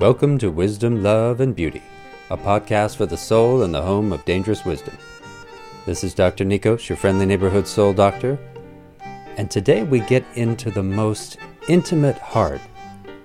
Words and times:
Welcome 0.00 0.38
to 0.38 0.50
Wisdom, 0.50 1.02
Love, 1.02 1.42
and 1.42 1.54
Beauty, 1.54 1.82
a 2.30 2.36
podcast 2.38 2.96
for 2.96 3.04
the 3.04 3.18
soul 3.18 3.64
and 3.64 3.74
the 3.74 3.82
home 3.82 4.14
of 4.14 4.24
dangerous 4.24 4.64
wisdom. 4.64 4.96
This 5.84 6.02
is 6.02 6.14
Dr. 6.14 6.42
Nikos, 6.46 6.88
your 6.88 6.96
friendly 6.96 7.26
neighborhood 7.26 7.68
soul 7.68 7.92
doctor, 7.92 8.38
and 9.36 9.50
today 9.50 9.82
we 9.82 10.00
get 10.00 10.24
into 10.36 10.70
the 10.70 10.82
most 10.82 11.36
intimate 11.68 12.16
heart 12.16 12.62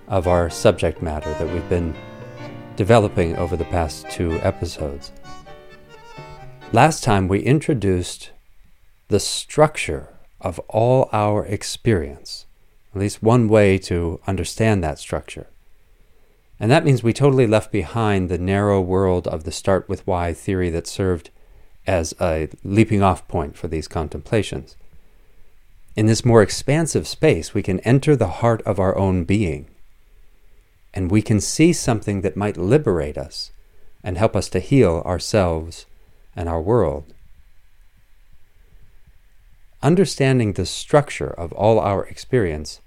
of 0.10 0.28
our 0.28 0.50
subject 0.50 1.02
matter 1.02 1.34
that 1.36 1.50
we've 1.50 1.70
been 1.70 1.96
developing 2.76 3.38
over 3.38 3.56
the 3.56 3.64
past 3.64 4.10
two 4.10 4.34
episodes. 4.42 5.14
Last 6.74 7.06
time 7.06 7.30
we 7.30 7.40
introduced 7.40 8.32
the 9.08 9.22
structure 9.22 10.10
of 10.42 10.60
all 10.68 11.08
our 11.14 11.46
experience, 11.46 12.48
at 12.94 13.00
least 13.00 13.24
one 13.24 13.48
way 13.48 13.78
to 13.78 14.20
understand 14.28 14.84
that 14.84 15.00
structure. 15.00 15.48
And 16.60 16.72
that 16.72 16.86
means 16.86 17.04
we 17.04 17.14
totally 17.14 17.48
left 17.48 17.72
behind 17.72 18.30
the 18.30 18.38
narrow 18.38 18.80
world 18.80 19.28
of 19.28 19.44
the 19.44 19.52
start 19.52 19.90
with 19.90 20.06
why 20.08 20.34
theory 20.34 20.70
that 20.70 20.88
served 20.88 21.30
as 21.86 22.14
a 22.20 22.50
leaping 22.64 23.04
off 23.04 23.28
point 23.28 23.58
for 23.58 23.68
these 23.68 23.88
contemplations. 23.88 24.78
In 25.96 26.08
this 26.08 26.26
more 26.26 26.42
expansive 26.42 27.08
space, 27.08 27.54
we 27.54 27.64
can 27.64 27.80
enter 27.82 28.16
the 28.16 28.28
heart 28.28 28.62
of 28.64 28.80
our 28.80 28.98
own 28.98 29.24
being, 29.24 29.68
and 30.94 31.12
we 31.12 31.22
can 31.22 31.40
see 31.40 31.74
something 31.74 32.22
that 32.22 32.38
might 32.38 32.58
liberate 32.58 33.18
us 33.18 33.52
and 34.04 34.18
help 34.18 34.36
us 34.36 34.50
to 34.50 34.60
heal 34.60 35.02
ourselves 35.06 35.86
and 36.36 36.50
our 36.50 36.62
world. 36.62 37.14
Understanding 39.82 40.54
the 40.54 40.66
structure 40.66 41.30
of 41.30 41.54
all 41.54 41.80
our 41.80 42.06
experience 42.06 42.82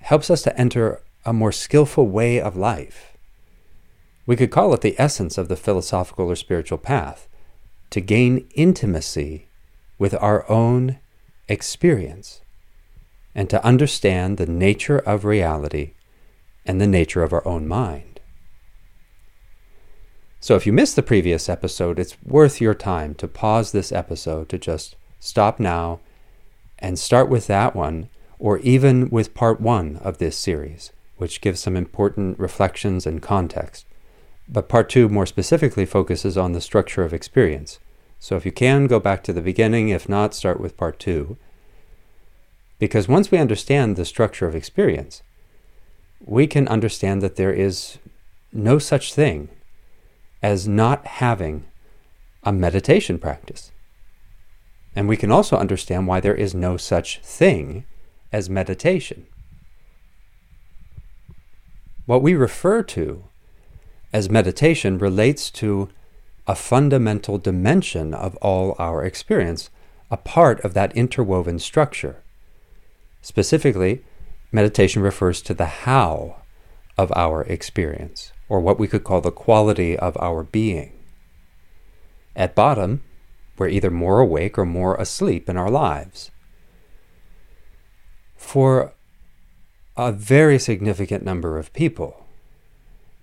helps 0.00 0.30
us 0.30 0.42
to 0.42 0.58
enter 0.58 1.00
a 1.24 1.32
more 1.32 1.52
skillful 1.52 2.06
way 2.06 2.40
of 2.40 2.56
life. 2.56 3.16
We 4.26 4.36
could 4.36 4.50
call 4.50 4.72
it 4.74 4.80
the 4.80 4.94
essence 4.98 5.38
of 5.38 5.48
the 5.48 5.56
philosophical 5.56 6.30
or 6.30 6.36
spiritual 6.36 6.78
path 6.78 7.28
to 7.90 8.00
gain 8.00 8.46
intimacy 8.54 9.48
with 9.98 10.14
our 10.14 10.48
own 10.50 10.98
experience 11.48 12.40
and 13.34 13.50
to 13.50 13.64
understand 13.64 14.36
the 14.36 14.46
nature 14.46 14.98
of 14.98 15.24
reality 15.24 15.92
and 16.64 16.80
the 16.80 16.86
nature 16.86 17.22
of 17.22 17.32
our 17.32 17.46
own 17.46 17.66
mind. 17.66 18.20
So, 20.40 20.56
if 20.56 20.66
you 20.66 20.72
missed 20.72 20.96
the 20.96 21.02
previous 21.02 21.48
episode, 21.48 21.98
it's 21.98 22.22
worth 22.22 22.60
your 22.60 22.74
time 22.74 23.14
to 23.14 23.28
pause 23.28 23.72
this 23.72 23.92
episode 23.92 24.48
to 24.50 24.58
just 24.58 24.94
stop 25.18 25.58
now 25.58 26.00
and 26.78 26.98
start 26.98 27.30
with 27.30 27.46
that 27.46 27.74
one, 27.74 28.10
or 28.38 28.58
even 28.58 29.08
with 29.08 29.32
part 29.32 29.58
one 29.60 29.96
of 30.02 30.18
this 30.18 30.36
series 30.36 30.92
which 31.16 31.40
gives 31.40 31.60
some 31.60 31.76
important 31.76 32.38
reflections 32.38 33.06
and 33.06 33.22
context. 33.22 33.86
But 34.48 34.68
part 34.68 34.88
two 34.88 35.08
more 35.08 35.26
specifically 35.26 35.86
focuses 35.86 36.36
on 36.36 36.52
the 36.52 36.60
structure 36.60 37.02
of 37.02 37.14
experience. 37.14 37.78
So 38.18 38.36
if 38.36 38.44
you 38.44 38.52
can, 38.52 38.86
go 38.86 39.00
back 39.00 39.22
to 39.24 39.32
the 39.32 39.40
beginning. 39.40 39.88
If 39.88 40.08
not, 40.08 40.34
start 40.34 40.60
with 40.60 40.76
part 40.76 40.98
two. 40.98 41.36
Because 42.78 43.08
once 43.08 43.30
we 43.30 43.38
understand 43.38 43.96
the 43.96 44.04
structure 44.04 44.46
of 44.46 44.54
experience, 44.54 45.22
we 46.20 46.46
can 46.46 46.68
understand 46.68 47.22
that 47.22 47.36
there 47.36 47.52
is 47.52 47.98
no 48.52 48.78
such 48.78 49.14
thing 49.14 49.48
as 50.42 50.68
not 50.68 51.06
having 51.06 51.64
a 52.42 52.52
meditation 52.52 53.18
practice. 53.18 53.72
And 54.96 55.08
we 55.08 55.16
can 55.16 55.30
also 55.30 55.56
understand 55.56 56.06
why 56.06 56.20
there 56.20 56.34
is 56.34 56.54
no 56.54 56.76
such 56.76 57.20
thing 57.20 57.84
as 58.32 58.50
meditation. 58.50 59.26
What 62.06 62.22
we 62.22 62.34
refer 62.34 62.82
to 62.82 63.24
as 64.12 64.30
meditation 64.30 64.98
relates 64.98 65.50
to 65.52 65.88
a 66.46 66.54
fundamental 66.54 67.38
dimension 67.38 68.12
of 68.12 68.36
all 68.36 68.76
our 68.78 69.02
experience, 69.02 69.70
a 70.10 70.16
part 70.16 70.60
of 70.60 70.74
that 70.74 70.94
interwoven 70.96 71.58
structure. 71.58 72.22
Specifically, 73.22 74.04
meditation 74.52 75.02
refers 75.02 75.40
to 75.42 75.54
the 75.54 75.66
how 75.66 76.36
of 76.98 77.10
our 77.16 77.42
experience, 77.42 78.32
or 78.48 78.60
what 78.60 78.78
we 78.78 78.86
could 78.86 79.02
call 79.02 79.20
the 79.20 79.32
quality 79.32 79.98
of 79.98 80.16
our 80.20 80.44
being. 80.44 80.92
At 82.36 82.54
bottom, 82.54 83.02
we're 83.56 83.68
either 83.68 83.90
more 83.90 84.20
awake 84.20 84.58
or 84.58 84.66
more 84.66 84.96
asleep 84.96 85.48
in 85.48 85.56
our 85.56 85.70
lives. 85.70 86.30
For 88.36 88.93
a 89.96 90.12
very 90.12 90.58
significant 90.58 91.24
number 91.24 91.58
of 91.58 91.72
people, 91.72 92.26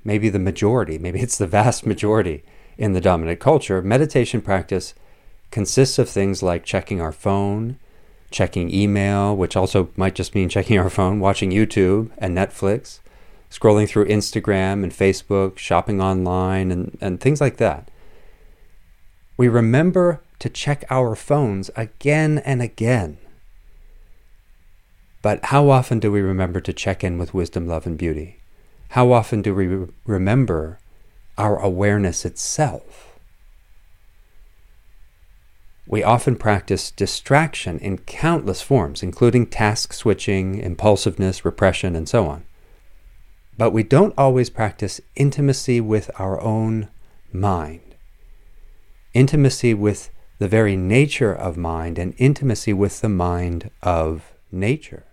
maybe 0.04 0.30
the 0.30 0.40
majority, 0.40 0.98
maybe 0.98 1.20
it's 1.20 1.38
the 1.38 1.48
vast 1.48 1.86
majority 1.86 2.44
in 2.78 2.94
the 2.94 3.02
dominant 3.02 3.40
culture, 3.40 3.82
meditation 3.82 4.42
practice 4.42 4.94
consists 5.52 6.00
of 6.00 6.10
things 6.10 6.42
like 6.42 6.64
checking 6.64 7.02
our 7.02 7.12
phone, 7.12 7.78
checking 8.32 8.74
email, 8.74 9.36
which 9.36 9.58
also 9.58 9.90
might 9.98 10.16
just 10.16 10.34
mean 10.34 10.48
checking 10.48 10.80
our 10.80 10.90
phone, 10.90 11.20
watching 11.20 11.52
YouTube 11.52 12.10
and 12.18 12.36
Netflix, 12.36 13.00
scrolling 13.50 13.88
through 13.88 14.06
Instagram 14.06 14.84
and 14.84 14.94
Facebook, 14.94 15.58
shopping 15.58 16.02
online, 16.02 16.72
and, 16.72 16.98
and 17.02 17.20
things 17.20 17.42
like 17.42 17.58
that. 17.58 17.92
We 19.36 19.50
remember 19.50 20.22
to 20.40 20.50
check 20.50 20.86
our 20.90 21.16
phones 21.16 21.70
again 21.76 22.38
and 22.40 22.62
again 22.62 23.18
but 25.22 25.46
how 25.46 25.70
often 25.70 26.00
do 26.00 26.12
we 26.12 26.22
remember 26.22 26.60
to 26.62 26.74
check 26.74 27.04
in 27.04 27.18
with 27.18 27.34
wisdom, 27.34 27.68
love, 27.68 27.86
and 27.86 27.98
beauty? 27.98 28.40
How 28.90 29.12
often 29.12 29.42
do 29.42 29.54
we 29.54 29.68
re- 29.68 29.88
remember 30.06 30.80
our 31.38 31.58
awareness 31.58 32.26
itself? 32.26 33.20
We 35.86 36.04
often 36.04 36.36
practice 36.38 36.90
distraction 36.90 37.78
in 37.80 38.00
countless 38.00 38.62
forms, 38.62 39.04
including 39.04 39.48
task 39.48 39.94
switching, 39.94 40.58
impulsiveness, 40.58 41.44
repression, 41.44 41.96
and 41.96 42.08
so 42.08 42.28
on. 42.28 42.46
But 43.58 43.72
we 43.72 43.84
don't 43.84 44.14
always 44.18 44.50
practice 44.50 45.02
intimacy 45.16 45.82
with 45.82 46.10
our 46.18 46.42
own 46.42 46.90
mind, 47.32 47.96
intimacy 49.14 49.74
with 49.74 50.10
the 50.40 50.48
very 50.48 50.76
nature 50.76 51.34
of 51.34 51.58
mind, 51.58 52.00
and 52.00 52.16
intimacy 52.18 52.74
with 52.74 53.02
the 53.02 53.10
mind 53.10 53.70
of 53.84 54.34
nature. 54.52 55.06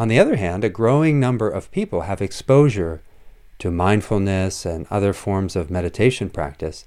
On 0.00 0.08
the 0.08 0.18
other 0.18 0.36
hand, 0.36 0.64
a 0.64 0.70
growing 0.70 1.20
number 1.20 1.46
of 1.46 1.70
people 1.70 2.00
have 2.00 2.22
exposure 2.22 3.02
to 3.58 3.70
mindfulness 3.70 4.64
and 4.64 4.86
other 4.88 5.12
forms 5.12 5.54
of 5.54 5.70
meditation 5.70 6.30
practice, 6.30 6.86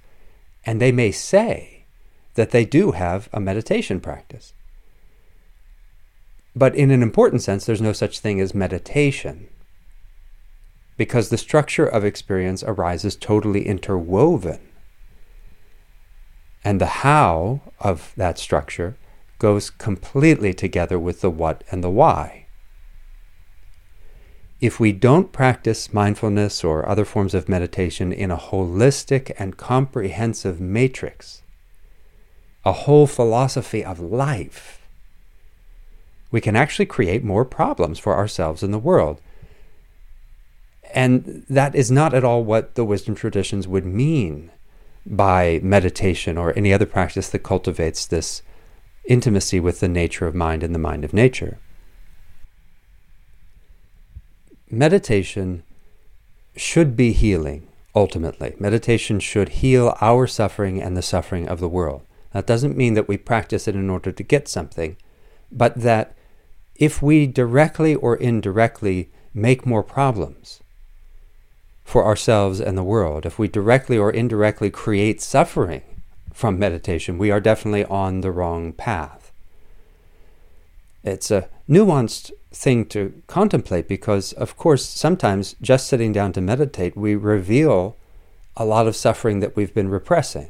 and 0.66 0.82
they 0.82 0.92
may 0.92 1.12
say 1.12 1.86
that 2.34 2.50
they 2.50 2.66
do 2.66 2.94
have 2.94 3.30
a 3.32 3.40
meditation 3.40 4.00
practice. 4.00 4.54
But 6.56 6.74
in 6.74 6.90
an 6.90 7.04
important 7.04 7.44
sense, 7.44 7.68
there's 7.68 7.84
no 7.84 7.94
such 7.94 8.18
thing 8.18 8.42
as 8.42 8.56
meditation 8.56 9.48
because 10.98 11.30
the 11.30 11.38
structure 11.38 11.86
of 11.86 12.04
experience 12.04 12.64
arises 12.64 13.16
totally 13.16 13.68
interwoven. 13.68 14.60
And 16.64 16.82
the 16.82 17.04
how 17.06 17.62
of 17.80 18.12
that 18.18 18.40
structure 18.40 18.98
goes 19.38 19.70
completely 19.70 20.52
together 20.52 20.98
with 20.98 21.22
the 21.22 21.30
what 21.30 21.64
and 21.70 21.84
the 21.84 21.92
why 21.92 22.43
if 24.64 24.80
we 24.80 24.94
don't 24.94 25.34
practice 25.34 25.94
mindfulness 25.94 26.64
or 26.64 26.88
other 26.88 27.04
forms 27.04 27.34
of 27.34 27.50
meditation 27.50 28.14
in 28.14 28.32
a 28.32 28.38
holistic 28.38 29.30
and 29.38 29.58
comprehensive 29.58 30.62
matrix, 30.62 31.42
a 32.64 32.72
whole 32.72 33.06
philosophy 33.06 33.84
of 33.84 34.00
life, 34.00 34.88
we 36.32 36.40
can 36.40 36.56
actually 36.56 36.86
create 36.86 37.26
more 37.26 37.44
problems 37.44 38.00
for 38.00 38.16
ourselves 38.16 38.64
and 38.64 38.74
the 38.74 38.80
world. 38.80 39.20
And 40.94 41.44
that 41.50 41.76
is 41.76 41.92
not 41.92 42.14
at 42.14 42.24
all 42.24 42.42
what 42.42 42.76
the 42.76 42.86
wisdom 42.86 43.16
traditions 43.16 43.68
would 43.68 43.86
mean 43.86 44.50
by 45.06 45.60
meditation 45.62 46.38
or 46.38 46.58
any 46.58 46.72
other 46.72 46.86
practice 46.86 47.30
that 47.32 47.40
cultivates 47.40 48.06
this 48.06 48.42
intimacy 49.04 49.60
with 49.60 49.82
the 49.82 49.90
nature 49.90 50.26
of 50.26 50.34
mind 50.34 50.64
and 50.64 50.74
the 50.74 50.80
mind 50.80 51.04
of 51.04 51.14
nature 51.14 51.60
meditation 54.74 55.64
should 56.56 56.96
be 56.96 57.12
healing, 57.14 57.68
ultimately. 57.96 58.56
Meditation 58.60 59.20
should 59.20 59.50
heal 59.50 59.96
our 60.02 60.28
suffering 60.28 60.82
and 60.82 60.98
the 60.98 61.02
suffering 61.02 61.48
of 61.48 61.60
the 61.60 61.70
world. 61.70 62.02
That 62.32 62.48
doesn't 62.48 62.78
mean 62.78 62.96
that 62.96 63.08
we 63.08 63.18
practice 63.18 63.68
it 63.68 63.76
in 63.76 63.90
order 63.90 64.12
to 64.12 64.24
get 64.24 64.48
something, 64.48 64.98
but 65.52 65.76
that 65.76 66.16
if 66.76 67.02
we 67.02 67.28
directly 67.28 67.94
or 67.94 68.16
indirectly 68.16 69.10
make 69.34 69.66
more 69.66 69.84
problems 69.84 70.60
for 71.84 72.06
ourselves 72.06 72.60
and 72.60 72.78
the 72.78 72.84
world, 72.84 73.26
if 73.26 73.38
we 73.38 73.48
directly 73.48 73.98
or 73.98 74.10
indirectly 74.10 74.72
create 74.72 75.22
suffering 75.22 75.84
from 76.34 76.58
meditation, 76.58 77.20
we 77.20 77.30
are 77.30 77.40
definitely 77.40 77.86
on 77.86 78.22
the 78.22 78.32
wrong 78.32 78.74
path. 78.74 79.32
It's 81.04 81.30
a 81.30 81.50
nuanced 81.70 82.32
thing 82.52 82.86
to 82.86 83.22
contemplate 83.28 83.88
because, 83.88 84.34
of 84.34 84.58
course, 84.58 84.86
sometimes 84.86 85.56
just 85.62 85.88
sitting 85.88 86.12
down 86.14 86.34
to 86.34 86.42
meditate, 86.42 86.96
we 86.96 87.16
reveal 87.16 87.98
a 88.56 88.66
lot 88.66 88.88
of 88.88 88.96
suffering 88.96 89.40
that 89.40 89.56
we've 89.56 89.74
been 89.74 89.90
repressing. 89.90 90.50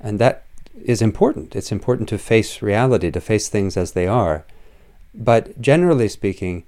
And 0.00 0.18
that 0.18 0.46
is 0.84 1.02
important. 1.02 1.54
It's 1.54 1.72
important 1.72 2.08
to 2.08 2.18
face 2.18 2.62
reality, 2.62 3.10
to 3.10 3.20
face 3.20 3.48
things 3.48 3.76
as 3.76 3.92
they 3.92 4.06
are. 4.06 4.44
But 5.14 5.60
generally 5.60 6.08
speaking, 6.08 6.64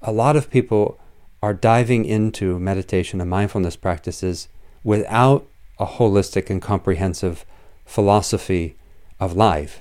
a 0.00 0.12
lot 0.12 0.36
of 0.36 0.50
people 0.50 0.98
are 1.42 1.54
diving 1.54 2.04
into 2.04 2.58
meditation 2.58 3.20
and 3.20 3.28
mindfulness 3.28 3.74
practices 3.74 4.48
without 4.84 5.46
a 5.78 5.86
holistic 5.86 6.48
and 6.50 6.62
comprehensive 6.62 7.44
philosophy 7.84 8.76
of 9.18 9.36
life. 9.36 9.80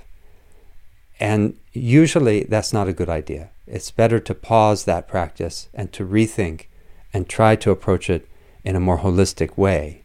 And 1.21 1.55
usually 1.71 2.45
that's 2.45 2.73
not 2.73 2.87
a 2.87 2.93
good 2.93 3.07
idea. 3.07 3.51
It's 3.67 3.91
better 3.91 4.19
to 4.19 4.33
pause 4.33 4.85
that 4.85 5.07
practice 5.07 5.69
and 5.71 5.93
to 5.93 6.03
rethink 6.03 6.65
and 7.13 7.29
try 7.29 7.55
to 7.57 7.69
approach 7.69 8.09
it 8.09 8.27
in 8.63 8.75
a 8.75 8.79
more 8.79 8.99
holistic 8.99 9.55
way. 9.55 10.03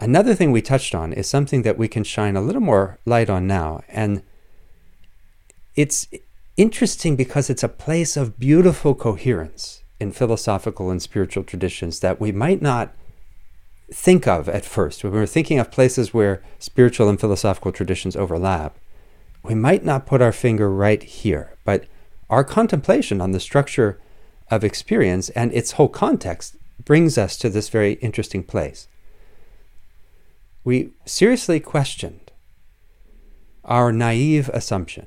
Another 0.00 0.34
thing 0.34 0.52
we 0.52 0.62
touched 0.62 0.94
on 0.94 1.12
is 1.12 1.28
something 1.28 1.62
that 1.62 1.76
we 1.76 1.86
can 1.86 2.02
shine 2.02 2.34
a 2.34 2.40
little 2.40 2.62
more 2.62 2.98
light 3.04 3.28
on 3.28 3.46
now. 3.46 3.82
And 3.88 4.22
it's 5.76 6.08
interesting 6.56 7.16
because 7.16 7.50
it's 7.50 7.62
a 7.62 7.68
place 7.68 8.16
of 8.16 8.38
beautiful 8.38 8.94
coherence 8.94 9.82
in 10.00 10.12
philosophical 10.12 10.90
and 10.90 11.02
spiritual 11.02 11.44
traditions 11.44 12.00
that 12.00 12.20
we 12.20 12.32
might 12.32 12.62
not 12.62 12.94
think 13.94 14.26
of 14.26 14.48
at 14.48 14.64
first. 14.64 15.04
When 15.04 15.12
we're 15.12 15.24
thinking 15.24 15.60
of 15.60 15.70
places 15.70 16.12
where 16.12 16.42
spiritual 16.58 17.08
and 17.08 17.18
philosophical 17.18 17.70
traditions 17.70 18.16
overlap, 18.16 18.76
we 19.44 19.54
might 19.54 19.84
not 19.84 20.04
put 20.04 20.20
our 20.20 20.32
finger 20.32 20.68
right 20.68 21.02
here. 21.02 21.54
But 21.64 21.86
our 22.28 22.42
contemplation 22.42 23.20
on 23.20 23.30
the 23.30 23.40
structure 23.40 24.00
of 24.50 24.64
experience 24.64 25.30
and 25.30 25.52
its 25.52 25.72
whole 25.72 25.88
context 25.88 26.56
brings 26.84 27.16
us 27.16 27.36
to 27.38 27.48
this 27.48 27.68
very 27.68 27.92
interesting 27.94 28.42
place. 28.42 28.88
We 30.64 30.90
seriously 31.04 31.60
questioned 31.60 32.32
our 33.64 33.92
naive 33.92 34.48
assumption 34.48 35.06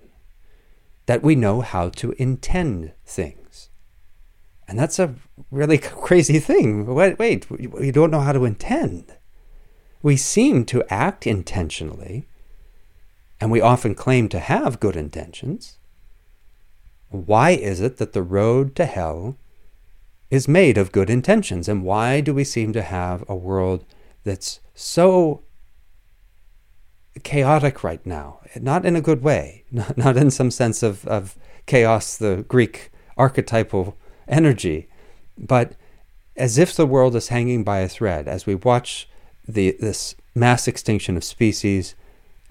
that 1.07 1.21
we 1.21 1.35
know 1.35 1.61
how 1.61 1.89
to 1.89 2.13
intend 2.17 2.93
things. 3.05 3.69
And 4.67 4.79
that's 4.79 4.97
a 4.97 5.15
really 5.51 5.77
crazy 5.79 6.39
thing. 6.39 6.85
Wait, 6.85 7.19
wait, 7.19 7.49
we 7.49 7.91
don't 7.91 8.11
know 8.11 8.21
how 8.21 8.33
to 8.33 8.45
intend. 8.45 9.15
We 10.01 10.17
seem 10.17 10.65
to 10.65 10.85
act 10.89 11.25
intentionally, 11.25 12.27
and 13.39 13.51
we 13.51 13.61
often 13.61 13.95
claim 13.95 14.29
to 14.29 14.39
have 14.39 14.79
good 14.79 14.95
intentions. 14.95 15.77
Why 17.09 17.51
is 17.51 17.81
it 17.81 17.97
that 17.97 18.13
the 18.13 18.21
road 18.21 18.75
to 18.75 18.85
hell 18.85 19.37
is 20.29 20.47
made 20.47 20.77
of 20.77 20.91
good 20.91 21.09
intentions? 21.09 21.67
And 21.67 21.83
why 21.83 22.21
do 22.21 22.33
we 22.33 22.43
seem 22.43 22.73
to 22.73 22.81
have 22.81 23.23
a 23.27 23.35
world 23.35 23.85
that's 24.23 24.59
so 24.75 25.43
chaotic 27.23 27.83
right 27.83 28.05
now? 28.05 28.39
Not 28.59 28.85
in 28.85 28.95
a 28.95 29.01
good 29.01 29.23
way, 29.23 29.63
not, 29.71 29.97
not 29.97 30.17
in 30.17 30.29
some 30.29 30.51
sense 30.51 30.83
of, 30.83 31.07
of 31.07 31.37
chaos, 31.65 32.17
the 32.17 32.45
Greek 32.47 32.91
archetypal 33.17 33.97
energy, 34.27 34.89
but 35.37 35.73
as 36.35 36.57
if 36.57 36.75
the 36.75 36.85
world 36.85 37.15
is 37.15 37.29
hanging 37.29 37.63
by 37.63 37.79
a 37.79 37.89
thread 37.89 38.27
as 38.27 38.45
we 38.45 38.55
watch 38.55 39.09
the, 39.47 39.75
this 39.79 40.15
mass 40.35 40.67
extinction 40.67 41.17
of 41.17 41.23
species, 41.23 41.95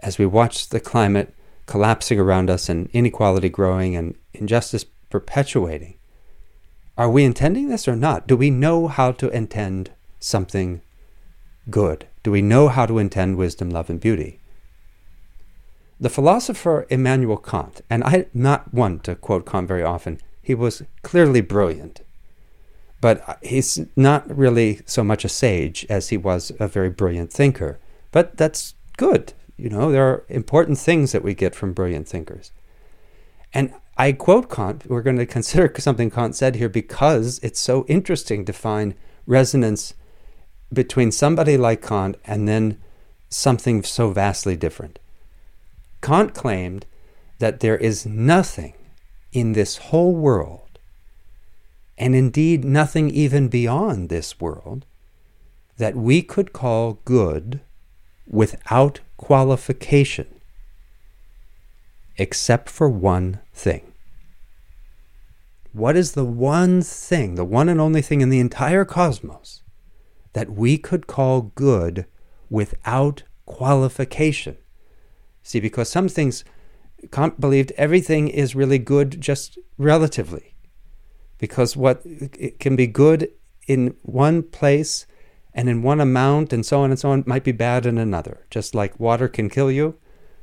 as 0.00 0.18
we 0.18 0.26
watch 0.26 0.68
the 0.68 0.80
climate 0.80 1.34
collapsing 1.66 2.18
around 2.18 2.48
us 2.50 2.68
and 2.68 2.88
inequality 2.92 3.48
growing 3.48 3.96
and 3.96 4.14
injustice 4.34 4.84
perpetuating. 5.10 5.96
Are 6.96 7.10
we 7.10 7.24
intending 7.24 7.68
this 7.68 7.86
or 7.86 7.96
not? 7.96 8.26
Do 8.26 8.36
we 8.36 8.50
know 8.50 8.88
how 8.88 9.12
to 9.12 9.28
intend 9.28 9.90
something 10.18 10.80
good? 11.68 12.06
Do 12.22 12.30
we 12.30 12.42
know 12.42 12.68
how 12.68 12.86
to 12.86 12.98
intend 12.98 13.36
wisdom, 13.36 13.70
love, 13.70 13.90
and 13.90 14.00
beauty? 14.00 14.40
The 16.00 16.10
philosopher 16.10 16.86
Immanuel 16.90 17.36
Kant, 17.36 17.80
and 17.88 18.04
I'm 18.04 18.26
not 18.34 18.72
one 18.72 19.00
to 19.00 19.14
quote 19.14 19.46
Kant 19.46 19.68
very 19.68 19.82
often, 19.82 20.20
he 20.42 20.54
was 20.54 20.82
clearly 21.02 21.40
brilliant. 21.40 22.00
But 23.00 23.38
he's 23.42 23.80
not 23.94 24.34
really 24.34 24.80
so 24.86 25.04
much 25.04 25.24
a 25.24 25.28
sage 25.28 25.86
as 25.88 26.08
he 26.08 26.16
was 26.16 26.50
a 26.58 26.66
very 26.66 26.90
brilliant 26.90 27.32
thinker. 27.32 27.78
But 28.10 28.36
that's 28.36 28.74
good. 28.96 29.32
You 29.56 29.68
know, 29.68 29.90
there 29.92 30.06
are 30.06 30.24
important 30.28 30.78
things 30.78 31.12
that 31.12 31.22
we 31.22 31.34
get 31.34 31.54
from 31.54 31.72
brilliant 31.72 32.08
thinkers. 32.08 32.52
And 33.52 33.72
I 33.96 34.12
quote 34.12 34.50
Kant, 34.50 34.88
we're 34.88 35.02
going 35.02 35.18
to 35.18 35.26
consider 35.26 35.72
something 35.78 36.10
Kant 36.10 36.34
said 36.36 36.56
here 36.56 36.68
because 36.68 37.38
it's 37.42 37.60
so 37.60 37.84
interesting 37.88 38.44
to 38.44 38.52
find 38.52 38.94
resonance 39.26 39.94
between 40.72 41.12
somebody 41.12 41.56
like 41.56 41.86
Kant 41.86 42.16
and 42.24 42.48
then 42.48 42.78
something 43.28 43.82
so 43.82 44.10
vastly 44.10 44.56
different. 44.56 44.98
Kant 46.02 46.34
claimed 46.34 46.86
that 47.38 47.60
there 47.60 47.76
is 47.76 48.06
nothing 48.06 48.74
in 49.32 49.52
this 49.52 49.76
whole 49.76 50.14
world, 50.14 50.65
and 51.98 52.14
indeed 52.14 52.64
nothing 52.64 53.10
even 53.10 53.48
beyond 53.48 54.08
this 54.08 54.40
world, 54.40 54.86
that 55.76 55.96
we 55.96 56.22
could 56.22 56.52
call 56.52 57.00
good 57.04 57.60
without 58.26 59.00
qualification, 59.16 60.40
except 62.16 62.68
for 62.68 62.88
one 62.88 63.40
thing. 63.52 63.92
What 65.72 65.96
is 65.96 66.12
the 66.12 66.24
one 66.24 66.80
thing, 66.82 67.34
the 67.34 67.44
one 67.44 67.68
and 67.68 67.80
only 67.80 68.02
thing 68.02 68.22
in 68.22 68.30
the 68.30 68.40
entire 68.40 68.84
cosmos 68.84 69.62
that 70.32 70.50
we 70.50 70.78
could 70.78 71.06
call 71.06 71.52
good 71.54 72.06
without 72.48 73.22
qualification? 73.44 74.56
See, 75.42 75.60
because 75.60 75.88
some 75.90 76.08
things 76.08 76.44
Kant 77.12 77.40
believed 77.40 77.72
everything 77.76 78.28
is 78.28 78.56
really 78.56 78.78
good 78.78 79.20
just 79.20 79.58
relatively. 79.78 80.55
Because 81.38 81.76
what 81.76 82.00
it 82.04 82.58
can 82.58 82.76
be 82.76 82.86
good 82.86 83.30
in 83.66 83.96
one 84.02 84.42
place 84.42 85.06
and 85.52 85.68
in 85.68 85.82
one 85.82 86.00
amount 86.00 86.52
and 86.52 86.64
so 86.64 86.80
on 86.80 86.90
and 86.90 86.98
so 86.98 87.10
on 87.10 87.24
might 87.26 87.44
be 87.44 87.52
bad 87.52 87.86
in 87.86 87.98
another. 87.98 88.46
Just 88.50 88.74
like 88.74 89.00
water 89.00 89.28
can 89.28 89.48
kill 89.48 89.70
you 89.70 89.96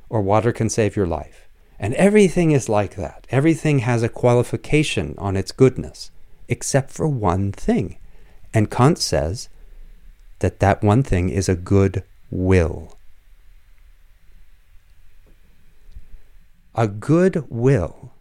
or 0.08 0.22
water 0.22 0.52
can 0.52 0.68
save 0.68 0.96
your 0.96 1.06
life. 1.06 1.48
And 1.78 1.94
everything 1.94 2.52
is 2.52 2.68
like 2.68 2.96
that. 2.96 3.26
Everything 3.30 3.80
has 3.80 4.02
a 4.02 4.08
qualification 4.08 5.14
on 5.18 5.36
its 5.36 5.52
goodness, 5.52 6.10
except 6.48 6.90
for 6.90 7.08
one 7.08 7.52
thing. 7.52 7.98
And 8.52 8.70
Kant 8.70 8.98
says 8.98 9.48
that 10.38 10.60
that 10.60 10.82
one 10.82 11.02
thing 11.02 11.28
is 11.30 11.48
a 11.48 11.56
good 11.56 12.04
will. 12.30 12.96
A 16.74 16.88
good 16.88 17.44
will 17.48 18.13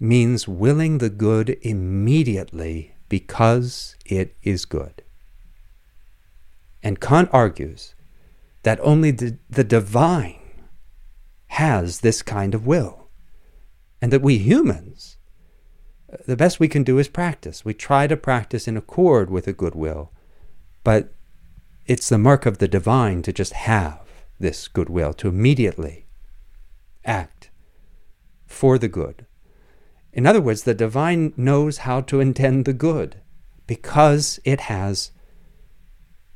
means 0.00 0.48
willing 0.48 0.98
the 0.98 1.10
good 1.10 1.50
immediately 1.60 2.94
because 3.10 3.94
it 4.06 4.34
is 4.42 4.64
good. 4.64 5.02
And 6.82 7.00
Kant 7.00 7.28
argues 7.32 7.94
that 8.62 8.80
only 8.80 9.10
the, 9.10 9.38
the 9.48 9.64
divine 9.64 10.40
has 11.48 12.00
this 12.00 12.22
kind 12.22 12.54
of 12.54 12.66
will. 12.66 13.08
And 14.00 14.10
that 14.12 14.22
we 14.22 14.38
humans, 14.38 15.18
the 16.26 16.36
best 16.36 16.58
we 16.58 16.68
can 16.68 16.82
do 16.82 16.98
is 16.98 17.08
practice. 17.08 17.64
We 17.64 17.74
try 17.74 18.06
to 18.06 18.16
practice 18.16 18.66
in 18.66 18.76
accord 18.76 19.30
with 19.30 19.46
a 19.46 19.52
good 19.52 19.74
will, 19.74 20.12
but 20.82 21.12
it's 21.86 22.08
the 22.08 22.18
mark 22.18 22.46
of 22.46 22.58
the 22.58 22.68
divine 22.68 23.20
to 23.22 23.32
just 23.32 23.52
have 23.52 24.00
this 24.38 24.68
goodwill, 24.68 25.12
to 25.14 25.28
immediately 25.28 26.06
act 27.04 27.50
for 28.46 28.78
the 28.78 28.88
good. 28.88 29.26
In 30.12 30.26
other 30.26 30.40
words, 30.40 30.64
the 30.64 30.74
divine 30.74 31.32
knows 31.36 31.78
how 31.78 32.00
to 32.02 32.20
intend 32.20 32.64
the 32.64 32.72
good 32.72 33.20
because 33.66 34.40
it 34.44 34.62
has 34.62 35.12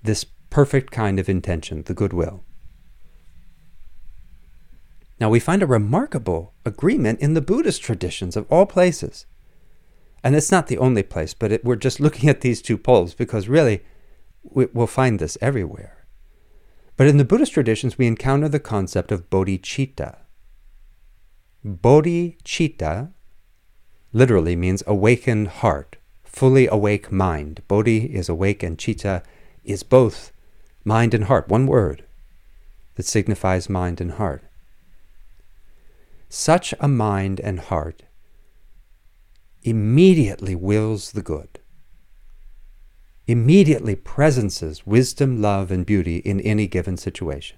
this 0.03 0.25
perfect 0.51 0.93
kind 0.93 1.19
of 1.19 1.29
intention, 1.29 1.83
the 1.83 1.95
goodwill. 1.95 2.45
Now, 5.19 5.31
we 5.31 5.41
find 5.41 5.63
a 5.63 5.67
remarkable 5.67 6.55
agreement 6.65 7.21
in 7.21 7.35
the 7.35 7.41
Buddhist 7.41 7.83
traditions 7.83 8.37
of 8.37 8.47
all 8.51 8.67
places. 8.67 9.27
And 10.23 10.35
it's 10.35 10.51
not 10.51 10.69
the 10.69 10.79
only 10.79 11.03
place, 11.03 11.35
but 11.35 11.53
it, 11.53 11.65
we're 11.65 11.77
just 11.77 12.01
looking 12.01 12.29
at 12.29 12.41
these 12.41 12.63
two 12.63 12.79
poles 12.79 13.15
because 13.15 13.49
really 13.49 13.83
we, 14.43 14.67
we'll 14.73 14.87
find 14.87 15.19
this 15.19 15.37
everywhere. 15.41 16.07
But 16.97 17.09
in 17.09 17.19
the 17.19 17.25
Buddhist 17.25 17.53
traditions, 17.53 17.99
we 17.99 18.07
encounter 18.07 18.49
the 18.49 18.61
concept 18.61 19.11
of 19.11 19.29
bodhicitta, 19.29 20.19
Bodhicitta 21.65 23.13
literally 24.15 24.57
means 24.57 24.83
awakened 24.87 25.49
heart, 25.49 25.97
fully 26.23 26.67
awake 26.69 27.13
mind. 27.13 27.61
Bodhi 27.69 28.15
is 28.15 28.31
awake 28.31 28.63
and 28.63 28.79
citta 28.79 29.23
is 29.65 29.83
both 29.83 30.33
mind 30.85 31.13
and 31.13 31.25
heart, 31.25 31.49
one 31.49 31.67
word 31.67 32.05
that 32.95 33.05
signifies 33.05 33.69
mind 33.69 34.01
and 34.01 34.13
heart. 34.13 34.45
such 36.29 36.75
a 36.81 36.89
mind 36.89 37.41
and 37.41 37.61
heart 37.61 38.03
immediately 39.63 40.55
wills 40.55 41.13
the 41.13 41.23
good, 41.23 41.61
immediately 43.27 43.95
presences 43.97 44.87
wisdom, 44.87 45.41
love, 45.41 45.71
and 45.71 45.87
beauty 45.87 46.19
in 46.19 46.41
any 46.41 46.67
given 46.67 46.97
situation. 46.97 47.57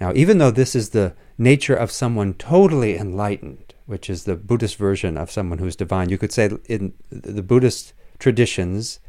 Now, 0.00 0.12
even 0.14 0.38
though 0.38 0.50
this 0.50 0.74
is 0.74 0.90
the 0.90 1.14
nature 1.36 1.74
of 1.74 1.90
someone 1.90 2.34
totally 2.34 2.96
enlightened, 2.96 3.74
which 3.86 4.08
is 4.08 4.24
the 4.24 4.36
Buddhist 4.36 4.76
version 4.76 5.16
of 5.16 5.30
someone 5.30 5.58
who's 5.58 5.76
divine, 5.76 6.08
you 6.08 6.18
could 6.18 6.32
say 6.32 6.50
in 6.66 6.92
the 7.10 7.42
Buddhist 7.42 7.92
traditions, 8.18 9.00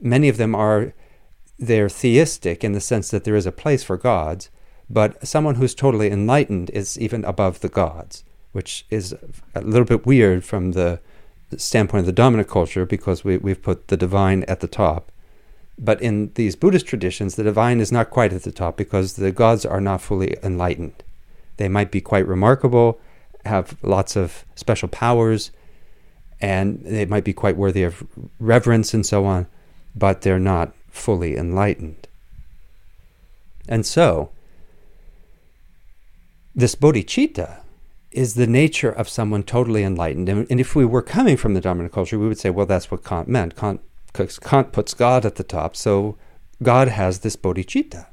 many 0.00 0.28
of 0.28 0.36
them 0.36 0.54
are 0.54 0.92
they're 1.58 1.88
theistic 1.88 2.64
in 2.64 2.72
the 2.72 2.80
sense 2.80 3.10
that 3.10 3.24
there 3.24 3.36
is 3.36 3.46
a 3.46 3.52
place 3.52 3.84
for 3.84 3.96
gods, 3.96 4.50
but 4.90 5.26
someone 5.26 5.54
who's 5.54 5.74
totally 5.74 6.10
enlightened 6.10 6.70
is 6.70 6.98
even 6.98 7.24
above 7.24 7.60
the 7.60 7.68
gods, 7.68 8.24
which 8.52 8.86
is 8.90 9.14
a 9.54 9.60
little 9.60 9.86
bit 9.86 10.04
weird 10.04 10.44
from 10.44 10.72
the 10.72 11.00
standpoint 11.56 12.00
of 12.00 12.06
the 12.06 12.12
dominant 12.12 12.48
culture 12.48 12.84
because 12.84 13.24
we, 13.24 13.36
we've 13.36 13.62
put 13.62 13.88
the 13.88 13.96
divine 13.96 14.42
at 14.44 14.60
the 14.60 14.66
top. 14.66 15.10
But 15.78 16.00
in 16.00 16.32
these 16.34 16.56
Buddhist 16.56 16.86
traditions, 16.86 17.34
the 17.34 17.42
divine 17.42 17.80
is 17.80 17.90
not 17.90 18.10
quite 18.10 18.32
at 18.32 18.42
the 18.42 18.52
top 18.52 18.76
because 18.76 19.14
the 19.14 19.32
gods 19.32 19.66
are 19.66 19.80
not 19.80 20.00
fully 20.00 20.36
enlightened. 20.42 21.02
They 21.56 21.68
might 21.68 21.90
be 21.90 22.00
quite 22.00 22.26
remarkable, 22.26 23.00
have 23.44 23.76
lots 23.82 24.16
of 24.16 24.44
special 24.54 24.88
powers, 24.88 25.50
and 26.40 26.80
they 26.84 27.06
might 27.06 27.24
be 27.24 27.32
quite 27.32 27.56
worthy 27.56 27.82
of 27.82 28.06
reverence 28.38 28.94
and 28.94 29.04
so 29.04 29.24
on, 29.24 29.46
but 29.94 30.22
they're 30.22 30.38
not 30.38 30.74
fully 30.90 31.36
enlightened. 31.36 32.06
And 33.68 33.86
so, 33.86 34.30
this 36.54 36.74
bodhicitta 36.74 37.60
is 38.12 38.34
the 38.34 38.46
nature 38.46 38.90
of 38.90 39.08
someone 39.08 39.42
totally 39.42 39.82
enlightened. 39.82 40.28
And, 40.28 40.60
if 40.60 40.76
we 40.76 40.84
were 40.84 41.02
coming 41.02 41.36
from 41.36 41.54
the 41.54 41.60
dominant 41.60 41.92
culture, 41.92 42.18
we 42.18 42.28
would 42.28 42.38
say, 42.38 42.50
well, 42.50 42.66
that's 42.66 42.90
what 42.90 43.04
Kant 43.04 43.26
meant. 43.26 43.56
Kant, 43.56 43.80
Kant 44.14 44.72
puts 44.72 44.94
God 44.94 45.26
at 45.26 45.34
the 45.34 45.44
top, 45.44 45.76
so 45.76 46.16
God 46.62 46.88
has 46.88 47.20
this 47.20 47.36
bodhicitta. 47.36 48.06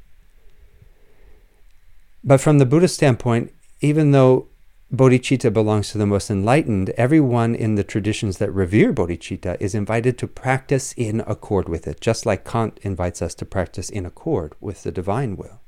But 2.23 2.41
from 2.41 2.57
the 2.57 2.65
Buddhist 2.65 2.95
standpoint, 2.95 3.53
even 3.79 4.11
though 4.11 4.47
bodhicitta 4.93 5.53
belongs 5.53 5.91
to 5.91 5.97
the 5.97 6.05
most 6.05 6.29
enlightened, 6.29 6.89
everyone 6.91 7.55
in 7.55 7.75
the 7.75 7.83
traditions 7.83 8.37
that 8.37 8.51
revere 8.51 8.91
bodhicitta 8.91 9.57
is 9.59 9.73
invited 9.73 10.17
to 10.17 10.27
practice 10.27 10.93
in 10.97 11.21
accord 11.21 11.69
with 11.69 11.87
it, 11.87 12.01
just 12.01 12.25
like 12.25 12.45
Kant 12.45 12.79
invites 12.81 13.21
us 13.21 13.33
to 13.35 13.45
practice 13.45 13.89
in 13.89 14.05
accord 14.05 14.53
with 14.59 14.83
the 14.83 14.91
divine 14.91 15.37
will. 15.37 15.61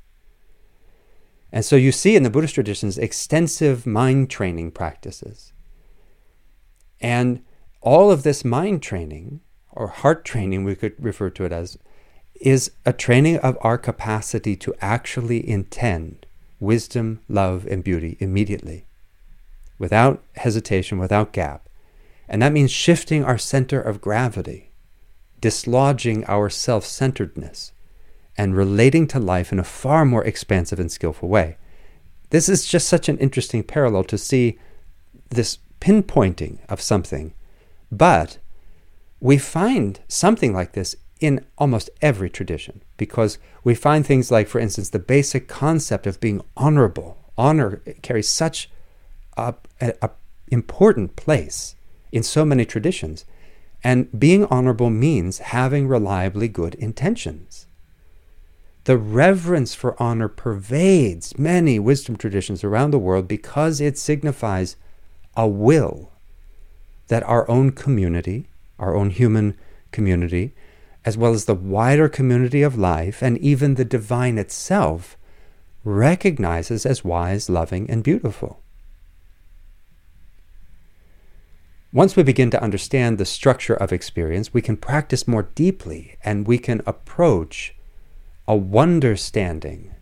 And 1.50 1.64
so 1.64 1.76
you 1.76 1.92
see 1.92 2.16
in 2.16 2.24
the 2.24 2.30
Buddhist 2.30 2.54
traditions 2.54 2.98
extensive 2.98 3.86
mind 3.86 4.28
training 4.28 4.72
practices. 4.72 5.52
And 7.00 7.44
all 7.80 8.10
of 8.10 8.24
this 8.24 8.44
mind 8.44 8.82
training, 8.82 9.40
or 9.74 9.88
heart 9.88 10.24
training, 10.24 10.64
we 10.64 10.74
could 10.74 10.94
refer 10.98 11.30
to 11.30 11.44
it 11.44 11.52
as, 11.52 11.78
is 12.40 12.70
a 12.86 12.92
training 12.92 13.38
of 13.38 13.58
our 13.60 13.78
capacity 13.78 14.56
to 14.56 14.74
actually 14.80 15.48
intend 15.48 16.26
wisdom, 16.60 17.20
love, 17.28 17.66
and 17.66 17.84
beauty 17.84 18.16
immediately 18.20 18.86
without 19.78 20.22
hesitation, 20.36 20.98
without 20.98 21.32
gap. 21.32 21.68
And 22.28 22.40
that 22.42 22.52
means 22.52 22.70
shifting 22.70 23.24
our 23.24 23.38
center 23.38 23.80
of 23.80 24.00
gravity, 24.00 24.70
dislodging 25.40 26.24
our 26.26 26.48
self 26.48 26.84
centeredness, 26.86 27.72
and 28.36 28.56
relating 28.56 29.06
to 29.08 29.18
life 29.18 29.52
in 29.52 29.58
a 29.58 29.64
far 29.64 30.04
more 30.04 30.24
expansive 30.24 30.80
and 30.80 30.90
skillful 30.90 31.28
way. 31.28 31.56
This 32.30 32.48
is 32.48 32.66
just 32.66 32.88
such 32.88 33.08
an 33.08 33.18
interesting 33.18 33.62
parallel 33.62 34.04
to 34.04 34.18
see 34.18 34.58
this 35.28 35.58
pinpointing 35.80 36.58
of 36.68 36.80
something. 36.80 37.34
But 37.92 38.38
we 39.20 39.38
find 39.38 40.00
something 40.08 40.52
like 40.52 40.72
this 40.72 40.96
in 41.20 41.44
almost 41.56 41.90
every 42.02 42.28
tradition 42.28 42.82
because 42.96 43.38
we 43.62 43.74
find 43.74 44.04
things 44.04 44.30
like, 44.30 44.48
for 44.48 44.58
instance, 44.58 44.90
the 44.90 44.98
basic 44.98 45.48
concept 45.48 46.06
of 46.06 46.20
being 46.20 46.42
honorable. 46.56 47.18
Honor 47.38 47.76
carries 48.02 48.28
such 48.28 48.70
a, 49.36 49.54
a, 49.80 49.94
a 50.02 50.10
important 50.48 51.16
place 51.16 51.74
in 52.12 52.22
so 52.22 52.44
many 52.44 52.64
traditions. 52.64 53.24
And 53.82 54.18
being 54.18 54.46
honorable 54.46 54.90
means 54.90 55.38
having 55.38 55.88
reliably 55.88 56.48
good 56.48 56.74
intentions. 56.76 57.66
The 58.84 58.96
reverence 58.96 59.74
for 59.74 60.00
honor 60.00 60.28
pervades 60.28 61.38
many 61.38 61.78
wisdom 61.78 62.16
traditions 62.16 62.62
around 62.62 62.90
the 62.90 62.98
world 62.98 63.26
because 63.26 63.80
it 63.80 63.98
signifies 63.98 64.76
a 65.36 65.48
will 65.48 66.12
that 67.08 67.22
our 67.24 67.50
own 67.50 67.72
community, 67.72 68.48
our 68.78 68.94
own 68.94 69.10
human 69.10 69.56
community, 69.92 70.54
as 71.04 71.16
well 71.16 71.32
as 71.32 71.44
the 71.44 71.54
wider 71.54 72.08
community 72.08 72.62
of 72.62 72.78
life 72.78 73.22
and 73.22 73.38
even 73.38 73.74
the 73.74 73.84
divine 73.84 74.38
itself, 74.38 75.16
recognizes 75.84 76.86
as 76.86 77.04
wise, 77.04 77.50
loving, 77.50 77.88
and 77.90 78.02
beautiful. 78.02 78.60
Once 81.92 82.16
we 82.16 82.24
begin 82.24 82.50
to 82.50 82.60
understand 82.60 83.18
the 83.18 83.24
structure 83.24 83.74
of 83.74 83.92
experience, 83.92 84.52
we 84.52 84.60
can 84.60 84.76
practice 84.76 85.28
more 85.28 85.44
deeply 85.54 86.16
and 86.24 86.44
we 86.44 86.58
can 86.58 86.82
approach 86.86 87.76
a 88.48 88.54
wonderstanding 88.56 89.92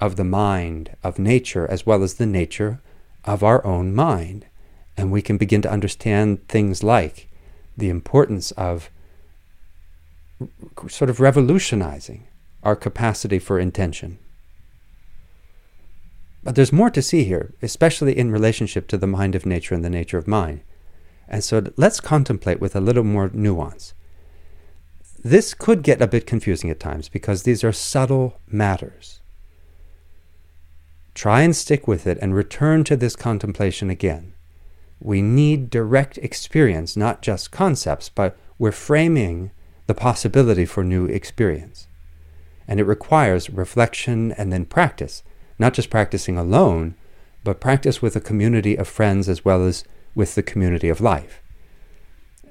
of 0.00 0.16
the 0.16 0.24
mind, 0.24 0.96
of 1.04 1.20
nature, 1.20 1.70
as 1.70 1.86
well 1.86 2.02
as 2.02 2.14
the 2.14 2.26
nature 2.26 2.80
of 3.24 3.44
our 3.44 3.64
own 3.64 3.94
mind. 3.94 4.44
And 4.96 5.12
we 5.12 5.22
can 5.22 5.36
begin 5.36 5.62
to 5.62 5.70
understand 5.70 6.48
things 6.48 6.82
like 6.82 7.28
the 7.76 7.88
importance 7.88 8.50
of 8.52 8.90
sort 10.88 11.10
of 11.10 11.20
revolutionizing 11.20 12.26
our 12.62 12.76
capacity 12.76 13.38
for 13.38 13.58
intention. 13.58 14.18
But 16.42 16.54
there's 16.54 16.72
more 16.72 16.90
to 16.90 17.02
see 17.02 17.24
here, 17.24 17.54
especially 17.60 18.16
in 18.16 18.30
relationship 18.30 18.86
to 18.88 18.96
the 18.96 19.06
mind 19.06 19.34
of 19.34 19.46
nature 19.46 19.74
and 19.74 19.84
the 19.84 19.90
nature 19.90 20.18
of 20.18 20.28
mind. 20.28 20.60
And 21.28 21.42
so 21.42 21.72
let's 21.76 22.00
contemplate 22.00 22.60
with 22.60 22.76
a 22.76 22.80
little 22.80 23.02
more 23.02 23.30
nuance. 23.32 23.94
This 25.24 25.54
could 25.54 25.82
get 25.82 26.00
a 26.00 26.06
bit 26.06 26.24
confusing 26.24 26.70
at 26.70 26.78
times 26.78 27.08
because 27.08 27.42
these 27.42 27.64
are 27.64 27.72
subtle 27.72 28.40
matters. 28.46 29.20
Try 31.14 31.42
and 31.42 31.56
stick 31.56 31.88
with 31.88 32.06
it 32.06 32.16
and 32.22 32.32
return 32.32 32.84
to 32.84 32.96
this 32.96 33.16
contemplation 33.16 33.90
again. 33.90 34.34
We 35.00 35.22
need 35.22 35.70
direct 35.70 36.18
experience, 36.18 36.96
not 36.96 37.22
just 37.22 37.50
concepts, 37.50 38.08
but 38.08 38.36
we're 38.58 38.72
framing 38.72 39.50
the 39.86 39.94
possibility 39.94 40.64
for 40.64 40.82
new 40.82 41.06
experience. 41.06 41.86
And 42.66 42.80
it 42.80 42.84
requires 42.84 43.50
reflection 43.50 44.32
and 44.32 44.52
then 44.52 44.64
practice, 44.64 45.22
not 45.58 45.74
just 45.74 45.90
practicing 45.90 46.36
alone, 46.36 46.94
but 47.44 47.60
practice 47.60 48.02
with 48.02 48.16
a 48.16 48.20
community 48.20 48.76
of 48.76 48.88
friends 48.88 49.28
as 49.28 49.44
well 49.44 49.64
as 49.64 49.84
with 50.14 50.34
the 50.34 50.42
community 50.42 50.88
of 50.88 51.00
life. 51.00 51.42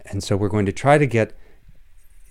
And 0.06 0.24
so 0.24 0.38
we're 0.38 0.50
going 0.50 0.68
to 0.68 0.72
try 0.72 0.98
to 0.98 1.08
get 1.08 1.36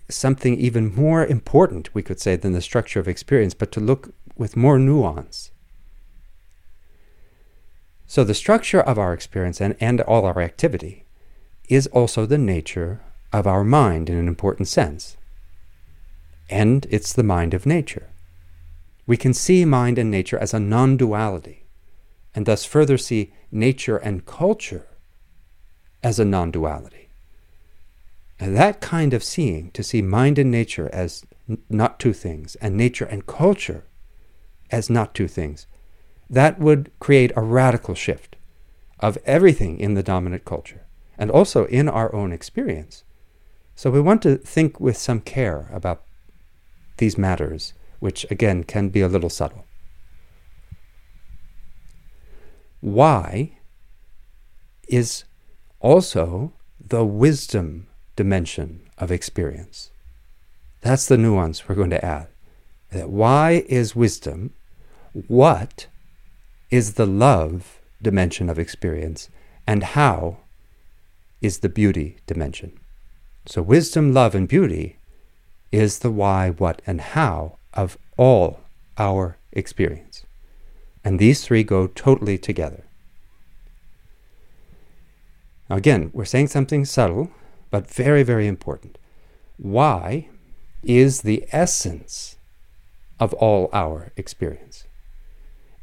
something 0.08 0.56
even 0.58 0.94
more 0.94 1.26
important, 1.26 1.94
we 1.94 2.02
could 2.02 2.20
say, 2.20 2.36
than 2.36 2.52
the 2.52 2.60
structure 2.60 3.00
of 3.00 3.08
experience, 3.08 3.52
but 3.52 3.72
to 3.72 3.80
look 3.80 4.14
with 4.36 4.56
more 4.56 4.78
nuance. 4.78 5.50
So 8.14 8.22
the 8.22 8.32
structure 8.32 8.80
of 8.80 8.96
our 8.96 9.12
experience 9.12 9.60
and, 9.60 9.74
and 9.80 10.00
all 10.00 10.24
our 10.24 10.40
activity 10.40 11.04
is 11.68 11.88
also 11.88 12.26
the 12.26 12.38
nature 12.38 13.00
of 13.32 13.44
our 13.44 13.64
mind 13.64 14.08
in 14.08 14.16
an 14.16 14.28
important 14.28 14.68
sense. 14.68 15.16
And 16.48 16.86
it's 16.90 17.12
the 17.12 17.24
mind 17.24 17.54
of 17.54 17.66
nature. 17.66 18.10
We 19.04 19.16
can 19.16 19.34
see 19.34 19.64
mind 19.64 19.98
and 19.98 20.12
nature 20.12 20.38
as 20.38 20.54
a 20.54 20.60
non 20.60 20.96
duality, 20.96 21.64
and 22.36 22.46
thus 22.46 22.64
further 22.64 22.98
see 22.98 23.32
nature 23.50 23.96
and 23.96 24.24
culture 24.24 24.86
as 26.00 26.20
a 26.20 26.24
non 26.24 26.52
duality. 26.52 27.08
And 28.38 28.56
that 28.56 28.80
kind 28.80 29.12
of 29.12 29.24
seeing, 29.24 29.72
to 29.72 29.82
see 29.82 30.02
mind 30.02 30.38
and 30.38 30.52
nature 30.52 30.88
as 30.92 31.26
n- 31.48 31.58
not 31.68 31.98
two 31.98 32.12
things, 32.12 32.54
and 32.60 32.76
nature 32.76 33.06
and 33.06 33.26
culture 33.26 33.82
as 34.70 34.88
not 34.88 35.16
two 35.16 35.26
things, 35.26 35.66
that 36.28 36.58
would 36.58 36.90
create 36.98 37.32
a 37.36 37.42
radical 37.42 37.94
shift 37.94 38.36
of 39.00 39.18
everything 39.24 39.78
in 39.78 39.94
the 39.94 40.02
dominant 40.02 40.44
culture 40.44 40.86
and 41.18 41.30
also 41.30 41.66
in 41.66 41.88
our 41.88 42.14
own 42.14 42.32
experience. 42.32 43.04
So 43.74 43.90
we 43.90 44.00
want 44.00 44.22
to 44.22 44.36
think 44.36 44.80
with 44.80 44.96
some 44.96 45.20
care 45.20 45.68
about 45.72 46.02
these 46.98 47.18
matters, 47.18 47.74
which 47.98 48.24
again 48.30 48.64
can 48.64 48.88
be 48.88 49.00
a 49.00 49.08
little 49.08 49.30
subtle. 49.30 49.64
Why 52.80 53.58
is 54.88 55.24
also 55.80 56.52
the 56.80 57.04
wisdom 57.04 57.86
dimension 58.16 58.80
of 58.98 59.10
experience. 59.10 59.90
That's 60.80 61.06
the 61.06 61.18
nuance 61.18 61.68
we're 61.68 61.74
going 61.74 61.90
to 61.90 62.04
add. 62.04 62.28
That 62.90 63.10
why 63.10 63.64
is 63.68 63.96
wisdom? 63.96 64.54
What 65.26 65.86
is 66.74 66.94
the 66.94 67.06
love, 67.06 67.78
dimension 68.02 68.50
of 68.50 68.58
experience, 68.58 69.28
and 69.64 69.82
how 69.82 70.38
is 71.40 71.58
the 71.58 71.68
beauty 71.68 72.16
dimension. 72.26 72.72
So, 73.46 73.62
wisdom, 73.62 74.12
love, 74.12 74.34
and 74.34 74.48
beauty 74.48 74.98
is 75.70 76.00
the 76.00 76.10
why, 76.10 76.50
what, 76.50 76.82
and 76.84 77.00
how 77.00 77.58
of 77.74 77.96
all 78.16 78.60
our 78.98 79.38
experience. 79.52 80.24
And 81.04 81.18
these 81.18 81.44
three 81.44 81.62
go 81.62 81.86
totally 81.86 82.38
together. 82.38 82.84
Now, 85.70 85.76
again, 85.76 86.10
we're 86.12 86.24
saying 86.24 86.48
something 86.48 86.84
subtle, 86.84 87.30
but 87.70 87.88
very, 87.88 88.24
very 88.24 88.48
important. 88.48 88.98
Why 89.58 90.28
is 90.82 91.22
the 91.22 91.44
essence 91.52 92.34
of 93.20 93.32
all 93.34 93.70
our 93.72 94.12
experience. 94.16 94.83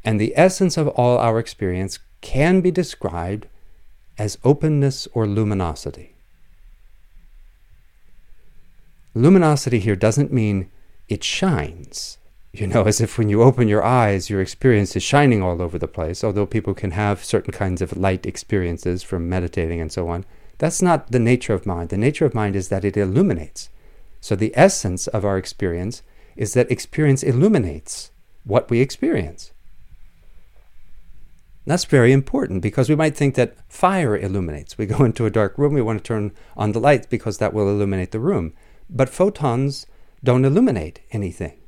And 0.04 0.20
the 0.20 0.32
essence 0.36 0.76
of 0.76 0.88
all 0.88 1.18
our 1.18 1.38
experience 1.38 1.98
can 2.20 2.60
be 2.60 2.70
described 2.70 3.46
as 4.18 4.38
openness 4.44 5.08
or 5.12 5.26
luminosity. 5.26 6.14
Luminosity 9.14 9.78
here 9.78 9.96
doesn't 9.96 10.32
mean 10.32 10.70
it 11.08 11.22
shines, 11.22 12.18
you 12.52 12.66
know, 12.66 12.82
as 12.84 13.00
if 13.00 13.18
when 13.18 13.28
you 13.28 13.42
open 13.42 13.68
your 13.68 13.82
eyes, 13.82 14.30
your 14.30 14.40
experience 14.40 14.96
is 14.96 15.02
shining 15.02 15.42
all 15.42 15.60
over 15.60 15.78
the 15.78 15.88
place, 15.88 16.24
although 16.24 16.46
people 16.46 16.74
can 16.74 16.92
have 16.92 17.24
certain 17.24 17.52
kinds 17.52 17.82
of 17.82 17.96
light 17.96 18.26
experiences 18.26 19.02
from 19.02 19.28
meditating 19.28 19.80
and 19.80 19.92
so 19.92 20.08
on. 20.08 20.24
That's 20.58 20.82
not 20.82 21.10
the 21.10 21.18
nature 21.18 21.54
of 21.54 21.66
mind. 21.66 21.90
The 21.90 21.96
nature 21.96 22.24
of 22.24 22.34
mind 22.34 22.56
is 22.56 22.68
that 22.68 22.84
it 22.84 22.96
illuminates. 22.96 23.68
So 24.20 24.36
the 24.36 24.52
essence 24.54 25.06
of 25.08 25.24
our 25.24 25.36
experience 25.36 26.02
is 26.36 26.54
that 26.54 26.70
experience 26.70 27.22
illuminates 27.22 28.10
what 28.44 28.70
we 28.70 28.80
experience. 28.80 29.51
That's 31.64 31.84
very 31.84 32.12
important 32.12 32.60
because 32.60 32.88
we 32.88 32.96
might 32.96 33.16
think 33.16 33.34
that 33.36 33.56
fire 33.68 34.16
illuminates. 34.16 34.76
We 34.76 34.86
go 34.86 35.04
into 35.04 35.26
a 35.26 35.30
dark 35.30 35.56
room, 35.56 35.74
we 35.74 35.82
want 35.82 35.98
to 35.98 36.04
turn 36.04 36.32
on 36.56 36.72
the 36.72 36.80
lights 36.80 37.06
because 37.06 37.38
that 37.38 37.54
will 37.54 37.68
illuminate 37.68 38.10
the 38.10 38.20
room. 38.20 38.52
But 38.90 39.08
photons 39.08 39.86
don't 40.24 40.44
illuminate 40.44 41.00
anything. 41.12 41.58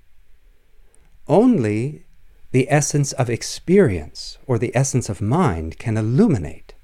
Only 1.27 2.05
the 2.51 2.71
essence 2.71 3.13
of 3.13 3.31
experience 3.31 4.39
or 4.47 4.59
the 4.59 4.75
essence 4.77 5.09
of 5.09 5.21
mind 5.21 5.79
can 5.79 5.97
illuminate. 5.97 6.75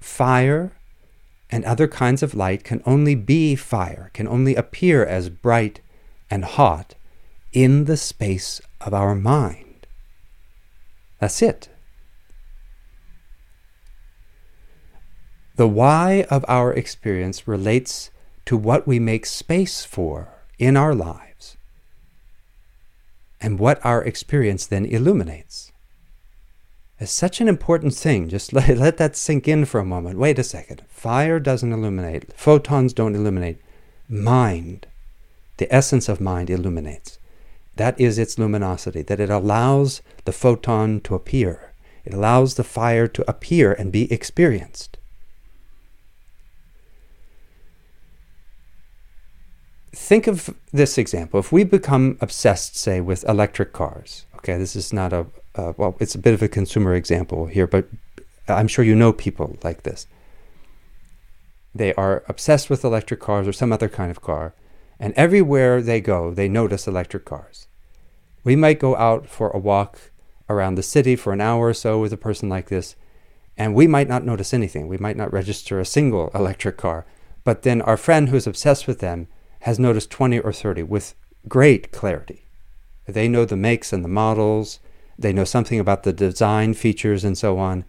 Fire 0.00 0.72
and 1.50 1.64
other 1.64 1.86
kinds 1.86 2.22
of 2.22 2.34
light 2.34 2.64
can 2.64 2.82
only 2.84 3.14
be 3.14 3.54
fire, 3.54 4.10
can 4.14 4.26
only 4.26 4.54
appear 4.54 5.04
as 5.04 5.28
bright 5.28 5.80
and 6.30 6.44
hot 6.44 6.94
in 7.52 7.84
the 7.84 7.96
space 7.96 8.60
of 8.80 8.92
our 8.92 9.14
mind. 9.14 9.71
That's 11.22 11.40
it. 11.40 11.68
The 15.54 15.68
why 15.68 16.26
of 16.28 16.44
our 16.48 16.72
experience 16.72 17.46
relates 17.46 18.10
to 18.46 18.56
what 18.56 18.88
we 18.88 18.98
make 18.98 19.24
space 19.26 19.84
for 19.84 20.30
in 20.58 20.76
our 20.76 20.96
lives 20.96 21.56
and 23.40 23.60
what 23.60 23.78
our 23.86 24.02
experience 24.02 24.66
then 24.66 24.84
illuminates. 24.84 25.70
It's 26.98 27.12
such 27.12 27.40
an 27.40 27.46
important 27.46 27.94
thing. 27.94 28.28
Just 28.28 28.52
let, 28.52 28.76
let 28.76 28.96
that 28.96 29.14
sink 29.14 29.46
in 29.46 29.64
for 29.64 29.78
a 29.78 29.84
moment. 29.84 30.18
Wait 30.18 30.40
a 30.40 30.42
second. 30.42 30.82
Fire 30.88 31.38
doesn't 31.38 31.72
illuminate, 31.72 32.32
photons 32.32 32.92
don't 32.92 33.14
illuminate. 33.14 33.58
Mind, 34.08 34.88
the 35.58 35.72
essence 35.72 36.08
of 36.08 36.20
mind, 36.20 36.50
illuminates. 36.50 37.20
That 37.76 37.98
is 38.00 38.18
its 38.18 38.38
luminosity, 38.38 39.02
that 39.02 39.20
it 39.20 39.30
allows 39.30 40.02
the 40.24 40.32
photon 40.32 41.00
to 41.02 41.14
appear. 41.14 41.72
It 42.04 42.12
allows 42.12 42.54
the 42.54 42.64
fire 42.64 43.08
to 43.08 43.24
appear 43.28 43.72
and 43.72 43.90
be 43.90 44.12
experienced. 44.12 44.98
think 49.94 50.26
of 50.26 50.54
this 50.72 50.98
example. 50.98 51.38
If 51.38 51.52
we 51.52 51.64
become 51.64 52.18
obsessed, 52.20 52.76
say, 52.76 53.00
with 53.00 53.24
electric 53.28 53.72
cars, 53.72 54.26
okay, 54.36 54.56
this 54.56 54.74
is 54.74 54.92
not 54.92 55.12
a, 55.12 55.26
uh, 55.54 55.72
well, 55.76 55.96
it's 56.00 56.14
a 56.14 56.18
bit 56.18 56.34
of 56.34 56.42
a 56.42 56.48
consumer 56.48 56.94
example 56.94 57.46
here, 57.46 57.66
but 57.66 57.88
I'm 58.48 58.68
sure 58.68 58.84
you 58.84 58.94
know 58.94 59.12
people 59.12 59.58
like 59.62 59.82
this. 59.82 60.06
They 61.74 61.94
are 61.94 62.24
obsessed 62.28 62.68
with 62.68 62.84
electric 62.84 63.20
cars 63.20 63.46
or 63.48 63.52
some 63.52 63.72
other 63.72 63.88
kind 63.88 64.10
of 64.10 64.20
car, 64.20 64.54
and 65.02 65.12
everywhere 65.14 65.82
they 65.82 66.00
go, 66.00 66.32
they 66.32 66.48
notice 66.48 66.86
electric 66.86 67.24
cars. 67.24 67.66
We 68.44 68.54
might 68.54 68.78
go 68.78 68.94
out 68.94 69.28
for 69.28 69.50
a 69.50 69.58
walk 69.58 70.12
around 70.48 70.76
the 70.76 70.82
city 70.84 71.16
for 71.16 71.32
an 71.32 71.40
hour 71.40 71.66
or 71.66 71.74
so 71.74 72.00
with 72.00 72.12
a 72.12 72.16
person 72.16 72.48
like 72.48 72.68
this, 72.68 72.94
and 73.58 73.74
we 73.74 73.88
might 73.88 74.06
not 74.06 74.24
notice 74.24 74.54
anything. 74.54 74.86
We 74.86 74.98
might 74.98 75.16
not 75.16 75.32
register 75.32 75.80
a 75.80 75.84
single 75.84 76.30
electric 76.36 76.76
car. 76.76 77.04
But 77.42 77.62
then 77.62 77.82
our 77.82 77.96
friend 77.96 78.28
who's 78.28 78.46
obsessed 78.46 78.86
with 78.86 79.00
them 79.00 79.26
has 79.62 79.76
noticed 79.76 80.08
20 80.12 80.38
or 80.38 80.52
30 80.52 80.84
with 80.84 81.16
great 81.48 81.90
clarity. 81.90 82.46
They 83.08 83.26
know 83.26 83.44
the 83.44 83.56
makes 83.56 83.92
and 83.92 84.04
the 84.04 84.08
models, 84.08 84.78
they 85.18 85.32
know 85.32 85.42
something 85.42 85.80
about 85.80 86.04
the 86.04 86.12
design 86.12 86.74
features 86.74 87.24
and 87.24 87.36
so 87.36 87.58
on. 87.58 87.84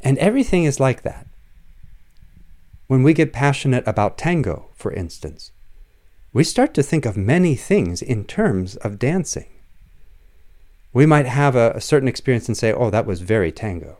And 0.00 0.18
everything 0.18 0.62
is 0.62 0.78
like 0.78 1.02
that. 1.02 1.26
When 2.86 3.02
we 3.02 3.12
get 3.12 3.32
passionate 3.32 3.82
about 3.88 4.18
tango, 4.18 4.70
for 4.72 4.92
instance, 4.92 5.50
we 6.32 6.44
start 6.44 6.74
to 6.74 6.82
think 6.82 7.06
of 7.06 7.16
many 7.16 7.56
things 7.56 8.02
in 8.02 8.24
terms 8.24 8.76
of 8.76 8.98
dancing. 8.98 9.48
We 10.92 11.06
might 11.06 11.26
have 11.26 11.56
a, 11.56 11.72
a, 11.72 11.80
certain 11.80 12.08
experience 12.08 12.46
and 12.46 12.56
say, 12.56 12.72
oh, 12.72 12.90
that 12.90 13.06
was 13.06 13.20
very 13.20 13.50
tango. 13.50 13.98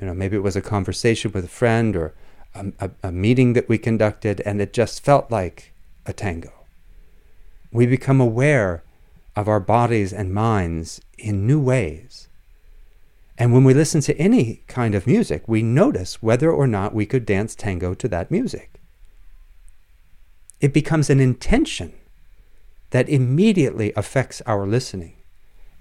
You 0.00 0.06
know, 0.06 0.14
maybe 0.14 0.36
it 0.36 0.42
was 0.42 0.56
a 0.56 0.62
conversation 0.62 1.32
with 1.32 1.44
a 1.44 1.48
friend 1.48 1.96
or 1.96 2.14
a, 2.54 2.72
a, 2.78 2.90
a 3.04 3.12
meeting 3.12 3.54
that 3.54 3.68
we 3.68 3.78
conducted, 3.78 4.42
and 4.44 4.60
it 4.60 4.72
just 4.72 5.04
felt 5.04 5.30
like 5.30 5.72
a 6.04 6.12
tango. 6.12 6.52
We 7.72 7.86
become 7.86 8.20
aware 8.20 8.82
of 9.34 9.48
our 9.48 9.60
bodies 9.60 10.12
and 10.12 10.32
minds 10.32 11.00
in 11.18 11.46
new 11.46 11.60
ways. 11.60 12.28
And 13.38 13.52
when 13.52 13.64
we 13.64 13.74
listen 13.74 14.00
to 14.02 14.16
any 14.16 14.62
kind 14.66 14.94
of 14.94 15.06
music, 15.06 15.46
we 15.46 15.62
notice 15.62 16.22
whether 16.22 16.50
or 16.50 16.66
not 16.66 16.94
we 16.94 17.04
could 17.04 17.26
dance 17.26 17.54
tango 17.54 17.92
to 17.94 18.08
that 18.08 18.30
music. 18.30 18.75
It 20.60 20.72
becomes 20.72 21.10
an 21.10 21.20
intention 21.20 21.92
that 22.90 23.08
immediately 23.08 23.92
affects 23.96 24.40
our 24.46 24.66
listening. 24.66 25.16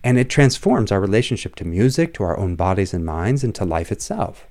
And 0.03 0.17
it 0.19 0.29
transforms 0.29 0.91
our 0.91 0.99
relationship 0.99 1.55
to 1.55 1.65
music, 1.65 2.13
to 2.15 2.23
our 2.23 2.37
own 2.37 2.55
bodies 2.55 2.93
and 2.93 3.05
minds, 3.05 3.43
and 3.43 3.55
to 3.55 3.65
life 3.65 3.91
itself. 3.91 4.47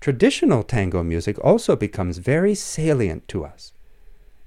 Traditional 0.00 0.62
tango 0.62 1.02
music 1.02 1.42
also 1.44 1.74
becomes 1.74 2.18
very 2.18 2.54
salient 2.54 3.26
to 3.28 3.44
us. 3.44 3.72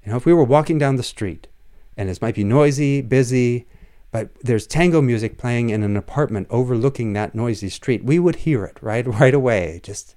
You 0.04 0.10
know, 0.10 0.16
if 0.16 0.24
we 0.24 0.32
were 0.32 0.44
walking 0.44 0.78
down 0.78 0.96
the 0.96 1.02
street 1.02 1.48
and 1.96 2.08
it 2.08 2.22
might 2.22 2.34
be 2.34 2.44
noisy, 2.44 3.02
busy, 3.02 3.66
but 4.10 4.30
there's 4.40 4.66
tango 4.66 5.02
music 5.02 5.36
playing 5.36 5.70
in 5.70 5.82
an 5.82 5.96
apartment 5.96 6.46
overlooking 6.48 7.12
that 7.12 7.34
noisy 7.34 7.68
street, 7.68 8.04
we 8.04 8.18
would 8.18 8.36
hear 8.36 8.64
it 8.64 8.78
right 8.80 9.06
right 9.20 9.34
away, 9.34 9.80
just 9.82 10.14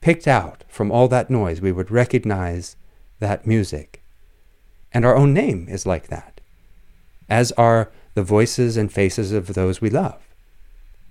picked 0.00 0.26
out 0.26 0.64
from 0.68 0.90
all 0.90 1.08
that 1.08 1.30
noise. 1.30 1.60
We 1.60 1.72
would 1.72 1.90
recognize 1.90 2.76
that 3.18 3.46
music. 3.46 4.02
And 4.92 5.04
our 5.04 5.16
own 5.16 5.32
name 5.32 5.68
is 5.68 5.86
like 5.86 6.08
that, 6.08 6.40
as 7.28 7.52
are 7.52 7.92
the 8.14 8.22
voices 8.22 8.76
and 8.76 8.92
faces 8.92 9.32
of 9.32 9.54
those 9.54 9.80
we 9.80 9.90
love. 9.90 10.20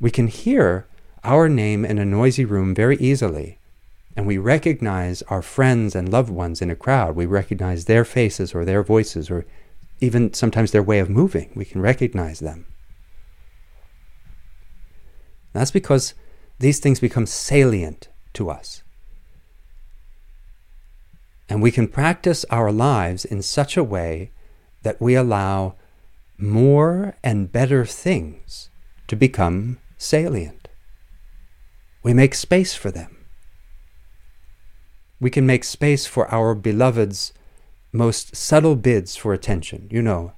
We 0.02 0.12
can 0.12 0.28
hear 0.28 0.86
our 1.24 1.48
name 1.48 1.86
in 1.86 1.98
a 1.98 2.06
noisy 2.06 2.46
room 2.46 2.74
very 2.74 2.98
easily 2.98 3.60
and 4.20 4.28
we 4.28 4.38
recognize 4.38 5.22
our 5.24 5.42
friends 5.42 5.96
and 5.96 6.12
loved 6.12 6.30
ones 6.30 6.62
in 6.62 6.70
a 6.70 6.76
crowd. 6.76 7.16
We 7.16 7.26
recognize 7.26 7.86
their 7.86 8.04
faces 8.04 8.54
or 8.54 8.66
their 8.66 8.84
voices 8.84 9.30
or 9.30 9.46
even 10.02 10.34
sometimes 10.34 10.72
their 10.72 10.84
way 10.84 11.00
of 11.00 11.10
moving. 11.10 11.52
We 11.56 11.64
can 11.64 11.82
recognize 11.82 12.40
them. 12.40 12.66
That's 15.54 15.72
because 15.72 16.16
these 16.60 16.80
things 16.80 17.00
become 17.00 17.26
salient 17.26 18.10
to 18.34 18.50
us. 18.50 18.84
And 21.48 21.62
we 21.62 21.72
can 21.72 21.88
practice 21.88 22.46
our 22.50 22.72
lives 22.72 23.26
in 23.26 23.42
such 23.42 23.76
a 23.76 23.84
way 23.84 24.32
that 24.84 25.02
we 25.02 25.16
allow 25.16 25.76
more 26.38 27.16
and 27.24 27.52
better 27.52 27.86
things 27.86 28.70
to 29.08 29.16
become 29.16 29.80
salient. 29.98 30.68
We 32.04 32.14
make 32.14 32.36
space 32.36 32.76
for 32.76 32.92
them 32.92 33.20
we 35.20 35.30
can 35.30 35.46
make 35.46 35.64
space 35.64 36.06
for 36.06 36.32
our 36.34 36.56
beloved's 36.56 37.34
most 37.92 38.36
subtle 38.36 38.76
bids 38.76 39.16
for 39.16 39.34
attention. 39.34 39.88
You 39.92 40.02
know, 40.02 40.34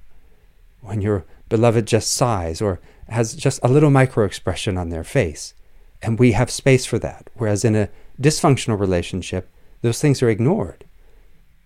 when 0.80 1.00
your 1.00 1.24
beloved 1.48 1.86
just 1.86 2.12
sighs 2.12 2.60
or 2.60 2.80
has 3.08 3.34
just 3.34 3.60
a 3.62 3.68
little 3.68 3.90
micro 3.90 4.24
expression 4.24 4.76
on 4.76 4.88
their 4.88 5.04
face, 5.04 5.54
and 6.02 6.18
we 6.18 6.32
have 6.32 6.50
space 6.50 6.84
for 6.84 6.98
that. 6.98 7.30
Whereas 7.34 7.64
in 7.64 7.76
a 7.76 7.88
dysfunctional 8.20 8.78
relationship, 8.78 9.48
those 9.82 10.00
things 10.00 10.22
are 10.22 10.28
ignored. 10.28 10.84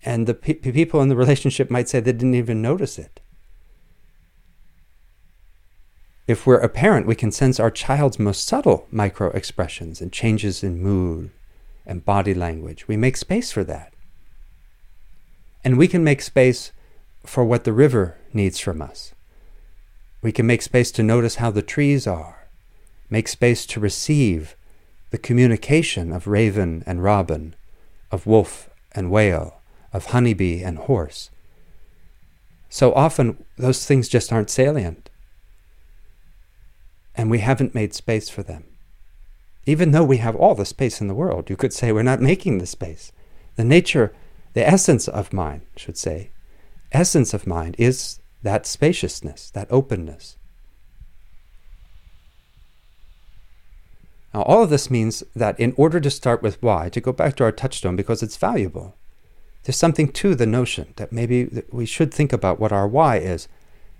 And 0.05 0.27
the 0.27 0.35
pe- 0.35 0.55
people 0.55 1.01
in 1.01 1.09
the 1.09 1.17
relationship 1.17 1.71
might 1.71 1.89
say 1.89 2.01
they 2.01 2.13
didn't 2.13 2.35
even 2.35 2.63
notice 2.63 2.99
it. 2.99 3.21
If 6.27 6.47
we're 6.47 6.59
a 6.59 6.69
parent, 6.69 7.07
we 7.07 7.15
can 7.15 7.31
sense 7.31 7.61
our 7.61 7.71
child's 7.71 8.19
most 8.19 8.47
subtle 8.47 8.87
micro 8.91 9.31
expressions 9.31 10.01
and 10.01 10.13
changes 10.13 10.63
in 10.63 10.83
mood 10.83 11.31
and 11.87 12.05
body 12.05 12.35
language. 12.35 12.89
We 12.89 12.97
make 12.97 13.17
space 13.17 13.53
for 13.53 13.63
that. 13.65 13.93
And 15.65 15.79
we 15.79 15.89
can 15.89 16.03
make 16.05 16.21
space 16.21 16.73
for 17.25 17.45
what 17.45 17.65
the 17.65 17.73
river 17.73 18.17
needs 18.33 18.59
from 18.59 18.83
us. 18.83 19.15
We 20.21 20.33
can 20.33 20.47
make 20.47 20.63
space 20.63 20.91
to 20.93 21.03
notice 21.03 21.37
how 21.37 21.51
the 21.51 21.63
trees 21.63 22.07
are, 22.07 22.46
make 23.11 23.29
space 23.29 23.67
to 23.67 23.81
receive 23.81 24.57
the 25.11 25.19
communication 25.19 26.13
of 26.13 26.27
raven 26.27 26.83
and 26.87 27.03
robin, 27.03 27.55
of 28.11 28.27
wolf 28.27 28.69
and 28.93 29.11
whale, 29.11 29.61
of 29.93 30.07
honeybee 30.07 30.63
and 30.63 30.79
horse. 30.79 31.31
So 32.69 32.93
often, 32.93 33.45
those 33.57 33.87
things 33.87 34.09
just 34.09 34.33
aren't 34.33 34.51
salient. 34.51 35.09
And 37.15 37.31
we 37.31 37.39
haven't 37.39 37.75
made 37.75 37.95
space 37.95 38.29
for 38.29 38.43
them. 38.43 38.65
Even 39.65 39.91
though 39.91 40.05
we 40.05 40.19
have 40.19 40.37
all 40.37 40.55
the 40.55 40.65
space 40.65 41.01
in 41.01 41.09
the 41.09 41.15
world, 41.15 41.49
you 41.49 41.57
could 41.57 41.73
say 41.73 41.93
we're 41.93 42.03
not 42.03 42.21
making 42.21 42.59
the 42.59 42.67
space. 42.67 43.13
The 43.57 43.65
nature, 43.65 44.15
the 44.53 44.67
essence 44.67 45.09
of 45.09 45.33
mind, 45.33 45.63
should 45.77 45.97
say, 45.97 46.31
essence 46.93 47.33
of 47.33 47.47
mind 47.47 47.75
is 47.79 48.21
that 48.43 48.67
spaciousness, 48.67 49.51
that 49.51 49.67
openness. 49.71 50.37
Now, 54.37 54.43
all 54.43 54.65
of 54.65 54.69
this 54.69 54.91
means 54.91 55.25
that 55.35 55.59
in 55.59 55.73
order 55.79 55.99
to 55.99 56.11
start 56.11 56.43
with 56.43 56.63
why, 56.63 56.91
to 56.91 57.01
go 57.01 57.11
back 57.11 57.37
to 57.37 57.45
our 57.45 57.53
touchstone 57.53 57.97
because 57.97 58.23
it's 58.23 58.37
valuable, 58.37 58.95
there's 59.63 59.79
something 59.79 60.13
to 60.13 60.35
the 60.35 60.45
notion 60.45 60.93
that 60.97 61.11
maybe 61.11 61.63
we 61.73 61.87
should 61.87 62.13
think 62.13 62.35
about 62.35 62.61
what 62.61 62.71
our 62.71 62.87
why 62.87 63.17
is. 63.17 63.49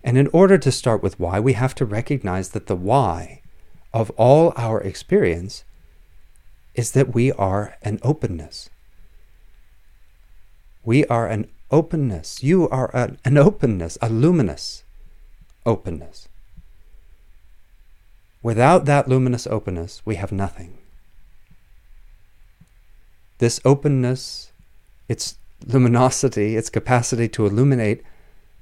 And 0.05 0.19
in 0.19 0.29
order 0.35 0.59
to 0.59 0.71
start 0.71 1.03
with 1.03 1.19
why, 1.19 1.41
we 1.41 1.55
have 1.55 1.75
to 1.77 1.87
recognize 1.87 2.51
that 2.51 2.67
the 2.67 2.77
why 2.77 3.41
of 3.95 4.11
all 4.19 4.53
our 4.57 4.79
experience 4.83 5.65
is 6.75 6.91
that 6.91 7.15
we 7.15 7.33
are 7.33 7.79
an 7.81 7.99
openness. 8.03 8.69
We 10.85 11.07
are 11.07 11.27
an 11.27 11.49
openness. 11.71 12.43
You 12.43 12.69
are 12.69 12.95
an, 12.95 13.19
an 13.25 13.39
openness, 13.39 13.97
a 14.03 14.11
luminous 14.11 14.85
openness. 15.65 16.29
Without 18.47 18.85
that 18.85 19.09
luminous 19.09 19.49
openness, 19.49 20.03
we 20.05 20.15
have 20.15 20.31
nothing. 20.31 20.79
This 23.39 23.59
openness, 23.65 24.53
its 25.09 25.37
luminosity, 25.67 26.55
its 26.55 26.71
capacity 26.71 27.29
to 27.31 27.45
illuminate, 27.45 28.05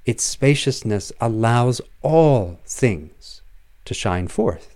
its 0.03 0.23
spaciousness 0.23 1.11
allows 1.21 1.81
all 2.01 2.59
things 2.65 3.43
to 3.85 3.93
shine 3.93 4.27
forth. 4.27 4.75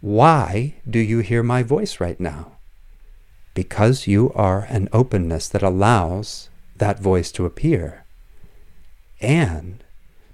Why 0.00 0.76
do 0.88 0.98
you 0.98 1.18
hear 1.18 1.42
my 1.42 1.62
voice 1.62 2.00
right 2.00 2.18
now? 2.18 2.52
Because 3.52 4.06
you 4.06 4.32
are 4.34 4.62
an 4.70 4.88
openness 4.94 5.46
that 5.50 5.62
allows 5.62 6.48
that 6.74 7.00
voice 7.00 7.30
to 7.32 7.44
appear. 7.44 8.06
And 9.20 9.84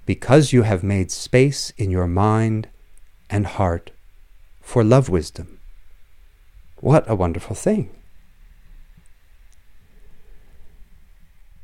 because 0.05 0.53
you 0.53 0.61
have 0.61 0.83
made 0.83 1.11
space 1.11 1.73
in 1.75 1.91
your 1.91 2.07
mind 2.07 2.69
and 3.33 3.47
heart 3.47 3.89
for 4.61 4.83
love 4.83 5.09
wisdom. 5.09 5.59
What 6.79 7.09
a 7.09 7.15
wonderful 7.15 7.55
thing! 7.55 7.89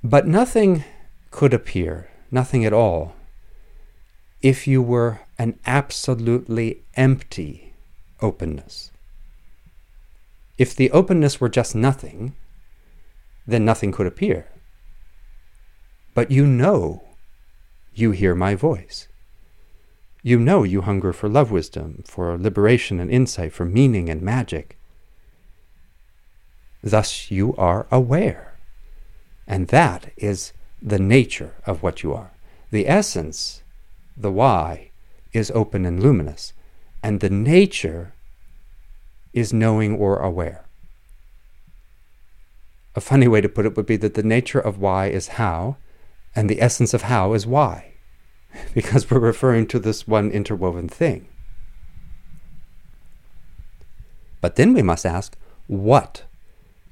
But 0.03 0.25
nothing 0.25 0.84
could 1.29 1.53
appear, 1.53 2.10
nothing 2.32 2.65
at 2.65 2.73
all, 2.73 3.13
if 4.41 4.65
you 4.65 4.82
were 4.82 5.19
an 5.38 5.60
absolutely 5.65 6.82
empty 6.95 7.73
openness. 8.19 8.91
If 10.58 10.75
the 10.75 10.89
openness 10.89 11.39
were 11.39 11.49
just 11.49 11.75
nothing, 11.75 12.36
then 13.45 13.63
nothing 13.63 13.91
could 13.91 14.08
appear. 14.08 14.47
But 16.15 16.32
you 16.32 16.47
know 16.47 17.03
you 17.93 18.12
hear 18.12 18.34
my 18.34 18.55
voice. 18.55 19.08
You 20.21 20.38
know 20.38 20.63
you 20.63 20.82
hunger 20.82 21.13
for 21.13 21.29
love 21.29 21.49
wisdom, 21.49 22.03
for 22.05 22.38
liberation 22.38 22.99
and 22.99 23.10
insight, 23.10 23.53
for 23.53 23.65
meaning 23.65 24.10
and 24.10 24.21
magic. 24.21 24.77
Thus 26.84 27.32
you 27.32 27.55
are 27.55 27.88
aware. 27.89 28.58
And 29.47 29.69
that 29.69 30.12
is 30.17 30.51
the 30.82 30.99
nature 30.99 31.55
of 31.65 31.82
what 31.82 32.03
you 32.03 32.13
are. 32.13 32.32
The 32.71 32.88
essence, 32.88 33.63
the 34.15 34.32
why, 34.32 34.91
is 35.32 35.51
open 35.51 35.86
and 35.86 36.03
luminous. 36.03 36.53
And 37.01 37.21
the 37.21 37.29
nature 37.29 38.13
is 39.32 39.53
knowing 39.53 39.95
or 39.95 40.19
aware. 40.19 40.65
A 42.93 43.01
funny 43.01 43.27
way 43.27 43.39
to 43.39 43.47
put 43.47 43.65
it 43.65 43.77
would 43.77 43.86
be 43.86 43.97
that 43.97 44.15
the 44.15 44.23
nature 44.23 44.60
of 44.60 44.79
why 44.79 45.08
is 45.08 45.39
how, 45.39 45.77
and 46.36 46.49
the 46.49 46.62
essence 46.62 46.93
of 46.93 47.03
how 47.03 47.34
is 47.34 47.47
why 47.47 47.88
because 48.73 49.09
we're 49.09 49.19
referring 49.19 49.67
to 49.67 49.79
this 49.79 50.07
one 50.07 50.31
interwoven 50.31 50.88
thing. 50.88 51.27
But 54.41 54.55
then 54.55 54.73
we 54.73 54.81
must 54.81 55.05
ask, 55.05 55.38
what 55.67 56.23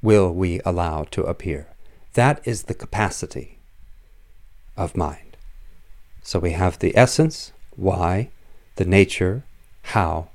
will 0.02 0.32
we 0.32 0.60
allow 0.66 1.04
to 1.06 1.24
appear? 1.24 1.68
That 2.14 2.42
is 2.46 2.64
the 2.64 2.74
capacity 2.74 3.60
of 4.76 4.98
mind. 4.98 5.38
So 6.22 6.40
we 6.40 6.52
have 6.52 6.80
the 6.80 6.96
essence, 6.98 7.54
why, 7.76 8.30
the 8.76 8.86
nature, 8.86 9.44
how, 9.84 10.30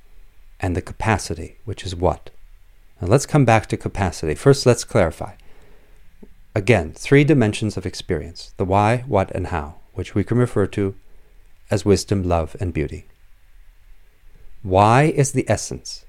and 0.58 0.74
the 0.74 0.82
capacity, 0.82 1.58
which 1.64 1.85
is 1.85 1.94
what. 1.94 2.30
Now 3.00 3.08
let's 3.08 3.26
come 3.26 3.44
back 3.44 3.66
to 3.66 3.76
capacity. 3.76 4.35
First, 4.35 4.64
let's 4.64 4.85
clarify. 4.85 5.35
Again, 6.54 6.92
three 6.92 7.24
dimensions 7.24 7.76
of 7.76 7.87
experience 7.87 8.54
the 8.56 8.64
why, 8.64 9.04
what, 9.06 9.30
and 9.32 9.48
how, 9.48 9.76
which 9.92 10.14
we 10.14 10.24
can 10.24 10.38
refer 10.38 10.66
to 10.68 10.94
as 11.72 11.87
wisdom, 11.87 12.22
love, 12.22 12.54
and 12.61 12.74
beauty. 12.74 13.06
Why 14.62 15.04
is 15.04 15.32
the 15.32 15.48
essence, 15.48 16.04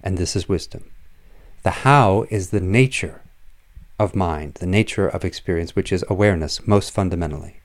and 0.00 0.16
this 0.16 0.36
is 0.36 0.48
wisdom. 0.48 0.92
The 1.64 1.82
how 1.82 2.24
is 2.30 2.50
the 2.50 2.60
nature 2.60 3.22
of 3.98 4.14
mind, 4.14 4.54
the 4.54 4.66
nature 4.66 5.08
of 5.08 5.24
experience, 5.24 5.74
which 5.74 5.92
is 5.92 6.04
awareness 6.08 6.66
most 6.68 6.92
fundamentally. 6.92 7.60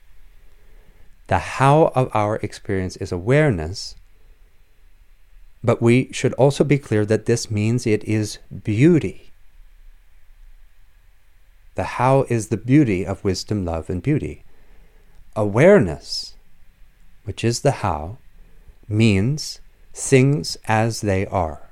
The 1.28 1.38
how 1.38 1.92
of 1.94 2.10
our 2.12 2.36
experience 2.42 2.96
is 2.96 3.12
awareness, 3.12 3.94
but 5.62 5.80
we 5.80 6.12
should 6.12 6.32
also 6.34 6.64
be 6.64 6.76
clear 6.76 7.06
that 7.06 7.26
this 7.26 7.52
means 7.52 7.86
it 7.86 8.02
is 8.02 8.38
beauty. 8.64 9.30
The 11.76 11.84
how 11.84 12.26
is 12.28 12.48
the 12.48 12.56
beauty 12.56 13.06
of 13.06 13.22
wisdom, 13.22 13.64
love, 13.64 13.88
and 13.88 14.02
beauty. 14.02 14.44
Awareness 15.36 16.33
which 17.24 17.44
is 17.44 17.60
the 17.60 17.72
how, 17.82 18.18
means 18.88 19.60
things 19.92 20.56
as 20.66 21.00
they 21.00 21.26
are, 21.26 21.70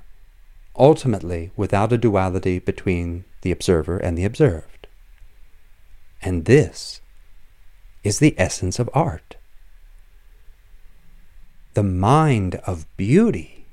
ultimately 0.75 1.51
without 1.55 1.93
a 1.93 1.97
duality 1.97 2.59
between 2.59 3.25
the 3.41 3.51
observer 3.51 3.97
and 3.97 4.17
the 4.17 4.25
observed. 4.25 4.87
And 6.21 6.45
this 6.45 7.01
is 8.03 8.19
the 8.19 8.35
essence 8.37 8.79
of 8.79 8.89
art. 8.93 9.35
The 11.73 11.83
mind 11.83 12.55
of 12.67 12.85
beauty 12.97 13.65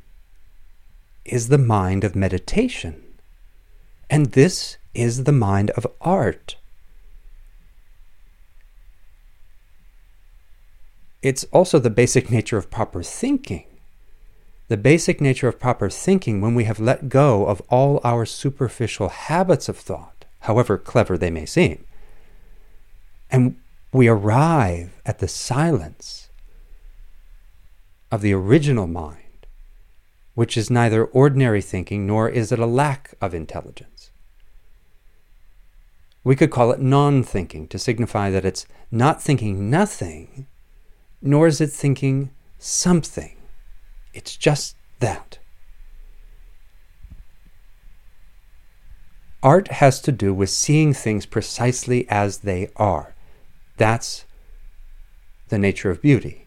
is 1.24 1.48
the 1.48 1.58
mind 1.58 2.02
of 2.02 2.16
meditation, 2.16 3.02
and 4.08 4.32
this 4.32 4.78
is 4.94 5.24
the 5.24 5.32
mind 5.32 5.70
of 5.70 5.86
art. 6.00 6.56
It's 11.22 11.44
also 11.52 11.78
the 11.78 11.90
basic 11.90 12.30
nature 12.30 12.56
of 12.56 12.70
proper 12.70 13.02
thinking. 13.02 13.66
The 14.68 14.76
basic 14.76 15.20
nature 15.20 15.48
of 15.48 15.58
proper 15.58 15.90
thinking 15.90 16.40
when 16.40 16.54
we 16.54 16.64
have 16.64 16.80
let 16.80 17.08
go 17.08 17.46
of 17.46 17.60
all 17.68 18.00
our 18.04 18.24
superficial 18.24 19.08
habits 19.08 19.68
of 19.68 19.76
thought, 19.76 20.24
however 20.40 20.78
clever 20.78 21.18
they 21.18 21.30
may 21.30 21.44
seem. 21.44 21.84
And 23.30 23.56
we 23.92 24.08
arrive 24.08 25.00
at 25.04 25.18
the 25.18 25.28
silence 25.28 26.30
of 28.10 28.22
the 28.22 28.32
original 28.32 28.86
mind, 28.86 29.46
which 30.34 30.56
is 30.56 30.70
neither 30.70 31.04
ordinary 31.04 31.60
thinking 31.60 32.06
nor 32.06 32.28
is 32.28 32.52
it 32.52 32.58
a 32.58 32.66
lack 32.66 33.14
of 33.20 33.34
intelligence. 33.34 34.10
We 36.22 36.36
could 36.36 36.50
call 36.50 36.70
it 36.70 36.80
non 36.80 37.22
thinking 37.22 37.66
to 37.68 37.78
signify 37.78 38.30
that 38.30 38.44
it's 38.44 38.66
not 38.90 39.22
thinking 39.22 39.70
nothing, 39.70 40.46
nor 41.22 41.46
is 41.46 41.60
it 41.60 41.70
thinking 41.70 42.30
something. 42.58 43.36
It's 44.12 44.36
just 44.36 44.76
that. 45.00 45.38
Art 49.42 49.68
has 49.68 50.00
to 50.02 50.12
do 50.12 50.34
with 50.34 50.50
seeing 50.50 50.92
things 50.92 51.24
precisely 51.26 52.06
as 52.10 52.38
they 52.38 52.70
are. 52.76 53.14
That's 53.78 54.26
the 55.48 55.58
nature 55.58 55.90
of 55.90 56.02
beauty. 56.02 56.46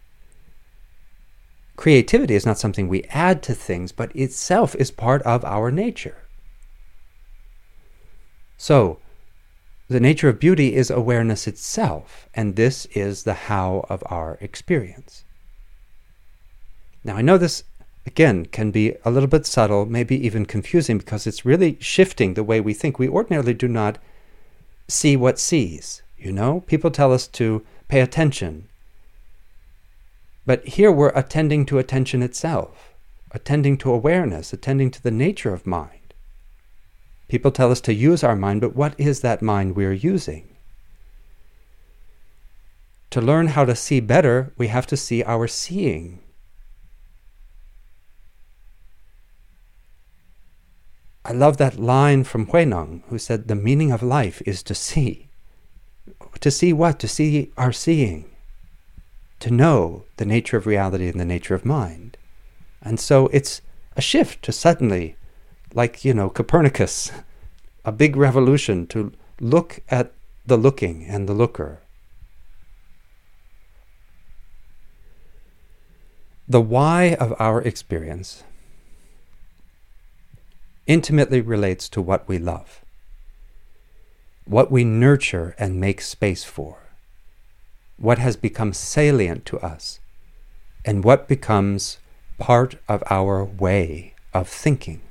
creativity 1.76 2.36
is 2.36 2.46
not 2.46 2.60
something 2.60 2.88
we 2.88 3.04
add 3.06 3.42
to 3.44 3.54
things, 3.54 3.92
but 3.92 4.16
itself 4.16 4.76
is 4.76 4.92
part 4.92 5.22
of 5.24 5.44
our 5.44 5.72
nature. 5.72 6.18
So, 8.58 9.00
the 9.90 10.00
nature 10.00 10.30
of 10.30 10.40
beauty 10.40 10.76
is 10.76 10.90
awareness 10.90 11.48
itself, 11.48 12.28
and 12.34 12.56
this 12.56 12.86
is 12.88 13.24
the 13.24 13.34
how 13.34 13.86
of 13.90 14.04
our 14.08 14.38
experience. 14.40 15.24
Now, 17.04 17.18
I 17.18 17.22
know 17.22 17.38
this, 17.38 17.64
again, 18.06 18.46
can 18.46 18.72
be 18.72 18.96
a 19.04 19.12
little 19.12 19.28
bit 19.28 19.46
subtle, 19.46 19.86
maybe 19.86 20.16
even 20.26 20.46
confusing, 20.46 20.98
because 20.98 21.28
it's 21.28 21.46
really 21.46 21.78
shifting 21.82 22.34
the 22.34 22.44
way 22.44 22.62
we 22.62 22.74
think. 22.74 22.98
We 22.98 23.10
ordinarily 23.10 23.54
do 23.54 23.68
not 23.68 23.98
see 24.88 25.18
what 25.18 25.38
sees. 25.38 26.02
You 26.18 26.32
know, 26.32 26.62
people 26.62 26.90
tell 26.90 27.12
us 27.12 27.28
to 27.28 27.66
pay 27.90 28.00
attention. 28.00 28.70
But 30.46 30.66
here 30.66 30.92
we're 30.92 31.10
attending 31.10 31.66
to 31.68 31.80
attention 31.80 32.24
itself, 32.24 32.94
attending 33.32 33.78
to 33.80 33.92
awareness, 33.92 34.54
attending 34.54 34.92
to 34.92 35.04
the 35.04 35.12
nature 35.12 35.54
of 35.54 35.68
mind. 35.68 36.00
People 37.34 37.50
tell 37.50 37.72
us 37.72 37.82
to 37.82 37.96
use 37.96 38.24
our 38.24 38.36
mind, 38.36 38.62
but 38.62 38.76
what 38.76 38.94
is 39.00 39.22
that 39.22 39.42
mind 39.42 39.76
we're 39.76 39.92
using? 39.92 40.48
To 43.10 43.20
learn 43.20 43.48
how 43.48 43.66
to 43.66 43.76
see 43.76 44.00
better, 44.00 44.54
we 44.56 44.68
have 44.68 44.86
to 44.86 44.96
see 44.96 45.24
our 45.24 45.48
seeing. 45.48 46.20
I 51.26 51.32
love 51.32 51.58
that 51.58 51.80
line 51.80 52.24
from 52.24 52.46
Huineng, 52.46 53.02
who 53.08 53.18
said, 53.18 53.48
The 53.48 53.56
meaning 53.56 53.92
of 53.92 54.04
life 54.04 54.40
is 54.46 54.62
to 54.62 54.76
see. 54.76 55.30
To 56.40 56.52
see 56.52 56.72
what? 56.72 57.00
To 57.00 57.08
see 57.08 57.52
our 57.58 57.72
seeing. 57.72 58.30
To 59.40 59.50
know 59.50 60.04
the 60.18 60.26
nature 60.26 60.58
of 60.58 60.68
reality 60.68 61.08
and 61.08 61.20
the 61.20 61.26
nature 61.26 61.56
of 61.56 61.66
mind. 61.66 62.16
And 62.80 63.00
so 63.00 63.26
it's 63.34 63.64
a 63.98 64.02
shift 64.02 64.44
to 64.44 64.52
suddenly 64.52 65.18
like, 65.74 66.06
you 66.06 66.14
know, 66.14 66.30
Copernicus, 66.30 67.12
a 67.84 67.92
big 67.92 68.16
revolution 68.16 68.88
to 68.88 69.12
look 69.40 69.80
at 69.90 70.14
the 70.46 70.58
looking 70.58 71.06
and 71.06 71.28
the 71.28 71.34
looker. 71.34 71.82
The 76.48 76.62
why 76.62 77.16
of 77.20 77.34
our 77.40 77.62
experience 77.62 78.44
intimately 80.86 81.42
relates 81.42 81.88
to 81.90 82.02
what 82.02 82.28
we 82.28 82.38
love, 82.38 82.84
what 84.46 84.70
we 84.70 84.84
nurture 84.84 85.56
and 85.58 85.80
make 85.80 86.02
space 86.02 86.44
for, 86.44 86.90
what 87.98 88.20
has 88.20 88.36
become 88.36 88.74
salient 88.74 89.46
to 89.46 89.60
us, 89.60 90.00
and 90.86 91.04
what 91.04 91.30
becomes 91.30 91.98
part 92.38 92.76
of 92.90 93.02
our 93.10 93.44
way 93.44 94.14
of 94.34 94.50
thinking. 94.50 95.02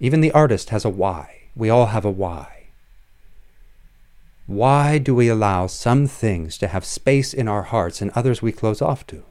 Even 0.00 0.22
the 0.22 0.32
artist 0.32 0.70
has 0.70 0.84
a 0.84 0.90
why. 0.90 1.42
We 1.54 1.68
all 1.68 1.86
have 1.86 2.06
a 2.06 2.10
why. 2.10 2.68
Why 4.46 4.98
do 4.98 5.14
we 5.14 5.28
allow 5.28 5.66
some 5.68 6.06
things 6.06 6.58
to 6.58 6.68
have 6.68 6.84
space 6.84 7.32
in 7.32 7.46
our 7.46 7.62
hearts 7.62 8.00
and 8.00 8.10
others 8.12 8.42
we 8.42 8.50
close 8.50 8.82
off 8.82 9.06
to? 9.08 9.22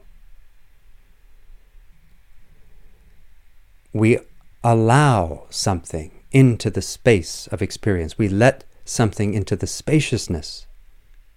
We 3.92 4.18
allow 4.62 5.46
something 5.50 6.12
into 6.30 6.70
the 6.70 6.80
space 6.80 7.48
of 7.48 7.60
experience. 7.60 8.16
We 8.16 8.28
let 8.28 8.64
something 8.84 9.34
into 9.34 9.56
the 9.56 9.66
spaciousness 9.66 10.66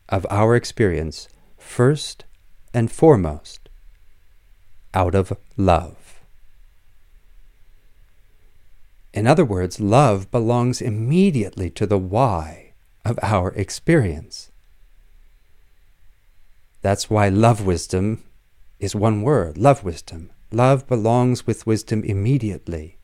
of 0.08 0.28
our 0.30 0.56
experience 0.56 1.28
first 1.58 2.26
and 2.74 2.91
foremost 2.91 3.69
out 4.93 5.15
of 5.15 5.36
love. 5.58 6.02
In 9.13 9.28
other 9.28 9.45
words, 9.45 9.80
love 9.80 10.32
belongs 10.32 10.82
immediately 10.82 11.69
to 11.71 11.86
the 11.86 11.99
why 11.99 12.73
of 13.06 13.19
our 13.21 13.49
experience. 13.52 14.49
That's 16.82 17.10
why 17.10 17.30
love 17.30 17.65
wisdom 17.65 18.23
is 18.80 18.95
one 18.95 19.21
word 19.21 19.58
love 19.58 19.84
wisdom. 19.84 20.32
Love 20.52 20.88
belongs 20.88 21.47
with 21.47 21.65
wisdom 21.65 22.04
immediately. 22.04 22.97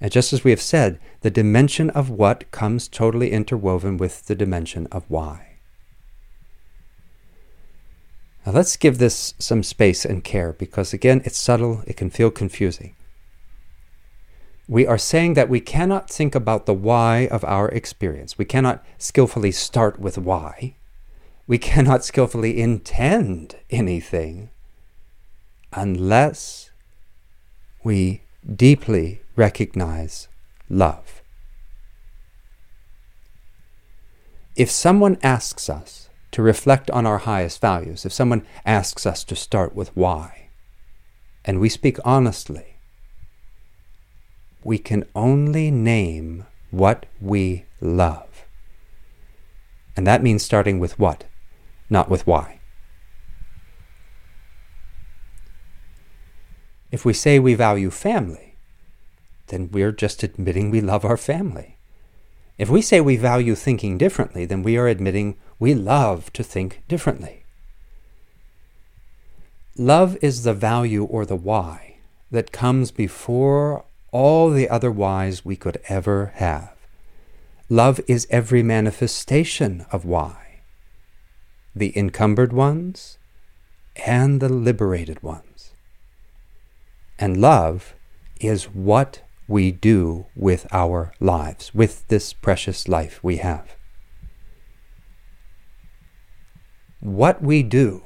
And 0.00 0.12
just 0.12 0.32
as 0.32 0.44
we 0.44 0.52
have 0.52 0.60
said, 0.60 1.00
the 1.22 1.30
dimension 1.30 1.90
of 1.90 2.08
what 2.08 2.50
comes 2.50 2.88
totally 2.88 3.32
interwoven 3.32 3.96
with 3.96 4.26
the 4.26 4.34
dimension 4.34 4.86
of 4.92 5.04
why. 5.08 5.56
Now 8.46 8.52
let's 8.52 8.76
give 8.76 8.98
this 8.98 9.34
some 9.38 9.62
space 9.62 10.04
and 10.04 10.22
care 10.22 10.52
because, 10.52 10.92
again, 10.92 11.20
it's 11.24 11.36
subtle, 11.36 11.82
it 11.86 11.96
can 11.96 12.10
feel 12.10 12.30
confusing 12.30 12.94
we 14.68 14.86
are 14.86 14.98
saying 14.98 15.32
that 15.32 15.48
we 15.48 15.60
cannot 15.60 16.10
think 16.10 16.34
about 16.34 16.66
the 16.66 16.74
why 16.74 17.26
of 17.30 17.42
our 17.44 17.70
experience. 17.70 18.36
We 18.36 18.44
cannot 18.44 18.84
skillfully 18.98 19.50
start 19.50 19.98
with 19.98 20.18
why. 20.18 20.76
We 21.46 21.56
cannot 21.56 22.04
skillfully 22.04 22.60
intend 22.60 23.56
anything 23.70 24.50
unless 25.72 26.70
we 27.82 28.22
deeply 28.54 29.22
recognize 29.36 30.28
love. 30.68 31.22
If 34.54 34.70
someone 34.70 35.16
asks 35.22 35.70
us 35.70 36.10
to 36.32 36.42
reflect 36.42 36.90
on 36.90 37.06
our 37.06 37.18
highest 37.18 37.62
values, 37.62 38.04
if 38.04 38.12
someone 38.12 38.44
asks 38.66 39.06
us 39.06 39.24
to 39.24 39.34
start 39.34 39.74
with 39.74 39.96
why, 39.96 40.50
and 41.42 41.58
we 41.58 41.70
speak 41.70 41.96
honestly, 42.04 42.77
we 44.62 44.78
can 44.78 45.04
only 45.14 45.70
name 45.70 46.46
what 46.70 47.06
we 47.20 47.64
love. 47.80 48.44
And 49.96 50.06
that 50.06 50.22
means 50.22 50.42
starting 50.42 50.78
with 50.78 50.98
what, 50.98 51.24
not 51.90 52.08
with 52.08 52.26
why. 52.26 52.60
If 56.90 57.04
we 57.04 57.12
say 57.12 57.38
we 57.38 57.54
value 57.54 57.90
family, 57.90 58.56
then 59.48 59.70
we're 59.72 59.92
just 59.92 60.22
admitting 60.22 60.70
we 60.70 60.80
love 60.80 61.04
our 61.04 61.16
family. 61.16 61.78
If 62.56 62.68
we 62.68 62.82
say 62.82 63.00
we 63.00 63.16
value 63.16 63.54
thinking 63.54 63.98
differently, 63.98 64.44
then 64.44 64.62
we 64.62 64.76
are 64.76 64.88
admitting 64.88 65.36
we 65.58 65.74
love 65.74 66.32
to 66.32 66.42
think 66.42 66.82
differently. 66.88 67.44
Love 69.76 70.16
is 70.20 70.42
the 70.42 70.54
value 70.54 71.04
or 71.04 71.24
the 71.24 71.36
why 71.36 71.98
that 72.30 72.52
comes 72.52 72.90
before 72.90 73.84
all 74.10 74.50
the 74.50 74.68
other 74.68 74.90
whys 74.90 75.44
we 75.44 75.56
could 75.56 75.80
ever 75.88 76.32
have. 76.36 76.74
Love 77.68 78.00
is 78.06 78.26
every 78.30 78.62
manifestation 78.62 79.84
of 79.92 80.04
why, 80.04 80.60
the 81.74 81.96
encumbered 81.96 82.52
ones 82.52 83.18
and 84.06 84.40
the 84.40 84.48
liberated 84.48 85.22
ones. 85.22 85.72
And 87.18 87.40
love 87.40 87.94
is 88.40 88.64
what 88.64 89.22
we 89.48 89.72
do 89.72 90.26
with 90.36 90.66
our 90.72 91.12
lives, 91.20 91.74
with 91.74 92.06
this 92.08 92.32
precious 92.32 92.86
life 92.86 93.22
we 93.22 93.38
have. 93.38 93.76
What 97.00 97.42
we 97.42 97.62
do 97.62 98.02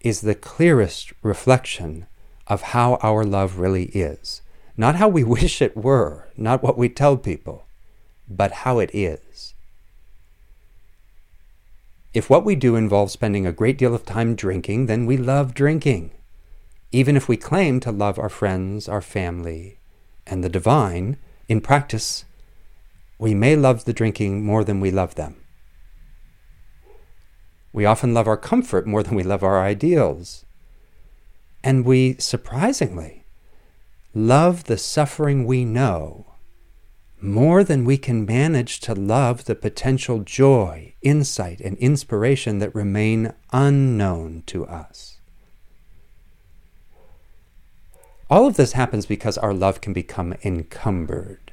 is 0.00 0.20
the 0.20 0.34
clearest 0.34 1.12
reflection 1.22 2.06
of 2.50 2.62
how 2.62 2.96
our 2.96 3.24
love 3.24 3.58
really 3.58 3.84
is. 3.84 4.42
Not 4.76 4.96
how 4.96 5.08
we 5.08 5.24
wish 5.38 5.62
it 5.62 5.76
were, 5.76 6.28
not 6.36 6.62
what 6.62 6.76
we 6.76 6.90
tell 6.90 7.16
people, 7.16 7.64
but 8.28 8.52
how 8.52 8.80
it 8.80 8.90
is. 8.92 9.54
If 12.12 12.28
what 12.28 12.44
we 12.44 12.56
do 12.56 12.74
involves 12.74 13.12
spending 13.12 13.46
a 13.46 13.52
great 13.52 13.78
deal 13.78 13.94
of 13.94 14.04
time 14.04 14.34
drinking, 14.34 14.86
then 14.86 15.06
we 15.06 15.16
love 15.16 15.54
drinking. 15.54 16.10
Even 16.90 17.16
if 17.16 17.28
we 17.28 17.36
claim 17.36 17.78
to 17.80 17.92
love 17.92 18.18
our 18.18 18.28
friends, 18.28 18.88
our 18.88 19.00
family, 19.00 19.78
and 20.26 20.42
the 20.42 20.48
divine, 20.48 21.16
in 21.48 21.60
practice, 21.60 22.24
we 23.16 23.32
may 23.32 23.54
love 23.54 23.84
the 23.84 23.92
drinking 23.92 24.44
more 24.44 24.64
than 24.64 24.80
we 24.80 24.90
love 24.90 25.14
them. 25.14 25.36
We 27.72 27.84
often 27.84 28.12
love 28.12 28.26
our 28.26 28.36
comfort 28.36 28.88
more 28.88 29.04
than 29.04 29.14
we 29.14 29.22
love 29.22 29.44
our 29.44 29.62
ideals. 29.62 30.44
And 31.62 31.84
we, 31.84 32.16
surprisingly, 32.18 33.24
love 34.14 34.64
the 34.64 34.78
suffering 34.78 35.44
we 35.44 35.64
know 35.64 36.26
more 37.22 37.62
than 37.62 37.84
we 37.84 37.98
can 37.98 38.24
manage 38.24 38.80
to 38.80 38.94
love 38.94 39.44
the 39.44 39.54
potential 39.54 40.20
joy, 40.20 40.94
insight, 41.02 41.60
and 41.60 41.76
inspiration 41.78 42.58
that 42.58 42.74
remain 42.74 43.34
unknown 43.52 44.42
to 44.46 44.66
us. 44.66 45.18
All 48.30 48.46
of 48.46 48.56
this 48.56 48.72
happens 48.72 49.06
because 49.06 49.36
our 49.36 49.52
love 49.52 49.80
can 49.80 49.92
become 49.92 50.34
encumbered. 50.44 51.52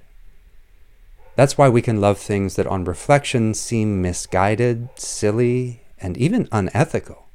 That's 1.35 1.57
why 1.57 1.69
we 1.69 1.81
can 1.81 1.99
love 1.99 2.17
things 2.17 2.55
that 2.55 2.67
on 2.67 2.83
reflection 2.83 3.53
seem 3.53 4.01
misguided, 4.01 4.89
silly, 4.95 5.81
and 5.99 6.15
even 6.17 6.47
unethical. 6.51 7.27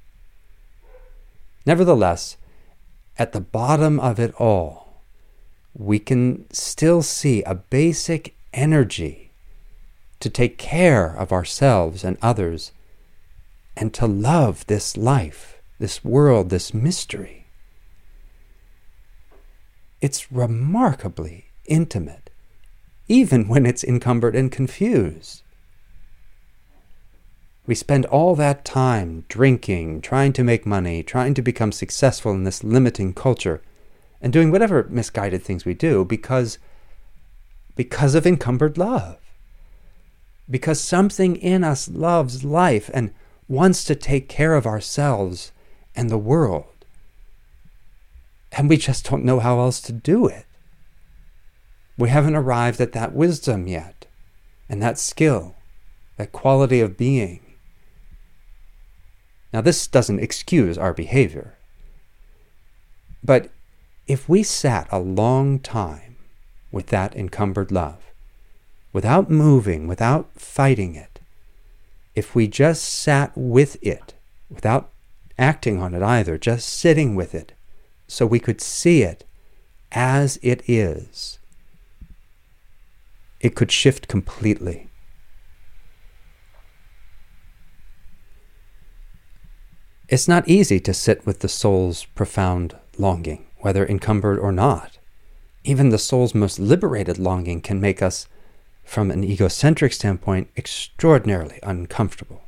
Nevertheless, 1.66 2.36
at 3.18 3.32
the 3.32 3.40
bottom 3.40 4.00
of 4.00 4.18
it 4.18 4.34
all, 4.40 5.02
we 5.74 5.98
can 5.98 6.50
still 6.52 7.02
see 7.02 7.42
a 7.42 7.54
basic 7.54 8.34
energy 8.52 9.32
to 10.20 10.30
take 10.30 10.58
care 10.58 11.06
of 11.06 11.32
ourselves 11.32 12.04
and 12.04 12.16
others 12.22 12.72
and 13.76 13.92
to 13.94 14.06
love 14.06 14.66
this 14.66 14.96
life, 14.96 15.60
this 15.78 16.04
world, 16.04 16.50
this 16.50 16.72
mystery. 16.74 17.46
It's 20.00 20.30
remarkably 20.30 21.46
intimate, 21.66 22.30
even 23.08 23.48
when 23.48 23.66
it's 23.66 23.84
encumbered 23.84 24.36
and 24.36 24.50
confused. 24.50 25.41
We 27.66 27.74
spend 27.76 28.06
all 28.06 28.34
that 28.36 28.64
time 28.64 29.24
drinking, 29.28 30.00
trying 30.00 30.32
to 30.32 30.42
make 30.42 30.66
money, 30.66 31.02
trying 31.02 31.34
to 31.34 31.42
become 31.42 31.70
successful 31.70 32.32
in 32.32 32.42
this 32.42 32.64
limiting 32.64 33.14
culture, 33.14 33.62
and 34.20 34.32
doing 34.32 34.50
whatever 34.50 34.86
misguided 34.90 35.42
things 35.42 35.64
we 35.64 35.74
do 35.74 36.04
because, 36.04 36.58
because 37.76 38.14
of 38.14 38.26
encumbered 38.26 38.78
love. 38.78 39.18
Because 40.50 40.80
something 40.80 41.36
in 41.36 41.62
us 41.62 41.88
loves 41.88 42.44
life 42.44 42.90
and 42.92 43.14
wants 43.46 43.84
to 43.84 43.94
take 43.94 44.28
care 44.28 44.54
of 44.54 44.66
ourselves 44.66 45.52
and 45.94 46.10
the 46.10 46.18
world. 46.18 46.66
And 48.50 48.68
we 48.68 48.76
just 48.76 49.08
don't 49.08 49.24
know 49.24 49.38
how 49.38 49.60
else 49.60 49.80
to 49.82 49.92
do 49.92 50.26
it. 50.26 50.46
We 51.96 52.08
haven't 52.08 52.36
arrived 52.36 52.80
at 52.80 52.92
that 52.92 53.14
wisdom 53.14 53.68
yet, 53.68 54.06
and 54.68 54.82
that 54.82 54.98
skill, 54.98 55.54
that 56.16 56.32
quality 56.32 56.80
of 56.80 56.96
being. 56.96 57.40
Now, 59.52 59.60
this 59.60 59.86
doesn't 59.86 60.20
excuse 60.20 60.78
our 60.78 60.94
behavior. 60.94 61.54
But 63.22 63.50
if 64.06 64.28
we 64.28 64.42
sat 64.42 64.88
a 64.90 64.98
long 64.98 65.58
time 65.58 66.16
with 66.70 66.86
that 66.86 67.14
encumbered 67.14 67.70
love, 67.70 67.98
without 68.92 69.30
moving, 69.30 69.86
without 69.86 70.30
fighting 70.40 70.94
it, 70.94 71.20
if 72.14 72.34
we 72.34 72.46
just 72.46 72.84
sat 72.84 73.32
with 73.34 73.76
it, 73.82 74.14
without 74.50 74.90
acting 75.38 75.80
on 75.80 75.94
it 75.94 76.02
either, 76.02 76.36
just 76.36 76.68
sitting 76.68 77.14
with 77.14 77.34
it, 77.34 77.52
so 78.06 78.26
we 78.26 78.40
could 78.40 78.60
see 78.60 79.02
it 79.02 79.24
as 79.92 80.38
it 80.42 80.62
is, 80.68 81.38
it 83.40 83.54
could 83.54 83.72
shift 83.72 84.08
completely. 84.08 84.88
It's 90.12 90.28
not 90.28 90.46
easy 90.46 90.78
to 90.78 90.92
sit 90.92 91.24
with 91.24 91.38
the 91.38 91.48
soul's 91.48 92.04
profound 92.04 92.76
longing, 92.98 93.46
whether 93.60 93.86
encumbered 93.86 94.38
or 94.38 94.52
not. 94.52 94.98
Even 95.64 95.88
the 95.88 95.96
soul's 95.96 96.34
most 96.34 96.58
liberated 96.58 97.16
longing 97.16 97.62
can 97.62 97.80
make 97.80 98.02
us, 98.02 98.28
from 98.84 99.10
an 99.10 99.24
egocentric 99.24 99.94
standpoint, 99.94 100.50
extraordinarily 100.54 101.60
uncomfortable. 101.62 102.42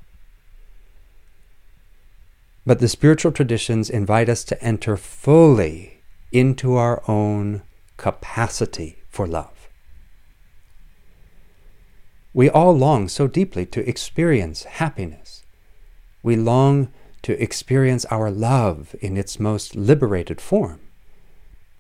But 2.66 2.80
the 2.80 2.88
spiritual 2.88 3.32
traditions 3.32 3.88
invite 3.88 4.28
us 4.28 4.44
to 4.44 4.62
enter 4.62 4.98
fully 4.98 6.02
into 6.32 6.74
our 6.74 7.02
own 7.08 7.62
capacity 7.96 8.98
for 9.08 9.26
love. 9.26 9.70
We 12.34 12.50
all 12.50 12.76
long 12.76 13.08
so 13.08 13.26
deeply 13.26 13.64
to 13.64 13.88
experience 13.88 14.64
happiness. 14.64 15.44
We 16.22 16.36
long 16.36 16.92
to 17.24 17.42
experience 17.42 18.04
our 18.06 18.30
love 18.30 18.94
in 19.00 19.16
its 19.16 19.40
most 19.40 19.74
liberated 19.74 20.40
form. 20.40 20.80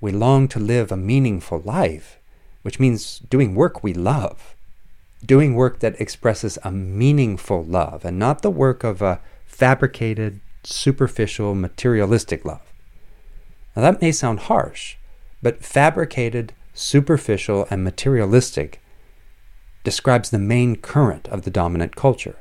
We 0.00 0.10
long 0.10 0.48
to 0.48 0.58
live 0.58 0.90
a 0.90 0.96
meaningful 0.96 1.60
life, 1.60 2.18
which 2.62 2.80
means 2.80 3.18
doing 3.18 3.54
work 3.54 3.82
we 3.82 3.92
love, 3.92 4.56
doing 5.24 5.54
work 5.54 5.80
that 5.80 6.00
expresses 6.00 6.58
a 6.62 6.70
meaningful 6.70 7.62
love 7.62 8.04
and 8.06 8.18
not 8.18 8.40
the 8.40 8.50
work 8.50 8.84
of 8.84 9.02
a 9.02 9.20
fabricated, 9.46 10.40
superficial, 10.62 11.54
materialistic 11.54 12.44
love. 12.44 12.72
Now, 13.76 13.82
that 13.82 14.00
may 14.00 14.12
sound 14.12 14.40
harsh, 14.40 14.96
but 15.42 15.62
fabricated, 15.62 16.54
superficial, 16.72 17.66
and 17.70 17.84
materialistic 17.84 18.80
describes 19.82 20.30
the 20.30 20.38
main 20.38 20.76
current 20.76 21.28
of 21.28 21.42
the 21.42 21.50
dominant 21.50 21.96
culture. 21.96 22.36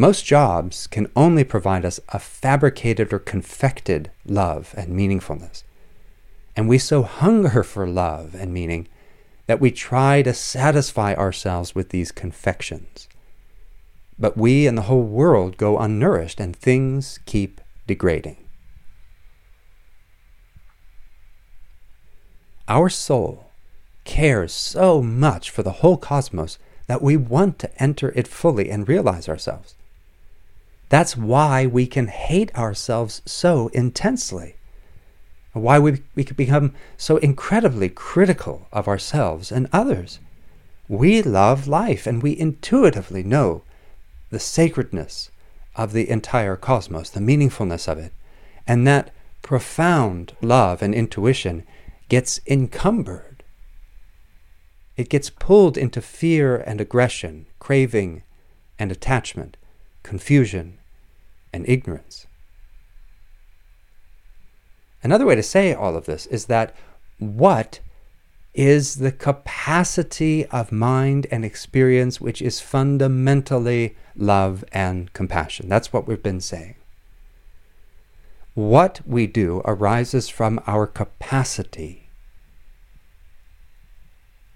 Most 0.00 0.24
jobs 0.24 0.86
can 0.86 1.12
only 1.14 1.44
provide 1.44 1.84
us 1.84 2.00
a 2.08 2.18
fabricated 2.18 3.12
or 3.12 3.18
confected 3.18 4.10
love 4.24 4.72
and 4.74 4.98
meaningfulness. 4.98 5.62
And 6.56 6.70
we 6.70 6.78
so 6.78 7.02
hunger 7.02 7.62
for 7.62 7.86
love 7.86 8.34
and 8.34 8.50
meaning 8.50 8.88
that 9.46 9.60
we 9.60 9.70
try 9.70 10.22
to 10.22 10.32
satisfy 10.32 11.12
ourselves 11.12 11.74
with 11.74 11.90
these 11.90 12.12
confections. 12.12 13.08
But 14.18 14.38
we 14.38 14.66
and 14.66 14.78
the 14.78 14.88
whole 14.88 15.02
world 15.02 15.58
go 15.58 15.76
unnourished 15.76 16.40
and 16.40 16.56
things 16.56 17.20
keep 17.26 17.60
degrading. 17.86 18.38
Our 22.68 22.88
soul 22.88 23.50
cares 24.04 24.54
so 24.54 25.02
much 25.02 25.50
for 25.50 25.62
the 25.62 25.82
whole 25.82 25.98
cosmos 25.98 26.56
that 26.86 27.02
we 27.02 27.18
want 27.18 27.58
to 27.58 27.82
enter 27.82 28.14
it 28.16 28.26
fully 28.26 28.70
and 28.70 28.88
realize 28.88 29.28
ourselves. 29.28 29.74
That's 30.90 31.16
why 31.16 31.66
we 31.66 31.86
can 31.86 32.08
hate 32.08 32.52
ourselves 32.56 33.22
so 33.24 33.68
intensely. 33.68 34.56
Why 35.52 35.78
we, 35.78 36.02
we 36.16 36.24
can 36.24 36.34
become 36.34 36.74
so 36.96 37.16
incredibly 37.18 37.88
critical 37.88 38.66
of 38.72 38.88
ourselves 38.88 39.52
and 39.52 39.68
others. 39.72 40.18
We 40.88 41.22
love 41.22 41.68
life 41.68 42.08
and 42.08 42.20
we 42.20 42.36
intuitively 42.36 43.22
know 43.22 43.62
the 44.30 44.40
sacredness 44.40 45.30
of 45.76 45.92
the 45.92 46.10
entire 46.10 46.56
cosmos, 46.56 47.08
the 47.08 47.20
meaningfulness 47.20 47.86
of 47.86 47.98
it. 47.98 48.12
And 48.66 48.84
that 48.88 49.14
profound 49.42 50.32
love 50.42 50.82
and 50.82 50.92
intuition 50.92 51.64
gets 52.08 52.40
encumbered. 52.48 53.44
It 54.96 55.08
gets 55.08 55.30
pulled 55.30 55.78
into 55.78 56.02
fear 56.02 56.56
and 56.56 56.80
aggression, 56.80 57.46
craving 57.60 58.24
and 58.76 58.90
attachment, 58.90 59.56
confusion 60.02 60.79
and 61.52 61.68
ignorance. 61.68 62.26
Another 65.02 65.26
way 65.26 65.34
to 65.34 65.42
say 65.42 65.72
all 65.72 65.96
of 65.96 66.06
this 66.06 66.26
is 66.26 66.46
that 66.46 66.74
what 67.18 67.80
is 68.52 68.96
the 68.96 69.12
capacity 69.12 70.44
of 70.46 70.72
mind 70.72 71.26
and 71.30 71.44
experience 71.44 72.20
which 72.20 72.42
is 72.42 72.60
fundamentally 72.60 73.96
love 74.16 74.64
and 74.72 75.12
compassion. 75.12 75.68
That's 75.68 75.92
what 75.92 76.06
we've 76.06 76.22
been 76.22 76.40
saying. 76.40 76.74
What 78.54 79.00
we 79.06 79.26
do 79.26 79.62
arises 79.64 80.28
from 80.28 80.60
our 80.66 80.86
capacity 80.86 82.08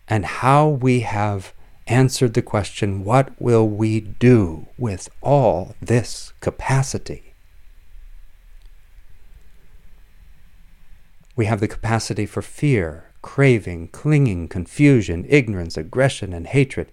and 0.09 0.25
how 0.27 0.69
we 0.69 1.01
have 1.01 1.53
answered 1.87 2.35
the 2.35 2.43
question 2.43 3.05
what 3.05 3.31
will 3.41 3.69
we 3.69 4.01
do 4.01 4.67
with 4.79 5.09
all 5.21 5.75
this 5.81 6.33
capacity? 6.41 7.35
We 11.37 11.47
have 11.47 11.61
the 11.61 11.69
capacity 11.69 12.27
for 12.27 12.43
fear, 12.43 13.11
craving, 13.21 13.89
clinging, 13.89 14.49
confusion, 14.49 15.27
ignorance, 15.29 15.77
aggression, 15.77 16.33
and 16.33 16.47
hatred. 16.47 16.91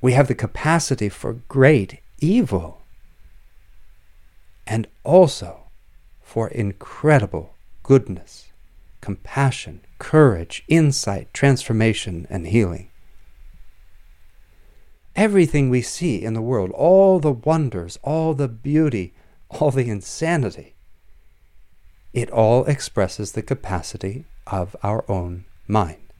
We 0.00 0.12
have 0.12 0.28
the 0.28 0.34
capacity 0.34 1.08
for 1.08 1.32
great 1.48 2.00
evil 2.20 2.82
and 4.66 4.86
also 5.02 5.64
for 6.20 6.48
incredible 6.48 7.54
goodness, 7.82 8.52
compassion, 9.00 9.80
courage, 9.98 10.62
insight, 10.68 11.32
transformation, 11.34 12.26
and 12.30 12.46
healing 12.46 12.87
everything 15.18 15.68
we 15.68 15.82
see 15.82 16.22
in 16.22 16.32
the 16.32 16.40
world, 16.40 16.70
all 16.70 17.18
the 17.18 17.32
wonders, 17.32 17.98
all 18.04 18.34
the 18.34 18.46
beauty, 18.46 19.12
all 19.50 19.72
the 19.72 19.90
insanity, 19.90 20.76
it 22.12 22.30
all 22.30 22.64
expresses 22.66 23.32
the 23.32 23.42
capacity 23.42 24.24
of 24.46 24.76
our 24.84 25.04
own 25.10 25.44
mind. 25.66 26.12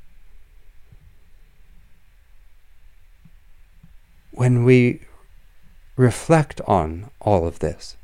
When 4.33 4.65
we 4.65 5.03
reflect 5.97 6.61
on 6.67 7.09
all 7.21 7.47
of 7.47 7.61
this, 7.61 7.97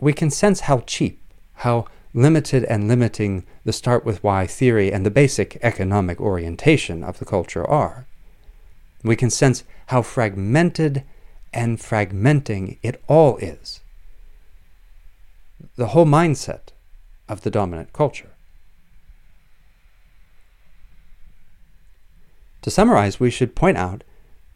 we 0.00 0.12
can 0.12 0.30
sense 0.30 0.60
how 0.60 0.80
cheap, 0.80 1.22
how 1.54 1.86
limited 2.12 2.64
and 2.64 2.88
limiting 2.88 3.46
the 3.64 3.72
start 3.72 4.04
with 4.04 4.24
why 4.24 4.44
theory 4.44 4.92
and 4.92 5.06
the 5.06 5.10
basic 5.10 5.56
economic 5.62 6.20
orientation 6.20 7.04
of 7.04 7.20
the 7.20 7.24
culture 7.24 7.64
are. 7.64 8.08
We 9.06 9.16
can 9.16 9.30
sense 9.30 9.64
how 9.86 10.02
fragmented 10.02 11.04
and 11.52 11.78
fragmenting 11.78 12.78
it 12.82 13.02
all 13.08 13.36
is. 13.38 13.80
the 15.76 15.88
whole 15.88 16.06
mindset 16.06 16.68
of 17.28 17.42
the 17.42 17.50
dominant 17.50 17.92
culture. 17.92 18.30
To 22.62 22.70
summarize, 22.70 23.20
we 23.20 23.30
should 23.30 23.54
point 23.54 23.76
out 23.76 24.02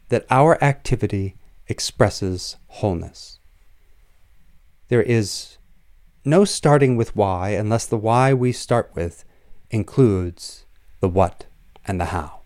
that 0.09 0.25
our 0.29 0.61
activity 0.63 1.35
expresses 1.67 2.57
wholeness. 2.67 3.39
There 4.89 5.01
is 5.01 5.57
no 6.25 6.43
starting 6.43 6.97
with 6.97 7.15
why 7.15 7.51
unless 7.51 7.85
the 7.85 7.97
why 7.97 8.33
we 8.33 8.51
start 8.51 8.91
with 8.93 9.23
includes 9.69 10.65
the 10.99 11.07
what 11.07 11.45
and 11.85 11.99
the 11.99 12.05
how. 12.05 12.40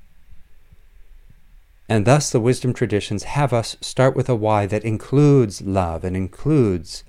And 1.88 2.06
thus, 2.06 2.32
the 2.32 2.40
wisdom 2.40 2.74
traditions 2.74 3.24
have 3.24 3.54
us 3.54 3.78
start 3.80 4.16
with 4.16 4.28
a 4.28 4.36
why 4.36 4.66
that 4.66 4.84
includes 4.84 5.62
love 5.62 6.04
and 6.04 6.16
includes 6.16 7.04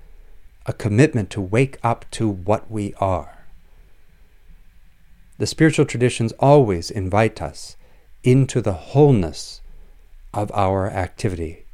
a 0.67 0.73
commitment 0.73 1.31
to 1.31 1.41
wake 1.41 1.79
up 1.83 2.05
to 2.11 2.29
what 2.29 2.71
we 2.71 2.93
are. 2.95 3.47
The 5.39 5.47
spiritual 5.47 5.87
traditions 5.87 6.33
always 6.39 6.91
invite 6.91 7.41
us 7.41 7.77
into 8.23 8.61
the 8.61 8.73
wholeness 8.73 9.61
of 10.35 10.51
our 10.53 10.91
activity, 10.91 11.65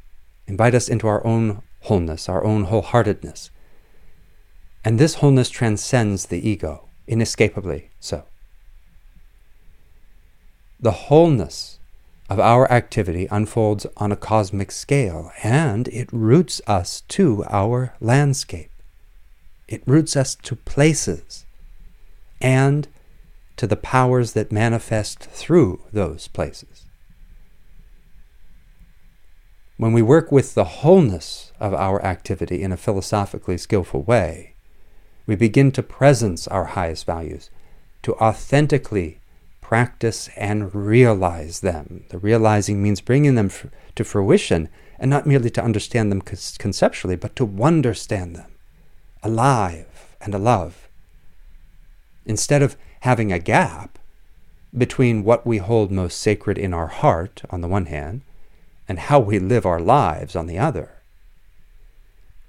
invite 0.46 0.74
us 0.74 0.88
into 0.88 1.09
our 1.09 1.26
own 1.26 1.62
wholeness, 1.80 2.28
our 2.28 2.44
own 2.44 2.66
wholeheartedness. 2.66 3.50
And 4.84 4.98
this 4.98 5.14
wholeness 5.14 5.48
transcends 5.48 6.26
the 6.26 6.48
ego, 6.48 6.88
inescapably 7.07 7.90
so. 7.98 8.24
The 10.78 10.90
wholeness 10.90 11.78
of 12.32 12.40
our 12.40 12.70
activity 12.72 13.28
unfolds 13.30 13.86
on 13.98 14.10
a 14.10 14.16
cosmic 14.16 14.72
scale, 14.72 15.30
and 15.42 15.86
it 15.88 16.08
roots 16.10 16.62
us 16.66 17.02
to 17.02 17.44
our 17.50 17.94
landscape. 18.00 18.70
It 19.68 19.82
roots 19.84 20.16
us 20.16 20.34
to 20.36 20.56
places 20.56 21.44
and 22.40 22.88
to 23.58 23.66
the 23.66 23.76
powers 23.76 24.32
that 24.32 24.50
manifest 24.50 25.24
through 25.24 25.82
those 25.92 26.26
places. 26.28 26.86
When 29.76 29.92
we 29.92 30.00
work 30.00 30.32
with 30.32 30.54
the 30.54 30.80
wholeness 30.80 31.52
of 31.60 31.74
our 31.74 32.02
activity 32.02 32.62
in 32.62 32.72
a 32.72 32.78
philosophically 32.78 33.58
skillful 33.58 34.04
way, 34.04 34.54
we 35.26 35.36
begin 35.36 35.70
to 35.72 35.82
presence 35.82 36.48
our 36.48 36.64
highest 36.64 37.04
values, 37.04 37.50
to 38.04 38.14
authentically 38.14 39.20
practice 39.72 40.28
and 40.36 40.74
realize 40.74 41.60
them. 41.60 42.04
The 42.10 42.18
realizing 42.18 42.82
means 42.82 43.00
bringing 43.00 43.36
them 43.36 43.46
f- 43.46 43.68
to 43.94 44.04
fruition 44.04 44.68
and 44.98 45.08
not 45.08 45.26
merely 45.26 45.48
to 45.48 45.64
understand 45.64 46.12
them 46.12 46.20
conceptually, 46.20 47.16
but 47.16 47.34
to 47.36 47.50
understand 47.58 48.36
them 48.36 48.52
alive 49.22 50.14
and 50.20 50.34
alive. 50.34 50.90
Instead 52.26 52.60
of 52.60 52.76
having 53.00 53.32
a 53.32 53.38
gap 53.38 53.98
between 54.76 55.24
what 55.24 55.46
we 55.46 55.56
hold 55.56 55.90
most 55.90 56.20
sacred 56.20 56.58
in 56.58 56.74
our 56.74 56.88
heart, 56.88 57.40
on 57.48 57.62
the 57.62 57.66
one 57.76 57.86
hand, 57.86 58.20
and 58.86 58.98
how 58.98 59.18
we 59.18 59.38
live 59.38 59.64
our 59.64 59.80
lives, 59.80 60.36
on 60.36 60.48
the 60.48 60.58
other. 60.58 61.00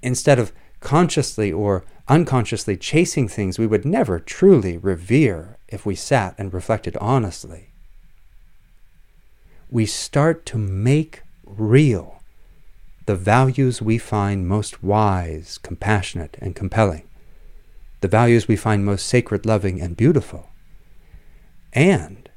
Instead 0.02 0.38
of 0.38 0.52
consciously 0.84 1.50
or 1.50 1.82
unconsciously 2.06 2.76
chasing 2.76 3.26
things 3.26 3.58
we 3.58 3.66
would 3.66 3.84
never 3.84 4.20
truly 4.20 4.76
revere 4.76 5.56
if 5.66 5.84
we 5.84 5.96
sat 5.96 6.34
and 6.38 6.54
reflected 6.54 6.96
honestly. 6.98 7.70
We 9.70 9.86
start 9.86 10.46
to 10.46 10.58
make 10.58 11.22
real 11.44 12.20
the 13.06 13.16
values 13.16 13.82
we 13.82 13.98
find 13.98 14.46
most 14.46 14.82
wise, 14.82 15.58
compassionate, 15.58 16.36
and 16.40 16.54
compelling, 16.54 17.02
the 18.00 18.08
values 18.08 18.46
we 18.46 18.56
find 18.56 18.84
most 18.84 19.06
sacred, 19.06 19.44
loving, 19.44 19.80
and 19.80 19.96
beautiful. 19.96 20.50
And 21.72 22.28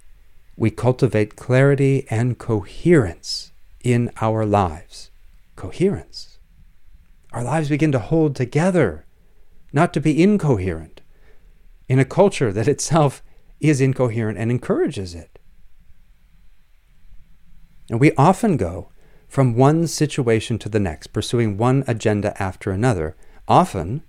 we 0.55 0.71
cultivate 0.71 1.35
clarity 1.35 2.07
and 2.09 2.37
coherence 2.37 3.51
in 3.83 4.11
our 4.19 4.45
lives. 4.45 5.11
Coherence. 5.55 6.36
Our 7.38 7.43
lives 7.43 7.69
begin 7.69 7.91
to 7.91 7.99
hold 7.99 8.35
together 8.35 9.05
not 9.71 9.93
to 9.93 10.01
be 10.01 10.23
incoherent 10.23 11.01
in 11.88 11.99
a 11.99 12.03
culture 12.03 12.51
that 12.51 12.67
itself 12.67 13.21
is 13.59 13.79
incoherent 13.79 14.39
and 14.39 14.49
encourages 14.49 15.13
it. 15.13 15.38
And 17.91 17.99
we 17.99 18.11
often 18.13 18.57
go 18.57 18.89
from 19.27 19.53
one 19.53 19.85
situation 19.85 20.57
to 20.57 20.67
the 20.67 20.79
next, 20.79 21.13
pursuing 21.13 21.57
one 21.57 21.83
agenda 21.85 22.33
after 22.41 22.71
another. 22.71 23.15
Often, 23.47 24.01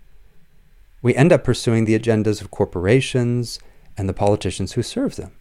we 1.03 1.15
end 1.15 1.31
up 1.31 1.45
pursuing 1.45 1.85
the 1.85 1.99
agendas 1.99 2.41
of 2.41 2.51
corporations 2.51 3.59
and 3.95 4.09
the 4.09 4.15
politicians 4.15 4.73
who 4.73 4.83
serve 4.83 5.17
them. 5.17 5.33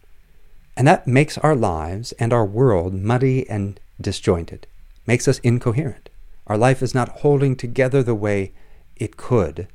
And 0.76 0.86
that 0.86 1.06
makes 1.06 1.38
our 1.38 1.56
lives 1.56 2.12
and 2.18 2.34
our 2.34 2.44
world 2.44 2.92
muddy 2.92 3.48
and 3.48 3.80
disjointed, 3.98 4.66
makes 5.06 5.26
us 5.26 5.38
incoherent. 5.38 6.07
Our 6.48 6.56
life 6.56 6.82
is 6.82 6.94
not 6.94 7.20
holding 7.20 7.56
together 7.56 8.02
the 8.02 8.14
way 8.14 8.52
it 8.96 9.16
could 9.16 9.68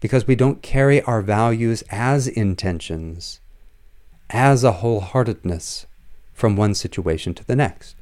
because 0.00 0.26
we 0.26 0.34
don't 0.34 0.62
carry 0.62 1.00
our 1.02 1.22
values 1.22 1.84
as 1.90 2.26
intentions, 2.26 3.40
as 4.30 4.64
a 4.64 4.72
wholeheartedness 4.72 5.86
from 6.32 6.56
one 6.56 6.74
situation 6.74 7.34
to 7.34 7.44
the 7.44 7.54
next. 7.54 7.94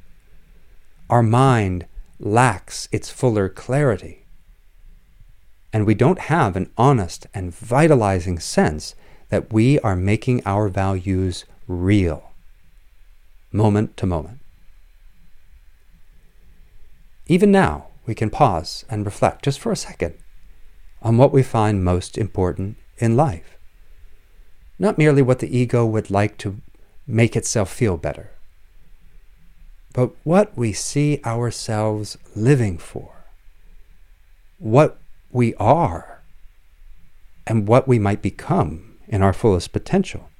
Our 1.09 1.21
mind 1.21 1.85
lacks 2.19 2.87
its 2.91 3.09
fuller 3.09 3.49
clarity. 3.49 4.25
And 5.73 5.85
we 5.85 5.93
don't 5.93 6.19
have 6.19 6.55
an 6.55 6.71
honest 6.77 7.27
and 7.33 7.53
vitalizing 7.53 8.39
sense 8.39 8.95
that 9.29 9.53
we 9.53 9.79
are 9.79 9.95
making 9.95 10.41
our 10.45 10.69
values 10.69 11.45
real, 11.67 12.31
moment 13.51 13.95
to 13.97 14.05
moment. 14.05 14.40
Even 17.27 17.51
now, 17.51 17.87
we 18.05 18.15
can 18.15 18.29
pause 18.29 18.83
and 18.89 19.05
reflect 19.05 19.45
just 19.45 19.59
for 19.59 19.71
a 19.71 19.75
second 19.75 20.15
on 21.01 21.17
what 21.17 21.31
we 21.31 21.43
find 21.43 21.83
most 21.83 22.17
important 22.17 22.77
in 22.97 23.15
life. 23.15 23.57
Not 24.79 24.97
merely 24.97 25.21
what 25.21 25.39
the 25.39 25.55
ego 25.55 25.85
would 25.85 26.09
like 26.09 26.37
to 26.39 26.61
make 27.05 27.35
itself 27.35 27.71
feel 27.71 27.97
better, 27.97 28.31
but 29.93 30.11
what 30.23 30.57
we 30.57 30.73
see 30.73 31.21
ourselves 31.23 32.17
living 32.35 32.77
for, 32.77 33.25
what 34.57 34.97
we 35.31 35.53
are, 35.55 36.21
and 37.45 37.67
what 37.67 37.87
we 37.87 37.99
might 37.99 38.21
become 38.21 38.97
in 39.07 39.21
our 39.21 39.33
fullest 39.33 39.71
potential. 39.71 40.30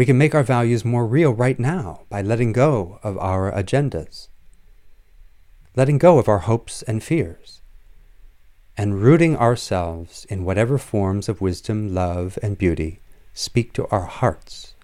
We 0.00 0.06
can 0.06 0.16
make 0.16 0.34
our 0.34 0.42
values 0.42 0.82
more 0.82 1.06
real 1.06 1.34
right 1.34 1.60
now 1.60 2.04
by 2.08 2.22
letting 2.22 2.52
go 2.52 2.98
of 3.02 3.18
our 3.18 3.52
agendas 3.52 4.28
letting 5.76 5.98
go 5.98 6.18
of 6.18 6.26
our 6.26 6.38
hopes 6.38 6.80
and 6.84 7.04
fears, 7.04 7.60
and 8.78 9.02
rooting 9.02 9.36
ourselves 9.36 10.24
in 10.30 10.46
whatever 10.46 10.78
forms 10.78 11.28
of 11.28 11.42
wisdom, 11.42 11.92
love, 11.92 12.38
and 12.42 12.56
beauty 12.56 13.00
speak 13.34 13.74
to 13.74 13.86
our 13.88 14.06
hearts. 14.06 14.74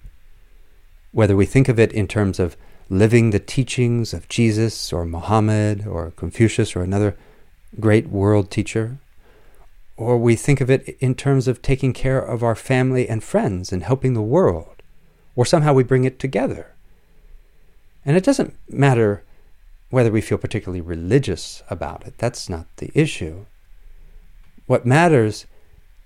Whether 1.13 1.35
we 1.35 1.47
think 1.47 1.71
of 1.71 1.79
it 1.79 1.93
in 1.93 2.07
terms 2.07 2.39
of 2.39 2.55
living 2.91 3.31
the 3.31 3.39
teachings 3.39 4.13
of 4.13 4.29
Jesus 4.29 4.93
or 4.93 5.07
Mohammed 5.07 5.87
or 5.87 6.11
Confucius 6.11 6.77
or 6.77 6.83
another 6.83 7.17
great 7.81 8.09
world 8.09 8.51
teacher, 8.51 8.99
or 9.97 10.19
we 10.19 10.37
think 10.37 10.61
of 10.61 10.69
it 10.69 10.95
in 11.01 11.15
terms 11.15 11.49
of 11.49 11.63
taking 11.63 11.95
care 11.95 12.21
of 12.21 12.43
our 12.43 12.55
family 12.55 13.09
and 13.09 13.25
friends 13.25 13.73
and 13.73 13.83
helping 13.83 14.13
the 14.13 14.21
world, 14.21 14.76
or 15.37 15.45
somehow 15.47 15.73
we 15.73 15.85
bring 15.85 16.05
it 16.05 16.19
together. 16.19 16.75
And 18.05 18.17
it 18.17 18.25
doesn't 18.25 18.57
matter 18.69 19.23
whether 19.91 20.11
we 20.11 20.21
feel 20.21 20.39
particularly 20.39 20.81
religious 20.81 21.63
about 21.71 22.07
it. 22.07 22.19
That's 22.19 22.49
not 22.49 22.67
the 22.79 22.91
issue. 22.95 23.45
What 24.67 24.87
matters 24.87 25.47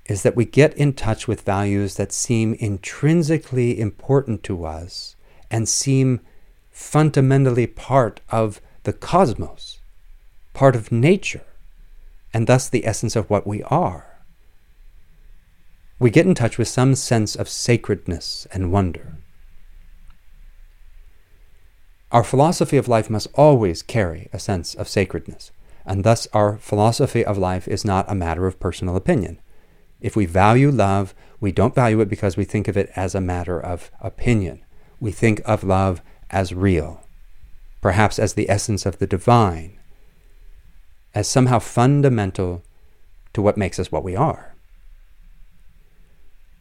is 0.07 0.23
that 0.23 0.37
we 0.37 0.45
get 0.45 0.75
in 0.75 0.93
touch 0.93 1.29
with 1.29 1.43
values 1.43 1.95
that 1.95 2.13
seem 2.13 2.55
intrinsically 2.55 3.79
important 3.81 4.43
to 4.43 4.65
us 4.65 5.15
and 5.51 5.69
seem 5.69 6.21
fundamentally 6.71 7.67
part 7.67 8.21
of 8.29 8.61
the 8.83 8.93
cosmos, 8.93 9.79
part 10.53 10.75
of 10.75 10.91
nature, 10.91 11.45
and 12.35 12.47
thus 12.47 12.69
the 12.69 12.87
essence 12.87 13.15
of 13.15 13.31
what 13.31 13.47
we 13.47 13.63
are. 13.65 14.10
We 16.01 16.11
get 16.11 16.27
in 16.27 16.35
touch 16.35 16.59
with 16.59 16.67
some 16.67 16.95
sense 16.97 17.37
of 17.37 17.49
sacredness 17.49 18.47
and 18.53 18.73
wonder. 18.73 19.19
Our 22.11 22.25
philosophy 22.25 22.79
of 22.79 22.89
life 22.89 23.11
must 23.11 23.29
always 23.35 23.83
carry 23.83 24.29
a 24.33 24.39
sense 24.39 24.75
of 24.75 24.89
sacredness, 24.89 25.53
and 25.85 26.03
thus 26.03 26.27
our 26.33 26.57
philosophy 26.57 27.25
of 27.25 27.39
life 27.39 27.69
is 27.69 27.85
not 27.85 28.11
a 28.11 28.15
matter 28.15 28.47
of 28.47 28.59
personal 28.59 28.97
opinion. 28.97 29.41
If 30.01 30.17
we 30.17 30.25
value 30.27 30.71
love, 30.71 31.15
we 31.39 31.53
don't 31.53 31.75
value 31.75 32.01
it 32.01 32.09
because 32.09 32.37
we 32.37 32.45
think 32.45 32.67
of 32.67 32.77
it 32.77 32.91
as 32.97 33.15
a 33.15 33.21
matter 33.21 33.61
of 33.61 33.91
opinion. 34.01 34.65
We 35.01 35.13
think 35.13 35.43
of 35.45 35.63
love 35.63 36.01
as 36.31 36.55
real, 36.55 37.07
perhaps 37.83 38.19
as 38.19 38.35
the 38.35 38.49
essence 38.49 38.87
of 38.87 38.99
the 38.99 39.07
divine. 39.07 39.79
as 41.15 41.29
somehow 41.29 41.59
fundamental 41.59 42.63
to 43.33 43.43
what 43.43 43.57
makes 43.57 43.79
us 43.79 43.91
what 43.91 44.05
we 44.05 44.15
are. 44.17 44.50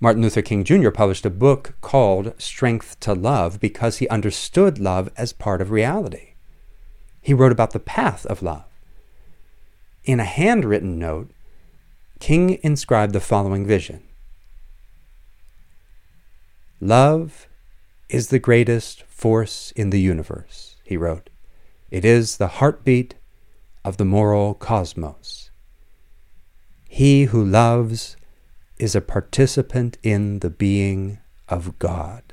Martin 0.02 0.22
Luther 0.22 0.42
King 0.42 0.64
Jr. 0.64 0.92
published 0.92 1.26
a 1.26 1.30
book 1.30 1.76
called 1.82 2.34
Strength 2.38 3.02
to 3.02 3.14
Love 3.14 3.60
because 3.60 3.98
he 3.98 4.08
understood 4.08 4.80
love 4.80 5.10
as 5.18 5.34
part 5.34 5.62
of 5.62 5.72
reality. 5.72 6.36
He 7.22 7.34
wrote 7.34 7.52
about 7.52 7.72
the 7.72 7.82
path 7.82 8.26
of 8.28 8.42
love. 8.42 8.64
In 10.06 10.22
a 10.22 10.26
handwritten 10.26 10.98
note, 10.98 11.32
King 12.20 12.60
inscribed 12.64 13.12
the 13.12 13.20
following 13.20 13.66
vision 13.66 14.04
Love 16.80 17.50
is 18.08 18.30
the 18.30 18.40
greatest 18.40 19.04
force 19.04 19.74
in 19.76 19.90
the 19.90 20.00
universe, 20.00 20.78
he 20.86 20.96
wrote. 20.96 21.30
It 21.92 22.06
is 22.06 22.38
the 22.38 22.48
heartbeat 22.48 23.16
of 23.84 23.98
the 23.98 24.06
moral 24.06 24.54
cosmos. 24.54 25.52
He 26.88 27.26
who 27.26 27.44
loves 27.44 28.16
is 28.80 28.96
a 28.96 29.02
participant 29.02 29.98
in 30.02 30.40
the 30.40 30.50
being 30.50 31.20
of 31.50 31.78
God. 31.78 32.24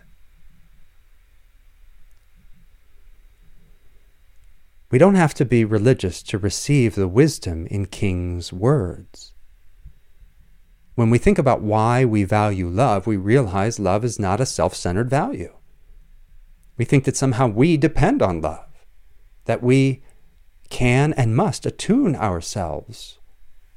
We 4.91 4.99
don't 4.99 5.17
have 5.17 5.35
to 5.35 5.45
be 5.45 5.65
religious 5.65 6.23
to 6.23 6.39
receive 6.39 6.95
the 6.95 7.09
wisdom 7.09 7.67
in 7.67 7.87
King's 7.87 8.53
words. 8.53 9.33
When 10.95 11.11
we 11.11 11.19
think 11.19 11.39
about 11.39 11.61
why 11.61 12.05
we 12.05 12.23
value 12.25 12.69
love, 12.69 13.07
we 13.07 13.17
realize 13.17 13.81
love 13.81 14.05
is 14.05 14.19
not 14.19 14.41
a 14.41 14.47
self 14.47 14.75
centered 14.75 15.11
value. 15.11 15.53
We 16.79 16.85
think 16.85 17.05
that 17.05 17.17
somehow 17.17 17.49
we 17.49 17.77
depend 17.77 18.23
on 18.23 18.41
love, 18.41 18.87
that 19.47 19.63
we 19.63 20.03
can 20.71 21.13
and 21.15 21.37
must 21.37 21.67
attune 21.67 22.15
ourselves 22.15 23.19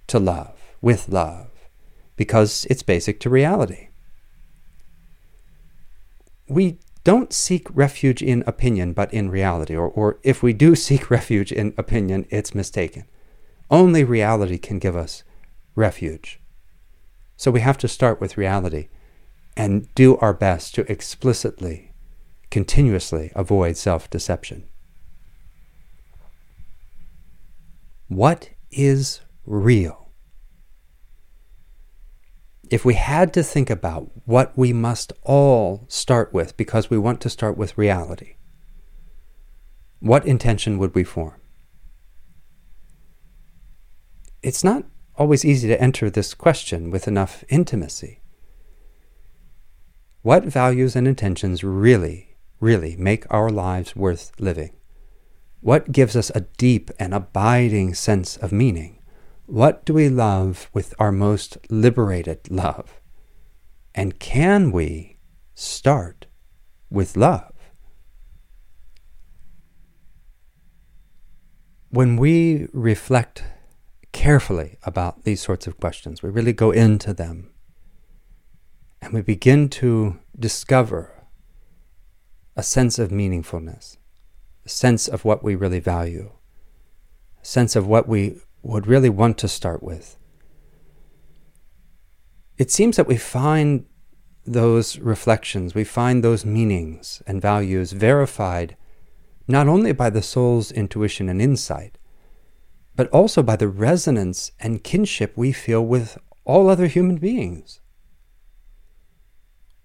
to 0.08 0.20
love, 0.20 0.58
with 0.82 1.10
love 1.10 1.49
because 2.20 2.68
it's 2.70 2.84
basic 2.84 3.18
to 3.22 3.30
reality. 3.30 3.88
We 6.50 6.80
don't 7.06 7.32
seek 7.32 7.66
refuge 7.74 8.22
in 8.22 8.44
opinion, 8.46 8.92
but 8.92 9.14
in 9.14 9.30
reality, 9.30 9.74
or, 9.74 9.88
or 9.88 10.20
if 10.22 10.44
we 10.44 10.52
do 10.52 10.76
seek 10.88 11.10
refuge 11.10 11.54
in 11.54 11.74
opinion, 11.78 12.26
it's 12.30 12.54
mistaken. 12.54 13.06
Only 13.72 14.04
reality 14.04 14.58
can 14.58 14.80
give 14.80 14.98
us 14.98 15.24
refuge. 15.76 16.42
So 17.38 17.52
we 17.52 17.62
have 17.62 17.78
to 17.78 17.88
start 17.88 18.20
with 18.20 18.38
reality 18.38 18.90
and 19.56 19.88
do 19.96 20.18
our 20.18 20.34
best 20.34 20.76
to 20.76 20.92
explicitly, 20.92 21.94
continuously 22.52 23.32
avoid 23.34 23.78
self 23.78 24.10
deception. 24.10 24.68
What 28.10 28.50
is 28.72 29.22
real? 29.46 29.99
If 32.70 32.86
we 32.86 32.94
had 32.94 33.34
to 33.34 33.44
think 33.44 33.70
about 33.70 34.10
what 34.26 34.56
we 34.58 34.74
must 34.74 35.12
all 35.24 35.86
start 35.88 36.34
with 36.34 36.56
because 36.56 36.90
we 36.90 36.98
want 36.98 37.20
to 37.22 37.30
start 37.30 37.58
with 37.58 37.78
reality, 37.78 38.36
what 40.00 40.26
intention 40.26 40.78
would 40.78 40.94
we 40.94 41.04
form? 41.04 41.42
It's 44.42 44.64
not 44.64 44.86
always 45.16 45.44
easy 45.44 45.68
to 45.68 45.82
enter 45.82 46.10
this 46.10 46.34
question 46.34 46.92
with 46.92 47.08
enough 47.08 47.44
intimacy. 47.50 48.22
What 50.22 50.46
values 50.46 50.96
and 50.96 51.08
intentions 51.08 51.64
really, 51.64 52.38
really 52.60 52.96
make 52.96 53.26
our 53.30 53.50
lives 53.50 53.96
worth 53.96 54.32
living? 54.40 54.72
What 55.62 55.92
gives 55.92 56.16
us 56.16 56.30
a 56.34 56.42
deep 56.58 56.92
and 57.00 57.14
abiding 57.14 57.96
sense 57.96 58.38
of 58.38 58.52
meaning? 58.52 58.99
What 59.50 59.84
do 59.84 59.96
we 59.96 60.10
love 60.10 60.70
with 60.76 60.94
our 61.00 61.12
most 61.12 61.58
liberated 61.72 62.52
love? 62.52 63.02
And 63.96 64.20
can 64.20 64.72
we 64.72 65.18
start 65.56 66.28
with 66.92 67.18
love? 67.18 67.52
When 71.90 72.16
we 72.16 72.68
reflect 72.74 73.44
carefully 74.12 74.78
about 74.84 75.24
these 75.24 75.42
sorts 75.42 75.66
of 75.66 75.80
questions, 75.80 76.22
we 76.22 76.30
really 76.30 76.54
go 76.54 76.70
into 76.70 77.12
them 77.12 77.50
and 79.02 79.14
we 79.14 79.24
begin 79.24 79.68
to 79.70 80.20
discover 80.38 81.26
a 82.56 82.62
sense 82.62 83.00
of 83.00 83.10
meaningfulness, 83.10 83.98
a 84.64 84.70
sense 84.70 85.08
of 85.08 85.26
what 85.26 85.44
we 85.44 85.56
really 85.56 85.80
value, 85.80 86.34
a 87.42 87.46
sense 87.46 87.76
of 87.76 87.88
what 87.88 88.08
we 88.08 88.36
would 88.62 88.88
really 88.88 89.10
want 89.10 89.38
to 89.40 89.48
start 89.48 89.82
with. 89.82 90.18
It 92.58 92.72
seems 92.72 92.98
that 92.98 93.08
we 93.08 93.18
find 93.18 93.86
those 94.46 94.98
reflections, 95.00 95.76
we 95.76 95.84
find 95.84 96.24
those 96.24 96.46
meanings 96.46 97.22
and 97.28 97.42
values 97.42 97.92
verified 97.92 98.76
not 99.48 99.68
only 99.68 99.92
by 99.92 100.10
the 100.10 100.22
soul's 100.22 100.72
intuition 100.72 101.30
and 101.30 101.42
insight, 101.42 101.98
but 102.96 103.10
also 103.10 103.42
by 103.42 103.56
the 103.56 103.68
resonance 103.68 104.52
and 104.60 104.84
kinship 104.84 105.34
we 105.36 105.52
feel 105.52 105.86
with 105.86 106.18
all 106.44 106.70
other 106.70 106.88
human 106.88 107.18
beings. 107.18 107.80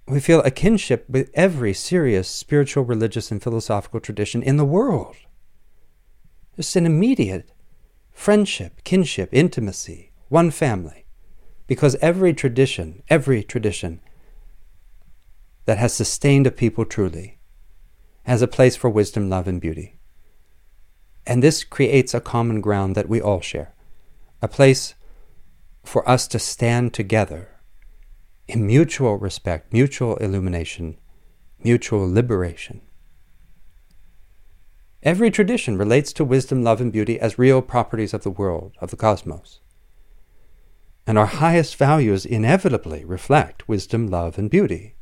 We 0.07 0.21
feel 0.21 0.41
a 0.43 0.51
kinship 0.51 1.09
with 1.09 1.31
every 1.33 1.73
serious 1.73 2.29
spiritual, 2.29 2.85
religious, 2.85 3.31
and 3.31 3.43
philosophical 3.43 4.01
tradition 4.01 4.43
in 4.43 4.59
the 4.59 4.65
world. 4.65 5.17
It's 6.59 6.77
an 6.77 6.85
immediate 6.85 7.51
friendship, 8.15 8.83
kinship, 8.85 9.29
intimacy, 9.33 10.13
one 10.29 10.51
family. 10.51 11.05
Because 11.67 11.97
every 11.97 12.33
tradition, 12.33 13.03
every 13.09 13.43
tradition 13.43 14.01
that 15.67 15.79
has 15.79 15.93
sustained 15.93 16.47
a 16.47 16.51
people 16.51 16.85
truly 16.85 17.39
has 18.23 18.41
a 18.41 18.49
place 18.49 18.77
for 18.77 18.89
wisdom, 18.89 19.29
love, 19.29 19.47
and 19.47 19.61
beauty. 19.61 19.99
And 21.27 21.43
this 21.43 21.65
creates 21.65 22.15
a 22.15 22.21
common 22.21 22.61
ground 22.61 22.95
that 22.95 23.09
we 23.09 23.21
all 23.21 23.41
share, 23.41 23.75
a 24.41 24.49
place 24.49 24.95
for 25.83 26.09
us 26.09 26.27
to 26.29 26.39
stand 26.39 26.95
together 26.95 27.49
in 28.47 28.67
mutual 28.67 29.17
respect, 29.17 29.73
mutual 29.73 30.17
illumination, 30.17 30.97
mutual 31.63 32.11
liberation. 32.11 32.83
Every 35.05 35.31
tradition 35.31 35.77
relates 35.77 36.15
to 36.15 36.25
wisdom, 36.25 36.63
love, 36.63 36.81
and 36.81 36.91
beauty 36.91 37.21
as 37.21 37.39
real 37.39 37.61
properties 37.61 38.15
of 38.15 38.23
the 38.23 38.31
world, 38.31 38.73
of 38.81 38.91
the 38.91 38.97
cosmos. 38.97 39.61
And 41.07 41.19
our 41.19 41.27
highest 41.27 41.77
values 41.77 42.25
inevitably 42.25 43.05
reflect 43.05 43.69
wisdom, 43.69 44.07
love, 44.07 44.39
and 44.39 44.49
beauty. 44.49 44.97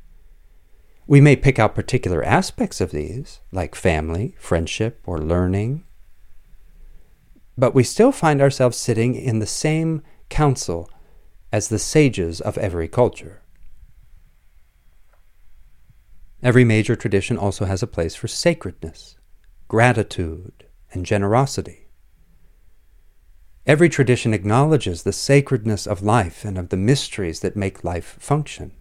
We 1.06 1.20
may 1.20 1.36
pick 1.36 1.60
out 1.60 1.76
particular 1.76 2.24
aspects 2.24 2.80
of 2.80 2.90
these, 2.90 3.38
like 3.52 3.76
family, 3.76 4.34
friendship, 4.40 5.00
or 5.06 5.18
learning, 5.20 5.84
but 7.56 7.74
we 7.74 7.84
still 7.84 8.10
find 8.10 8.40
ourselves 8.40 8.76
sitting 8.76 9.14
in 9.14 9.38
the 9.38 9.46
same 9.46 10.02
council 10.28 10.90
as 11.52 11.68
the 11.68 11.78
sages 11.78 12.40
of 12.40 12.58
every 12.58 12.88
culture. 12.88 13.42
Every 16.42 16.64
major 16.64 16.96
tradition 16.96 17.38
also 17.38 17.66
has 17.66 17.84
a 17.84 17.86
place 17.86 18.16
for 18.16 18.26
sacredness 18.26 19.16
gratitude, 19.72 20.66
and 20.92 21.06
generosity. 21.06 21.88
Every 23.66 23.88
tradition 23.88 24.34
acknowledges 24.34 25.02
the 25.02 25.14
sacredness 25.14 25.86
of 25.86 26.02
life 26.02 26.44
and 26.44 26.58
of 26.58 26.68
the 26.68 26.76
mysteries 26.76 27.40
that 27.40 27.56
make 27.56 27.82
life 27.82 28.18
function. 28.20 28.72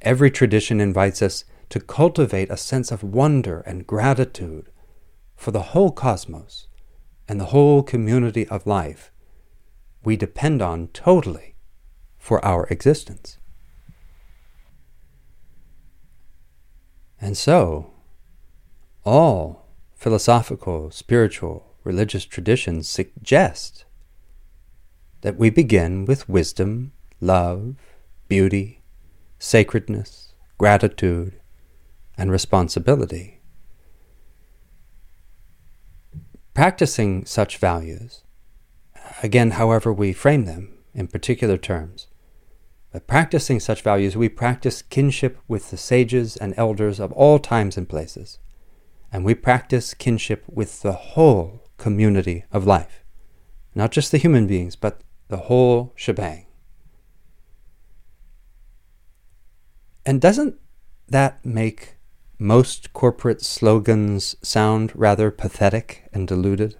Every 0.00 0.30
tradition 0.30 0.80
invites 0.80 1.20
us 1.20 1.44
to 1.68 1.80
cultivate 1.80 2.48
a 2.48 2.56
sense 2.56 2.90
of 2.90 3.02
wonder 3.02 3.60
and 3.66 3.86
gratitude 3.86 4.70
for 5.36 5.50
the 5.50 5.74
whole 5.74 5.92
cosmos 5.92 6.66
and 7.28 7.38
the 7.38 7.52
whole 7.52 7.82
community 7.82 8.48
of 8.48 8.66
life 8.66 9.12
we 10.02 10.16
depend 10.16 10.62
on 10.62 10.88
totally 10.94 11.56
for 12.16 12.42
our 12.42 12.66
existence. 12.68 13.36
And 17.20 17.36
so, 17.36 17.92
all 19.08 19.66
philosophical, 19.94 20.90
spiritual, 20.90 21.74
religious 21.82 22.26
traditions 22.26 22.86
suggest 22.86 23.86
that 25.22 25.38
we 25.38 25.48
begin 25.48 26.04
with 26.04 26.28
wisdom, 26.28 26.92
love, 27.18 27.76
beauty, 28.28 28.82
sacredness, 29.38 30.34
gratitude, 30.58 31.40
and 32.18 32.30
responsibility. 32.30 33.40
Practicing 36.52 37.24
such 37.24 37.56
values, 37.56 38.24
again, 39.22 39.52
however 39.52 39.90
we 39.90 40.12
frame 40.12 40.44
them 40.44 40.76
in 40.92 41.08
particular 41.08 41.56
terms, 41.56 42.08
by 42.92 42.98
practicing 42.98 43.58
such 43.58 43.80
values, 43.80 44.16
we 44.16 44.28
practice 44.28 44.82
kinship 44.82 45.38
with 45.48 45.70
the 45.70 45.76
sages 45.78 46.36
and 46.36 46.52
elders 46.58 47.00
of 47.00 47.12
all 47.12 47.38
times 47.38 47.78
and 47.78 47.88
places, 47.88 48.38
and 49.12 49.24
we 49.24 49.34
practice 49.34 49.94
kinship 49.94 50.44
with 50.48 50.82
the 50.82 50.92
whole 50.92 51.64
community 51.76 52.44
of 52.52 52.66
life, 52.66 53.04
not 53.74 53.90
just 53.90 54.12
the 54.12 54.18
human 54.18 54.46
beings, 54.46 54.76
but 54.76 55.00
the 55.28 55.36
whole 55.36 55.92
shebang. 55.96 56.46
And 60.04 60.20
doesn't 60.20 60.56
that 61.08 61.44
make 61.44 61.96
most 62.38 62.92
corporate 62.92 63.42
slogans 63.42 64.36
sound 64.42 64.92
rather 64.94 65.30
pathetic 65.30 66.08
and 66.12 66.26
deluded? 66.26 66.76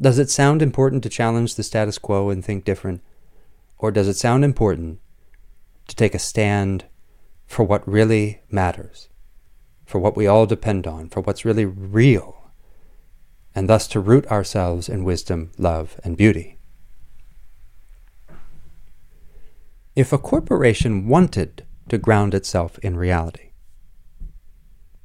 Does 0.00 0.18
it 0.18 0.30
sound 0.30 0.62
important 0.62 1.02
to 1.04 1.08
challenge 1.08 1.54
the 1.54 1.62
status 1.62 1.98
quo 1.98 2.30
and 2.30 2.44
think 2.44 2.64
different? 2.64 3.02
Or 3.78 3.90
does 3.90 4.08
it 4.08 4.16
sound 4.16 4.44
important 4.44 5.00
to 5.88 5.96
take 5.96 6.14
a 6.14 6.18
stand 6.18 6.86
for 7.46 7.64
what 7.64 7.86
really 7.86 8.42
matters, 8.50 9.08
for 9.92 9.98
what 9.98 10.16
we 10.16 10.26
all 10.26 10.46
depend 10.46 10.86
on, 10.86 11.06
for 11.10 11.20
what's 11.20 11.44
really 11.44 11.66
real, 11.66 12.50
and 13.54 13.68
thus 13.68 13.86
to 13.86 14.00
root 14.00 14.26
ourselves 14.28 14.88
in 14.88 15.04
wisdom, 15.04 15.52
love, 15.58 16.00
and 16.02 16.16
beauty? 16.16 16.56
If 19.94 20.10
a 20.10 20.16
corporation 20.16 21.08
wanted 21.08 21.66
to 21.90 21.98
ground 21.98 22.32
itself 22.32 22.78
in 22.78 22.96
reality, 22.96 23.50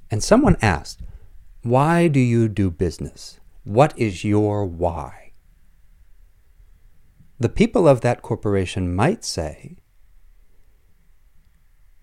and 0.09 0.23
someone 0.23 0.55
asked, 0.61 1.01
Why 1.63 2.07
do 2.07 2.21
you 2.21 2.47
do 2.47 2.71
business? 2.71 3.41
What 3.65 3.93
is 3.99 4.23
your 4.23 4.65
why? 4.65 5.33
The 7.38 7.49
people 7.49 7.89
of 7.89 7.99
that 7.99 8.21
corporation 8.21 8.95
might 8.95 9.25
say, 9.25 9.75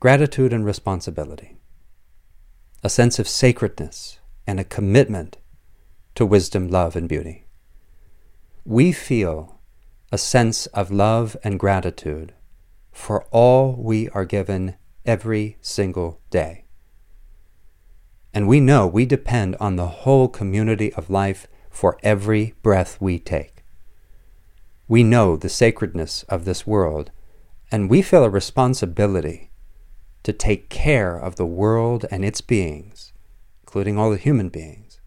Gratitude 0.01 0.53
and 0.53 0.67
responsibility, 0.67 1.54
a 2.85 2.91
sense 2.91 3.19
of 3.19 3.27
sacredness, 3.27 4.19
and 4.47 4.61
a 4.61 4.65
commitment 4.65 5.39
to 6.15 6.27
wisdom, 6.27 6.69
love, 6.69 6.95
and 6.95 7.09
beauty. 7.09 7.47
We 8.67 8.93
feel 8.93 9.59
a 10.13 10.19
sense 10.19 10.67
of 10.67 10.91
love 10.91 11.35
and 11.43 11.59
gratitude 11.59 12.35
for 12.93 13.25
all 13.31 13.73
we 13.73 14.11
are 14.11 14.27
given 14.27 14.77
every 15.07 15.57
single 15.63 16.21
day. 16.29 16.67
And 18.35 18.47
we 18.47 18.61
know 18.61 18.87
we 18.87 19.07
depend 19.07 19.57
on 19.57 19.77
the 19.77 19.87
whole 19.87 20.29
community 20.29 20.93
of 20.93 21.09
life 21.09 21.47
for 21.71 21.99
every 22.03 22.53
breath 22.63 23.01
we 23.01 23.19
take. 23.19 23.65
We 24.89 25.03
know 25.03 25.37
the 25.37 25.49
sacredness 25.49 26.23
of 26.25 26.45
this 26.45 26.67
world, 26.67 27.11
and 27.73 27.89
we 27.89 28.03
feel 28.03 28.25
a 28.25 28.29
responsibility 28.29 29.51
to 30.25 30.33
take 30.33 30.69
care 30.69 31.17
of 31.17 31.37
the 31.37 31.47
world 31.47 32.07
and 32.11 32.25
its 32.25 32.41
beings, 32.41 33.13
including 33.63 33.99
all 33.99 34.11
the 34.11 34.17
human 34.17 34.49
beings, 34.49 35.01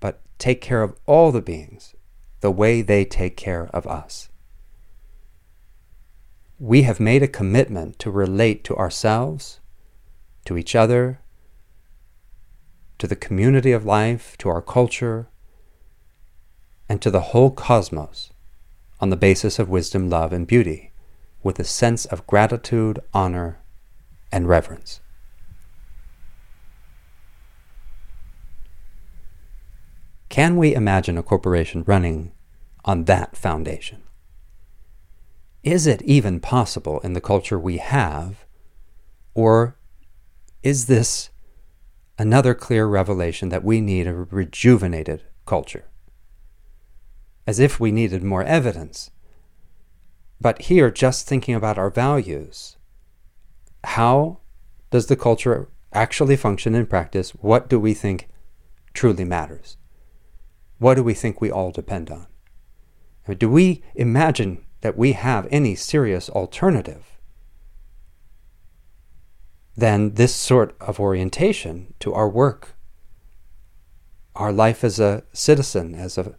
but 0.00 0.20
take 0.38 0.60
care 0.60 0.82
of 0.82 0.94
all 1.06 1.32
the 1.32 1.40
beings 1.40 1.94
the 2.40 2.50
way 2.50 2.82
they 2.82 3.04
take 3.04 3.36
care 3.36 3.70
of 3.72 3.86
us. 3.86 4.28
We 6.58 6.82
have 6.82 7.00
made 7.00 7.22
a 7.22 7.28
commitment 7.28 7.98
to 8.00 8.10
relate 8.10 8.64
to 8.64 8.76
ourselves, 8.76 9.60
to 10.44 10.58
each 10.58 10.74
other, 10.74 11.20
to 12.98 13.06
the 13.06 13.16
community 13.16 13.72
of 13.72 13.86
life, 13.86 14.36
to 14.38 14.48
our 14.48 14.60
culture, 14.60 15.28
and 16.88 17.00
to 17.00 17.10
the 17.10 17.20
whole 17.20 17.50
cosmos 17.50 18.32
on 19.00 19.10
the 19.10 19.16
basis 19.16 19.58
of 19.58 19.70
wisdom, 19.70 20.10
love, 20.10 20.32
and 20.32 20.46
beauty, 20.46 20.89
with 21.42 21.58
a 21.58 21.64
sense 21.64 22.04
of 22.06 22.26
gratitude, 22.26 23.00
honor, 23.12 23.58
and 24.30 24.48
reverence. 24.48 25.00
Can 30.28 30.56
we 30.56 30.74
imagine 30.74 31.18
a 31.18 31.22
corporation 31.22 31.82
running 31.86 32.32
on 32.84 33.04
that 33.04 33.36
foundation? 33.36 34.02
Is 35.62 35.86
it 35.86 36.02
even 36.02 36.40
possible 36.40 37.00
in 37.00 37.12
the 37.14 37.20
culture 37.20 37.58
we 37.58 37.78
have, 37.78 38.46
or 39.34 39.76
is 40.62 40.86
this 40.86 41.30
another 42.20 42.54
clear 42.54 42.86
revelation 42.86 43.48
that 43.48 43.64
we 43.64 43.80
need 43.80 44.06
a 44.06 44.12
rejuvenated 44.14 45.22
culture. 45.46 45.86
As 47.46 47.58
if 47.58 47.80
we 47.80 47.90
needed 47.90 48.22
more 48.22 48.44
evidence. 48.44 49.10
But 50.40 50.62
here, 50.62 50.90
just 50.90 51.26
thinking 51.26 51.54
about 51.54 51.78
our 51.78 51.90
values, 51.90 52.76
how 53.84 54.38
does 54.90 55.06
the 55.06 55.16
culture 55.16 55.68
actually 55.92 56.36
function 56.36 56.74
in 56.74 56.86
practice? 56.86 57.30
What 57.32 57.68
do 57.68 57.78
we 57.78 57.92
think 57.94 58.28
truly 58.94 59.24
matters? 59.24 59.76
What 60.78 60.94
do 60.94 61.04
we 61.04 61.14
think 61.14 61.40
we 61.40 61.50
all 61.50 61.70
depend 61.70 62.10
on? 62.10 62.26
Do 63.36 63.50
we 63.50 63.82
imagine 63.94 64.64
that 64.80 64.96
we 64.96 65.12
have 65.12 65.46
any 65.50 65.74
serious 65.74 66.30
alternative 66.30 67.18
than 69.76 70.14
this 70.14 70.34
sort 70.34 70.74
of 70.80 70.98
orientation 70.98 71.94
to 72.00 72.12
our 72.12 72.28
work, 72.28 72.76
our 74.34 74.52
life 74.52 74.82
as 74.82 74.98
a 74.98 75.22
citizen, 75.32 75.94
as 75.94 76.18
a 76.18 76.34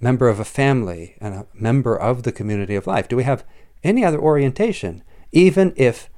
member 0.00 0.28
of 0.28 0.38
a 0.38 0.44
family, 0.44 1.16
and 1.20 1.34
a 1.34 1.46
member 1.54 1.96
of 1.96 2.22
the 2.22 2.32
community 2.32 2.74
of 2.74 2.86
life? 2.86 3.08
Do 3.08 3.16
we 3.16 3.24
have 3.24 3.44
any 3.82 4.04
other 4.04 4.20
orientation, 4.20 5.02
even 5.32 5.72
if 5.76 6.10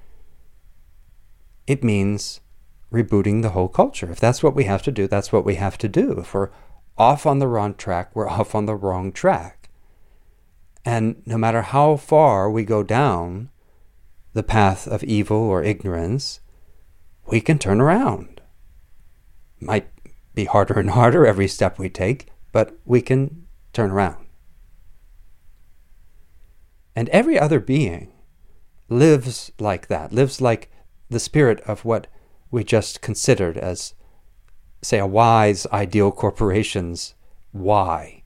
it 1.67 1.85
means 1.85 2.41
rebooting 2.93 3.43
the 3.43 3.51
whole 3.51 3.69
culture? 3.69 4.11
If 4.11 4.21
that's 4.21 4.43
what 4.43 4.55
we 4.55 4.65
have 4.65 4.83
to 4.83 4.93
do, 4.93 5.07
that's 5.07 5.33
what 5.33 5.45
we 5.45 5.57
have 5.57 5.79
to 5.79 5.89
do. 5.89 6.19
If 6.19 6.35
we're 6.35 6.51
off 6.97 7.27
on 7.27 7.39
the 7.39 7.49
wrong 7.49 7.75
track, 7.75 8.15
we're 8.15 8.29
off 8.39 8.55
on 8.55 8.67
the 8.67 8.77
wrong 8.77 9.13
track. 9.13 9.71
And 10.85 11.23
no 11.27 11.37
matter 11.37 11.63
how 11.63 11.97
far 11.97 12.51
we 12.51 12.65
go 12.65 12.83
down 12.83 13.51
the 14.33 14.43
path 14.43 14.87
of 14.87 15.05
evil 15.05 15.37
or 15.37 15.63
ignorance, 15.63 16.41
we 17.27 17.41
can 17.41 17.59
turn 17.59 17.81
around. 17.81 18.41
Might 19.61 19.89
be 20.35 20.45
harder 20.45 20.79
and 20.79 20.91
harder 20.91 21.27
every 21.27 21.49
step 21.49 21.79
we 21.79 21.91
take, 21.91 22.29
but 22.53 22.79
we 22.85 23.03
can 23.03 23.48
turn 23.79 23.93
around. 23.93 24.27
And 26.97 27.09
every 27.11 27.39
other 27.39 27.61
being 27.61 28.13
lives 28.89 29.53
like 29.61 29.87
that, 29.87 30.13
lives 30.13 30.41
like 30.41 30.69
the 31.09 31.21
spirit 31.21 31.61
of 31.61 31.85
what 31.85 32.09
we 32.51 32.65
just 32.65 33.01
considered 33.01 33.57
as, 33.57 33.95
say, 34.83 34.99
a 34.99 35.07
wise 35.07 35.65
ideal 35.73 36.11
corporation's 36.11 37.15
why. 37.53 38.25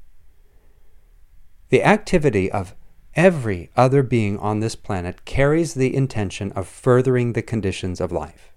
The 1.69 1.85
activity 1.85 2.51
of 2.51 2.75
every 3.15 3.71
other 3.77 4.03
being 4.03 4.39
on 4.39 4.61
this 4.61 4.75
planet 4.75 5.27
carries 5.27 5.75
the 5.75 5.95
intention 5.95 6.51
of 6.53 6.67
furthering 6.67 7.35
the 7.35 7.43
conditions 7.43 8.01
of 8.01 8.11
life. 8.11 8.55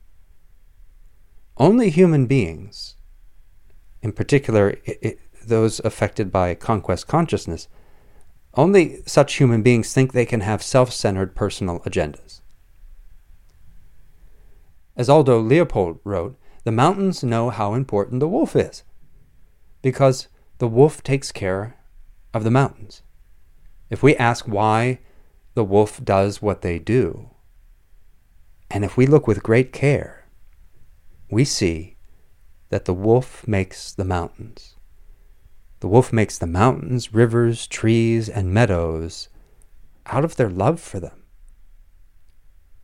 Only 1.57 1.89
human 1.89 2.25
beings, 2.25 2.95
in 4.01 4.13
particular 4.13 4.69
it, 4.85 4.99
it, 5.01 5.19
those 5.47 5.79
affected 5.81 6.31
by 6.31 6.55
conquest 6.55 7.07
consciousness, 7.07 7.67
only 8.55 9.01
such 9.05 9.35
human 9.35 9.61
beings 9.61 9.93
think 9.93 10.11
they 10.11 10.25
can 10.25 10.41
have 10.41 10.63
self 10.63 10.91
centered 10.91 11.35
personal 11.35 11.79
agendas. 11.81 12.41
As 14.95 15.09
Aldo 15.09 15.39
Leopold 15.39 15.99
wrote, 16.03 16.37
the 16.63 16.71
mountains 16.71 17.23
know 17.23 17.49
how 17.49 17.73
important 17.73 18.19
the 18.19 18.27
wolf 18.27 18.55
is, 18.55 18.83
because 19.81 20.29
the 20.57 20.67
wolf 20.67 21.03
takes 21.03 21.31
care 21.31 21.77
of 22.33 22.43
the 22.43 22.51
mountains. 22.51 23.01
If 23.89 24.01
we 24.01 24.15
ask 24.15 24.45
why 24.45 24.99
the 25.53 25.63
wolf 25.63 26.03
does 26.03 26.41
what 26.41 26.61
they 26.61 26.79
do, 26.79 27.29
and 28.71 28.83
if 28.83 28.97
we 28.97 29.05
look 29.05 29.27
with 29.27 29.43
great 29.43 29.71
care, 29.73 30.25
we 31.29 31.45
see 31.45 31.97
that 32.69 32.85
the 32.85 32.93
wolf 32.93 33.47
makes 33.47 33.93
the 33.93 34.05
mountains. 34.05 34.74
The 35.79 35.87
wolf 35.87 36.13
makes 36.13 36.37
the 36.37 36.47
mountains, 36.47 37.13
rivers, 37.13 37.67
trees, 37.67 38.29
and 38.29 38.53
meadows 38.53 39.29
out 40.05 40.23
of 40.23 40.35
their 40.35 40.49
love 40.49 40.79
for 40.79 40.99
them. 40.99 41.23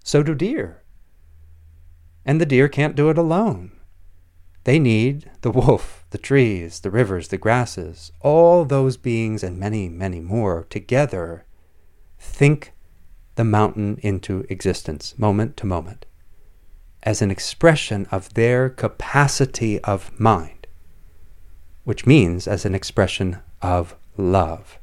So 0.03 0.23
do 0.23 0.35
deer. 0.35 0.83
And 2.25 2.39
the 2.39 2.45
deer 2.45 2.67
can't 2.67 2.95
do 2.95 3.09
it 3.09 3.17
alone. 3.17 3.71
They 4.63 4.77
need 4.77 5.31
the 5.41 5.51
wolf, 5.51 6.05
the 6.11 6.17
trees, 6.17 6.81
the 6.81 6.91
rivers, 6.91 7.29
the 7.29 7.37
grasses, 7.37 8.11
all 8.19 8.65
those 8.65 8.97
beings 8.97 9.43
and 9.43 9.57
many, 9.57 9.89
many 9.89 10.19
more 10.19 10.65
together 10.69 11.45
think 12.19 12.73
the 13.35 13.43
mountain 13.43 13.97
into 14.03 14.45
existence, 14.49 15.17
moment 15.17 15.57
to 15.57 15.65
moment 15.65 16.05
as 17.03 17.21
an 17.21 17.31
expression 17.31 18.07
of 18.11 18.33
their 18.33 18.69
capacity 18.69 19.79
of 19.81 20.17
mind, 20.19 20.60
which 21.83 22.05
means 22.05 22.47
as 22.47 22.65
an 22.65 22.75
expression 22.75 23.39
of 23.61 23.95
love. 24.17 24.79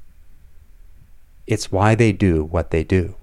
It's 1.47 1.73
why 1.73 1.95
they 1.95 2.13
do 2.13 2.45
what 2.45 2.71
they 2.71 2.85
do. 2.85 3.15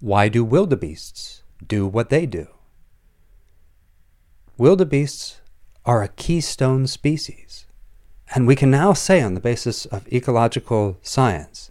Why 0.00 0.28
do 0.28 0.44
wildebeests 0.44 1.42
do 1.66 1.86
what 1.86 2.10
they 2.10 2.26
do? 2.26 2.48
Wildebeests 4.58 5.40
are 5.84 6.02
a 6.02 6.08
keystone 6.08 6.86
species. 6.86 7.66
And 8.34 8.46
we 8.46 8.56
can 8.56 8.70
now 8.70 8.92
say, 8.92 9.22
on 9.22 9.34
the 9.34 9.40
basis 9.40 9.86
of 9.86 10.10
ecological 10.12 10.98
science, 11.00 11.70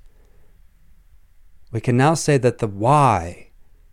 we 1.71 1.81
can 1.81 1.97
now 1.97 2.13
say 2.13 2.37
that 2.37 2.59
the 2.59 2.67
why 2.67 3.49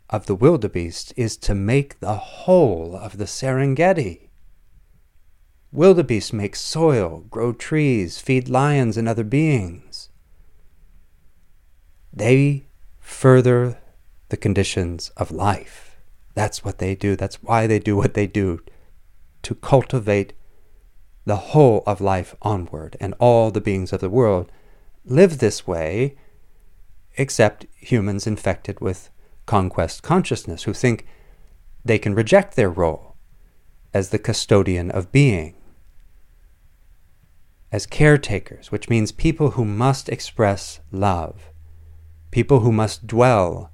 of 0.08 0.26
the 0.26 0.34
wildebeest 0.34 1.12
is 1.16 1.36
to 1.38 1.54
make 1.54 1.98
the 1.98 2.14
whole 2.14 2.94
of 2.94 3.18
the 3.18 3.24
Serengeti. 3.24 4.28
Wildebeest 5.72 6.34
make 6.34 6.54
soil, 6.54 7.24
grow 7.30 7.54
trees, 7.54 8.18
feed 8.18 8.50
lions 8.50 8.98
and 8.98 9.08
other 9.08 9.24
beings. 9.24 10.10
They 12.12 12.66
further 13.00 13.78
the 14.28 14.36
conditions 14.36 15.10
of 15.16 15.30
life. 15.30 15.96
That's 16.34 16.62
what 16.62 16.76
they 16.76 16.94
do. 16.94 17.16
That's 17.16 17.42
why 17.42 17.66
they 17.66 17.78
do 17.78 17.96
what 17.96 18.12
they 18.12 18.26
do 18.26 18.60
to 19.44 19.54
cultivate 19.54 20.34
the 21.24 21.36
whole 21.36 21.82
of 21.86 22.02
life 22.02 22.34
onward. 22.42 22.98
And 23.00 23.14
all 23.18 23.50
the 23.50 23.60
beings 23.60 23.94
of 23.94 24.00
the 24.00 24.10
world 24.10 24.52
live 25.06 25.38
this 25.38 25.66
way, 25.66 26.16
except 27.16 27.64
humans 27.74 28.26
infected 28.26 28.80
with 28.80 29.08
conquest 29.46 30.02
consciousness 30.02 30.64
who 30.64 30.74
think 30.74 31.06
they 31.82 31.98
can 31.98 32.14
reject 32.14 32.56
their 32.56 32.70
role 32.70 33.16
as 33.94 34.10
the 34.10 34.18
custodian 34.18 34.90
of 34.90 35.10
being 35.10 35.54
as 37.72 37.86
caretakers, 37.86 38.70
which 38.70 38.90
means 38.90 39.10
people 39.10 39.52
who 39.52 39.64
must 39.64 40.10
express 40.10 40.80
love, 40.92 41.50
people 42.30 42.60
who 42.60 42.70
must 42.70 43.06
dwell 43.06 43.70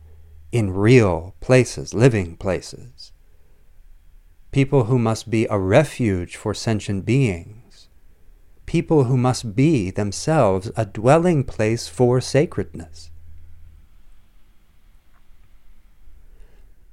in 0.53 0.71
real 0.71 1.35
places, 1.41 1.93
living 1.93 2.37
places, 2.37 3.13
people 4.53 4.85
who 4.85 4.99
must 4.99 5.29
be 5.29 5.47
a 5.51 5.59
refuge 5.59 6.37
for 6.37 6.55
sentient 6.55 7.05
beings, 7.05 7.89
people 8.67 9.05
who 9.05 9.17
must 9.17 9.57
be 9.57 9.91
themselves 9.91 10.71
a 10.77 10.87
dwelling 10.87 11.43
place 11.43 11.89
for 11.89 12.21
sacredness. 12.21 13.11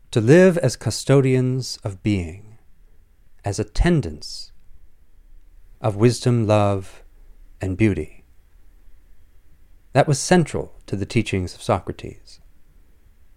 To 0.10 0.20
live 0.20 0.58
as 0.58 0.76
custodians 0.76 1.78
of 1.84 2.02
being, 2.02 2.58
as 3.44 3.60
attendants 3.60 4.54
of 5.86 5.96
wisdom, 5.96 6.48
love, 6.48 7.04
and 7.62 7.78
beauty. 7.78 8.24
That 9.94 10.08
was 10.08 10.18
central 10.18 10.74
to 10.88 10.96
the 10.96 11.06
teachings 11.06 11.54
of 11.54 11.62
Socrates. 11.62 12.40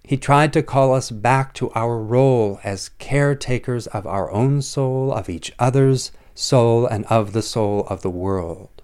He 0.02 0.16
tried 0.16 0.54
to 0.54 0.62
call 0.62 0.94
us 0.94 1.10
back 1.10 1.52
to 1.54 1.70
our 1.72 1.98
role 1.98 2.58
as 2.64 2.88
caretakers 2.98 3.86
of 3.88 4.06
our 4.06 4.30
own 4.30 4.62
soul, 4.62 5.12
of 5.12 5.28
each 5.28 5.52
other's 5.58 6.10
soul, 6.34 6.86
and 6.86 7.04
of 7.04 7.34
the 7.34 7.42
soul 7.42 7.86
of 7.90 8.00
the 8.00 8.08
world. 8.08 8.80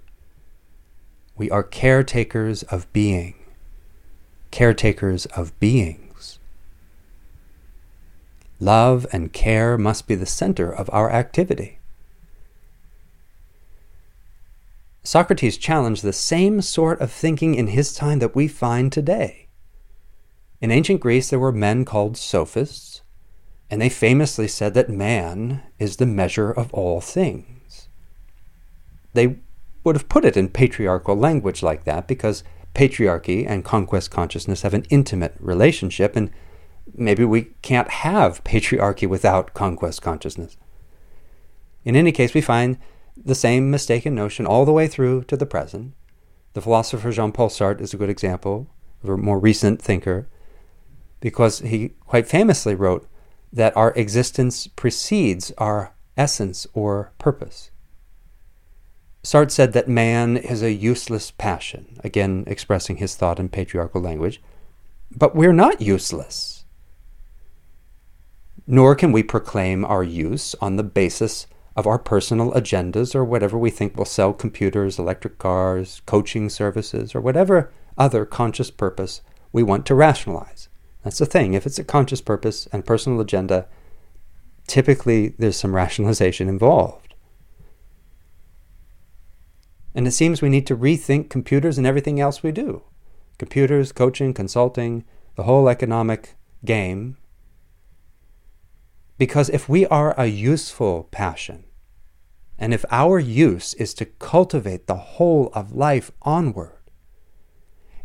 We 1.35 1.51
are 1.51 1.63
caretakers 1.63 2.65
of 2.65 2.93
being, 2.93 3.35
caretakers 4.51 5.25
of 5.25 5.59
beings. 5.59 6.39
Love 8.61 9.07
and 9.11 9.33
care 9.33 9.79
must 9.79 10.07
be 10.07 10.17
the 10.17 10.27
center 10.27 10.71
of 10.71 10.91
our 10.93 11.11
activity. 11.11 11.79
Socrates 15.05 15.59
challenged 15.59 16.03
the 16.03 16.15
same 16.15 16.63
sort 16.63 17.01
of 17.01 17.13
thinking 17.13 17.55
in 17.55 17.69
his 17.69 17.95
time 17.95 18.21
that 18.21 18.35
we 18.35 18.49
find 18.49 18.91
today. 18.91 19.49
In 20.63 20.71
ancient 20.71 21.01
Greece, 21.01 21.29
there 21.29 21.39
were 21.39 21.53
men 21.53 21.85
called 21.85 22.17
sophists, 22.17 23.03
and 23.71 23.83
they 23.83 23.91
famously 23.91 24.49
said 24.49 24.73
that 24.73 24.89
man 24.89 25.63
is 25.79 25.97
the 25.97 26.07
measure 26.07 26.51
of 26.51 26.73
all 26.73 27.03
things. 27.03 27.89
They 29.13 29.37
would 29.85 29.95
have 29.95 30.09
put 30.09 30.25
it 30.25 30.39
in 30.39 30.49
patriarchal 30.49 31.17
language 31.17 31.63
like 31.63 31.85
that 31.85 32.09
because 32.09 32.43
patriarchy 32.75 33.47
and 33.47 33.63
conquest 33.63 34.11
consciousness 34.11 34.63
have 34.63 34.73
an 34.73 34.87
intimate 34.89 35.37
relationship, 35.39 36.17
and 36.17 36.31
maybe 36.95 37.27
we 37.27 37.51
can't 37.61 37.91
have 37.91 38.43
patriarchy 38.43 39.07
without 39.07 39.53
conquest 39.53 40.01
consciousness. 40.01 40.57
In 41.85 41.95
any 41.95 42.11
case, 42.11 42.33
we 42.33 42.41
find 42.41 42.79
the 43.17 43.35
same 43.35 43.71
mistaken 43.71 44.15
notion 44.15 44.47
all 44.47 44.65
the 44.65 44.73
way 44.73 44.89
through 44.89 45.25
to 45.25 45.37
the 45.37 45.47
present. 45.47 45.95
The 46.55 46.61
philosopher 46.61 47.11
Jean 47.11 47.33
Paul 47.33 47.49
Sartre 47.49 47.81
is 47.81 47.95
a 47.95 47.97
good 47.97 48.11
example 48.11 48.69
of 49.03 49.11
a 49.11 49.17
more 49.17 49.39
recent 49.39 49.81
thinker 49.81 50.29
because 51.21 51.61
he 51.61 51.91
quite 52.07 52.27
famously 52.27 52.75
wrote 52.75 53.09
that 53.53 53.77
our 53.77 53.93
existence 53.93 54.67
precedes 54.67 55.53
our 55.59 55.95
essence 56.17 56.67
or 56.75 57.13
purpose. 57.19 57.71
Sartre 59.23 59.51
said 59.51 59.73
that 59.73 59.89
man 59.89 60.37
is 60.37 60.63
a 60.63 60.73
useless 60.73 61.31
passion, 61.31 61.99
again 62.05 62.45
expressing 62.47 62.97
his 62.97 63.17
thought 63.17 63.41
in 63.41 63.49
patriarchal 63.49 64.03
language, 64.03 64.43
but 65.17 65.35
we're 65.35 65.53
not 65.53 65.81
useless. 65.81 66.65
Nor 68.67 68.95
can 68.95 69.13
we 69.13 69.23
proclaim 69.23 69.85
our 69.85 70.03
use 70.03 70.55
on 70.61 70.77
the 70.77 70.83
basis 70.83 71.47
of 71.77 71.87
our 71.87 71.99
personal 71.99 72.53
agendas 72.53 73.15
or 73.15 73.25
whatever 73.25 73.59
we 73.59 73.71
think 73.71 73.97
will 73.97 74.05
sell 74.05 74.33
computers, 74.33 74.99
electric 74.99 75.39
cars, 75.39 76.03
coaching 76.07 76.49
services, 76.49 77.15
or 77.15 77.21
whatever 77.21 77.73
other 77.99 78.25
conscious 78.25 78.71
purpose 78.71 79.23
we 79.53 79.63
want 79.63 79.87
to 79.87 79.95
rationalize. 79.95 80.69
That's 81.03 81.19
the 81.19 81.27
thing. 81.27 81.55
If 81.55 81.67
it's 81.67 81.79
a 81.79 81.85
conscious 81.85 82.21
purpose 82.21 82.67
and 82.73 82.87
personal 82.87 83.21
agenda, 83.21 83.67
typically 84.67 85.35
there's 85.39 85.57
some 85.57 85.75
rationalization 85.75 86.49
involved. 86.49 87.15
And 89.95 90.07
it 90.09 90.13
seems 90.13 90.43
we 90.43 90.49
need 90.49 90.67
to 90.69 90.77
rethink 90.77 91.31
computers 91.31 91.79
and 91.79 91.87
everything 91.87 92.21
else 92.21 92.43
we 92.43 92.53
do 92.53 92.83
computers, 93.37 93.91
coaching, 93.91 94.33
consulting, 94.33 95.05
the 95.35 95.43
whole 95.43 95.69
economic 95.69 96.37
game 96.65 97.17
because 99.17 99.49
if 99.51 99.69
we 99.69 99.87
are 99.87 100.19
a 100.19 100.27
useful 100.27 101.05
passion, 101.11 101.64
and 102.59 102.73
if 102.73 102.85
our 102.91 103.19
use 103.19 103.75
is 103.75 103.95
to 103.95 104.05
cultivate 104.05 104.87
the 104.87 104.97
whole 104.97 105.51
of 105.55 105.73
life 105.73 106.11
onward, 106.23 106.79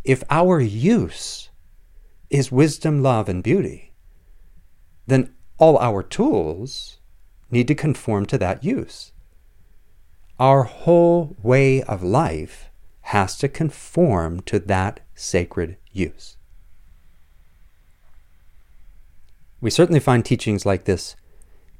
if 0.03 0.23
our 0.29 0.59
use 0.59 1.49
is 2.29 2.51
wisdom, 2.51 3.03
love, 3.03 3.29
and 3.29 3.43
beauty, 3.43 3.93
then 5.07 5.33
all 5.57 5.77
our 5.79 6.01
tools 6.01 6.99
need 7.51 7.67
to 7.67 7.75
conform 7.75 8.25
to 8.27 8.37
that 8.37 8.63
use. 8.63 9.11
Our 10.39 10.63
whole 10.63 11.35
way 11.43 11.83
of 11.83 12.01
life 12.01 12.69
has 13.01 13.37
to 13.39 13.49
conform 13.49 14.41
to 14.41 14.59
that 14.59 15.01
sacred 15.15 15.77
use. 15.91 16.37
We 19.61 19.69
certainly 19.69 19.99
find 19.99 20.23
teachings 20.23 20.65
like 20.65 20.85
this 20.85 21.15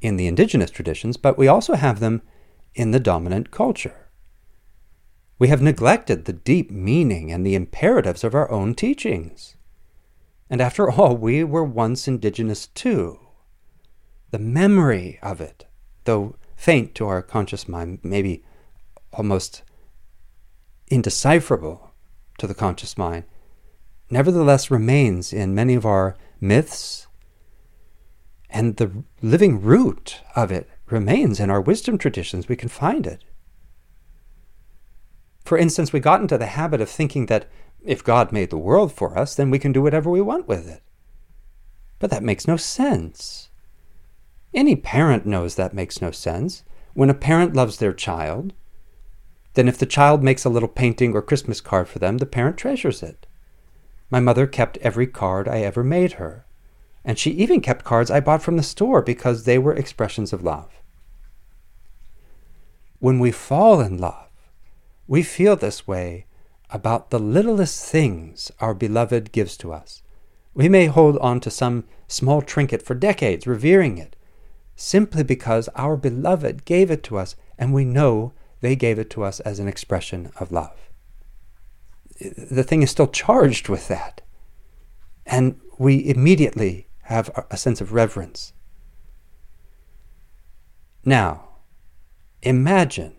in 0.02 0.18
the 0.18 0.28
indigenous 0.28 0.72
traditions, 0.72 1.18
but 1.18 1.38
we 1.38 1.48
also 1.48 1.76
have 1.76 2.00
them 2.00 2.22
in 2.76 2.92
the 2.92 3.00
dominant 3.00 3.52
culture. 3.52 4.10
We 5.38 5.48
have 5.48 5.62
neglected 5.62 6.26
the 6.26 6.34
deep 6.34 6.70
meaning 6.70 7.32
and 7.32 7.46
the 7.46 7.56
imperatives 7.56 8.24
of 8.24 8.36
our 8.36 8.52
own 8.52 8.76
teachings. 8.76 9.56
And 10.50 10.62
after 10.62 10.90
all, 10.90 11.16
we 11.16 11.44
were 11.44 11.64
once 11.64 12.08
indigenous 12.08 12.68
too. 12.68 13.20
The 14.32 14.40
memory 14.40 15.20
of 15.22 15.40
it, 15.40 15.66
though 16.04 16.36
faint 16.56 16.94
to 16.96 17.08
our 17.08 17.22
conscious 17.22 17.68
mind, 17.68 18.00
maybe 18.04 18.44
almost 19.14 19.64
indecipherable 20.88 21.92
to 22.38 22.48
the 22.48 22.54
conscious 22.54 22.98
mind, 22.98 23.24
nevertheless 24.10 24.70
remains 24.70 25.32
in 25.32 25.56
many 25.56 25.76
of 25.76 25.86
our 25.86 26.18
myths 26.42 27.08
and 28.50 28.78
the 28.78 29.04
living 29.22 29.62
root 29.62 30.22
of 30.36 30.52
it 30.52 30.70
remains 30.92 31.40
in 31.40 31.50
our 31.50 31.62
wisdom 31.62 31.98
traditions. 31.98 32.48
We 32.48 32.56
can 32.56 32.70
find 32.70 33.06
it. 33.06 33.24
For 35.46 35.58
instance, 35.58 35.92
we 35.92 36.00
got 36.00 36.22
into 36.22 36.38
the 36.38 36.46
habit 36.46 36.82
of 36.82 36.90
thinking 36.90 37.26
that 37.26 37.50
if 37.82 38.04
God 38.04 38.32
made 38.32 38.50
the 38.50 38.58
world 38.58 38.92
for 38.92 39.18
us, 39.18 39.36
then 39.36 39.50
we 39.50 39.60
can 39.60 39.72
do 39.72 39.82
whatever 39.82 40.10
we 40.10 40.22
want 40.22 40.48
with 40.48 40.68
it. 40.70 40.84
But 41.98 42.12
that 42.12 42.24
makes 42.24 42.48
no 42.48 42.58
sense. 42.58 43.50
Any 44.54 44.76
parent 44.76 45.26
knows 45.26 45.56
that 45.56 45.74
makes 45.74 46.02
no 46.02 46.12
sense. 46.12 46.64
When 46.94 47.10
a 47.10 47.14
parent 47.14 47.56
loves 47.56 47.78
their 47.78 47.94
child, 47.94 48.54
then 49.54 49.68
if 49.68 49.78
the 49.78 49.86
child 49.86 50.24
makes 50.24 50.46
a 50.46 50.50
little 50.50 50.70
painting 50.70 51.14
or 51.16 51.22
Christmas 51.22 51.62
card 51.62 51.88
for 51.88 52.00
them, 52.00 52.18
the 52.18 52.26
parent 52.26 52.58
treasures 52.58 53.04
it. 53.04 53.26
My 54.10 54.20
mother 54.20 54.48
kept 54.48 54.78
every 54.78 55.08
card 55.08 55.48
I 55.48 55.62
ever 55.62 55.84
made 55.84 56.14
her. 56.14 56.46
And 57.06 57.18
she 57.18 57.32
even 57.32 57.62
kept 57.62 57.86
cards 57.86 58.12
I 58.12 58.20
bought 58.20 58.42
from 58.42 58.58
the 58.58 58.64
store 58.64 59.02
because 59.02 59.44
they 59.44 59.58
were 59.58 59.74
expressions 59.74 60.34
of 60.34 60.44
love. 60.44 60.79
When 63.00 63.20
we 63.20 63.32
fall 63.32 63.80
in 63.82 63.98
love, 63.98 64.28
we 65.08 65.24
feel 65.24 65.56
this 65.56 65.88
way 65.88 66.26
about 66.70 67.10
the 67.10 67.20
littlest 67.20 67.84
things 67.84 68.52
our 68.60 68.74
beloved 68.74 69.32
gives 69.32 69.58
to 69.58 69.74
us. 69.74 70.04
We 70.54 70.70
may 70.70 70.86
hold 70.86 71.18
on 71.18 71.40
to 71.42 71.50
some 71.50 71.86
small 72.08 72.42
trinket 72.42 72.82
for 72.82 72.94
decades, 72.94 73.48
revering 73.48 73.98
it, 73.98 74.16
simply 74.76 75.24
because 75.24 75.70
our 75.76 75.98
beloved 75.98 76.66
gave 76.66 76.92
it 76.92 77.04
to 77.04 77.18
us, 77.18 77.36
and 77.58 77.74
we 77.74 77.86
know 77.86 78.34
they 78.62 78.76
gave 78.76 79.00
it 79.00 79.10
to 79.12 79.24
us 79.24 79.40
as 79.42 79.60
an 79.60 79.68
expression 79.68 80.32
of 80.40 80.52
love. 80.52 80.90
The 82.20 82.64
thing 82.64 82.84
is 82.84 82.92
still 82.92 83.08
charged 83.08 83.70
with 83.70 83.88
that. 83.88 84.22
And 85.26 85.60
we 85.78 86.10
immediately 86.10 86.88
have 87.04 87.30
a 87.50 87.56
sense 87.56 87.82
of 87.82 87.94
reverence. 87.94 88.52
Now, 91.06 91.49
imagine 92.42 93.16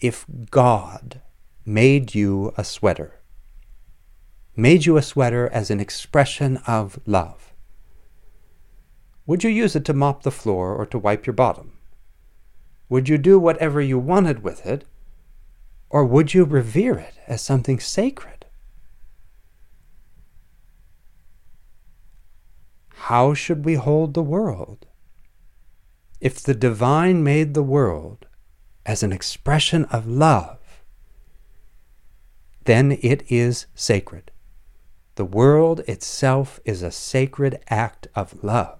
if 0.00 0.26
God 0.50 1.20
made 1.64 2.14
you 2.14 2.52
a 2.56 2.64
sweater, 2.64 3.20
made 4.56 4.84
you 4.84 4.96
a 4.96 5.02
sweater 5.02 5.48
as 5.52 5.70
an 5.70 5.78
expression 5.78 6.56
of 6.66 6.98
love. 7.06 7.52
Would 9.26 9.44
you 9.44 9.50
use 9.50 9.76
it 9.76 9.84
to 9.84 9.94
mop 9.94 10.24
the 10.24 10.32
floor 10.32 10.74
or 10.74 10.84
to 10.86 10.98
wipe 10.98 11.26
your 11.26 11.34
bottom? 11.34 11.78
Would 12.88 13.08
you 13.08 13.16
do 13.16 13.38
whatever 13.38 13.80
you 13.80 13.98
wanted 13.98 14.42
with 14.42 14.66
it, 14.66 14.84
or 15.88 16.04
would 16.04 16.34
you 16.34 16.44
revere 16.44 16.98
it 16.98 17.14
as 17.26 17.40
something 17.40 17.78
sacred? 17.78 18.44
How 23.06 23.34
should 23.34 23.64
we 23.64 23.74
hold 23.74 24.14
the 24.14 24.22
world? 24.22 24.86
If 26.22 26.40
the 26.40 26.54
divine 26.54 27.24
made 27.24 27.52
the 27.52 27.64
world 27.64 28.26
as 28.86 29.02
an 29.02 29.12
expression 29.12 29.86
of 29.86 30.06
love, 30.06 30.84
then 32.64 32.92
it 33.02 33.24
is 33.28 33.66
sacred. 33.74 34.30
The 35.16 35.24
world 35.24 35.80
itself 35.80 36.60
is 36.64 36.80
a 36.80 36.92
sacred 36.92 37.58
act 37.68 38.06
of 38.14 38.44
love 38.44 38.78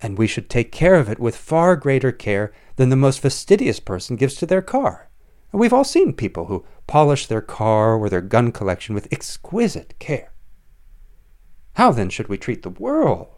and 0.00 0.16
we 0.16 0.28
should 0.28 0.48
take 0.48 0.70
care 0.70 0.94
of 0.94 1.08
it 1.08 1.18
with 1.18 1.34
far 1.34 1.74
greater 1.74 2.12
care 2.12 2.52
than 2.76 2.90
the 2.90 2.96
most 2.96 3.18
fastidious 3.18 3.80
person 3.80 4.14
gives 4.14 4.36
to 4.36 4.46
their 4.46 4.62
car. 4.62 5.08
And 5.50 5.60
we've 5.60 5.72
all 5.72 5.82
seen 5.82 6.12
people 6.12 6.44
who 6.44 6.64
polish 6.86 7.26
their 7.26 7.40
car 7.40 7.96
or 7.96 8.08
their 8.08 8.20
gun 8.20 8.52
collection 8.52 8.94
with 8.94 9.12
exquisite 9.12 9.98
care. 9.98 10.32
How 11.72 11.90
then 11.90 12.08
should 12.08 12.28
we 12.28 12.38
treat 12.38 12.62
the 12.62 12.70
world? 12.70 13.33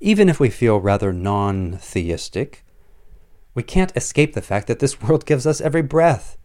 Even 0.00 0.30
if 0.30 0.40
we 0.40 0.48
feel 0.48 0.80
rather 0.80 1.12
non 1.12 1.76
theistic, 1.76 2.64
we 3.54 3.62
can't 3.62 3.96
escape 3.96 4.32
the 4.32 4.42
fact 4.42 4.66
that 4.66 4.78
this 4.78 5.00
world 5.02 5.26
gives 5.26 5.46
us 5.46 5.60
every 5.60 5.82
breath. 5.82 6.38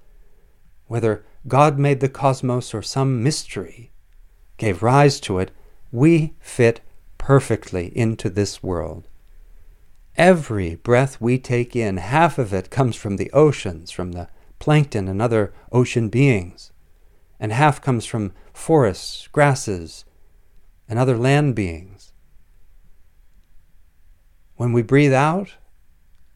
Whether 0.87 1.25
God 1.47 1.79
made 1.79 2.01
the 2.01 2.09
cosmos 2.09 2.73
or 2.73 2.81
some 2.81 3.23
mystery 3.23 3.91
gave 4.57 4.83
rise 4.83 5.19
to 5.21 5.39
it, 5.39 5.51
we 5.91 6.33
fit 6.39 6.81
perfectly 7.17 7.95
into 7.97 8.29
this 8.29 8.61
world. 8.61 9.07
Every 10.17 10.75
breath 10.75 11.19
we 11.19 11.37
take 11.37 11.75
in, 11.75 11.97
half 11.97 12.37
of 12.37 12.53
it 12.53 12.69
comes 12.69 12.95
from 12.95 13.17
the 13.17 13.31
oceans, 13.31 13.91
from 13.91 14.13
the 14.13 14.29
plankton 14.59 15.07
and 15.07 15.21
other 15.21 15.53
ocean 15.71 16.09
beings, 16.09 16.71
and 17.39 17.51
half 17.51 17.81
comes 17.81 18.05
from 18.05 18.33
forests, 18.53 19.27
grasses, 19.27 20.05
and 20.87 20.97
other 20.97 21.17
land 21.17 21.55
beings. 21.55 21.94
When 24.57 24.71
we 24.71 24.81
breathe 24.81 25.13
out, 25.13 25.55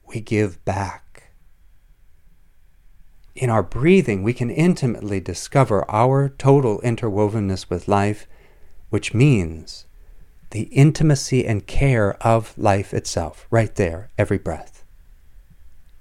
we 0.05 0.19
give 0.19 0.63
back. 0.65 1.31
In 3.35 3.49
our 3.49 3.63
breathing, 3.63 4.23
we 4.23 4.33
can 4.33 4.49
intimately 4.49 5.21
discover 5.21 5.89
our 5.89 6.27
total 6.27 6.81
interwovenness 6.81 7.69
with 7.69 7.87
life, 7.87 8.27
which 8.89 9.13
means 9.13 9.85
the 10.51 10.63
intimacy 10.63 11.45
and 11.45 11.65
care 11.65 12.15
of 12.21 12.57
life 12.57 12.93
itself, 12.93 13.47
right 13.49 13.73
there, 13.75 14.09
every 14.17 14.37
breath. 14.37 14.83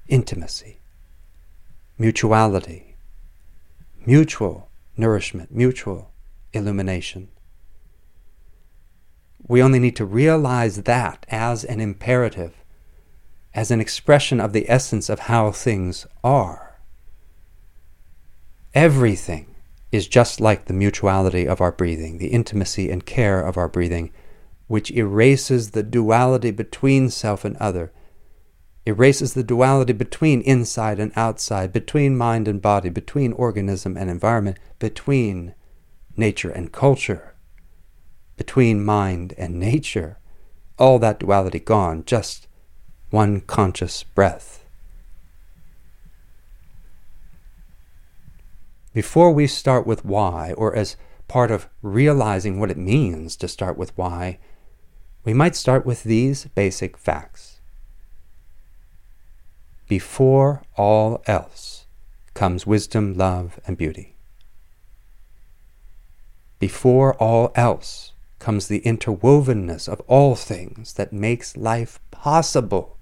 Intimacy, 0.08 0.80
mutuality, 1.98 2.96
mutual 4.04 4.68
nourishment, 4.96 5.54
mutual 5.54 6.10
illumination. 6.52 7.28
We 9.46 9.62
only 9.62 9.78
need 9.78 9.96
to 9.96 10.04
realize 10.04 10.82
that 10.82 11.24
as 11.28 11.64
an 11.64 11.80
imperative, 11.80 12.54
as 13.54 13.70
an 13.70 13.80
expression 13.80 14.40
of 14.40 14.52
the 14.52 14.68
essence 14.70 15.08
of 15.08 15.20
how 15.20 15.52
things 15.52 16.06
are. 16.22 16.80
Everything 18.74 19.54
is 19.90 20.06
just 20.06 20.40
like 20.40 20.66
the 20.66 20.74
mutuality 20.74 21.46
of 21.46 21.60
our 21.60 21.72
breathing, 21.72 22.18
the 22.18 22.28
intimacy 22.28 22.90
and 22.90 23.06
care 23.06 23.40
of 23.40 23.56
our 23.56 23.68
breathing 23.68 24.12
which 24.68 24.90
erases 24.90 25.70
the 25.70 25.82
duality 25.82 26.50
between 26.50 27.10
self 27.10 27.44
and 27.44 27.56
other, 27.56 27.90
erases 28.86 29.34
the 29.34 29.42
duality 29.42 29.92
between 29.92 30.42
inside 30.42 31.00
and 31.00 31.10
outside, 31.16 31.72
between 31.72 32.16
mind 32.16 32.46
and 32.46 32.62
body, 32.62 32.90
between 32.90 33.32
organism 33.32 33.96
and 33.96 34.08
environment, 34.08 34.58
between 34.78 35.54
nature 36.16 36.50
and 36.50 36.70
culture, 36.70 37.34
between 38.38 38.84
mind 38.84 39.34
and 39.36 39.60
nature. 39.60 40.18
All 40.78 40.98
that 41.00 41.18
duality 41.18 41.58
gone, 41.58 42.04
just 42.06 42.46
one 43.10 43.40
conscious 43.42 44.02
breath. 44.04 44.64
Before 48.94 49.32
we 49.32 49.46
start 49.46 49.86
with 49.86 50.04
why, 50.04 50.52
or 50.52 50.74
as 50.74 50.96
part 51.26 51.50
of 51.50 51.68
realizing 51.82 52.58
what 52.58 52.70
it 52.70 52.78
means 52.78 53.36
to 53.36 53.48
start 53.48 53.76
with 53.76 53.96
why, 53.98 54.38
we 55.24 55.34
might 55.34 55.54
start 55.54 55.84
with 55.84 56.04
these 56.04 56.46
basic 56.54 56.96
facts. 56.96 57.60
Before 59.88 60.62
all 60.76 61.22
else 61.26 61.86
comes 62.34 62.66
wisdom, 62.66 63.14
love, 63.14 63.58
and 63.66 63.76
beauty. 63.76 64.14
Before 66.58 67.14
all 67.14 67.52
else 67.54 68.12
comes 68.38 68.68
the 68.68 68.80
interwovenness 68.80 69.88
of 69.88 70.00
all 70.06 70.34
things 70.34 70.94
that 70.94 71.12
makes 71.12 71.56
life 71.56 72.00
possible. 72.10 72.98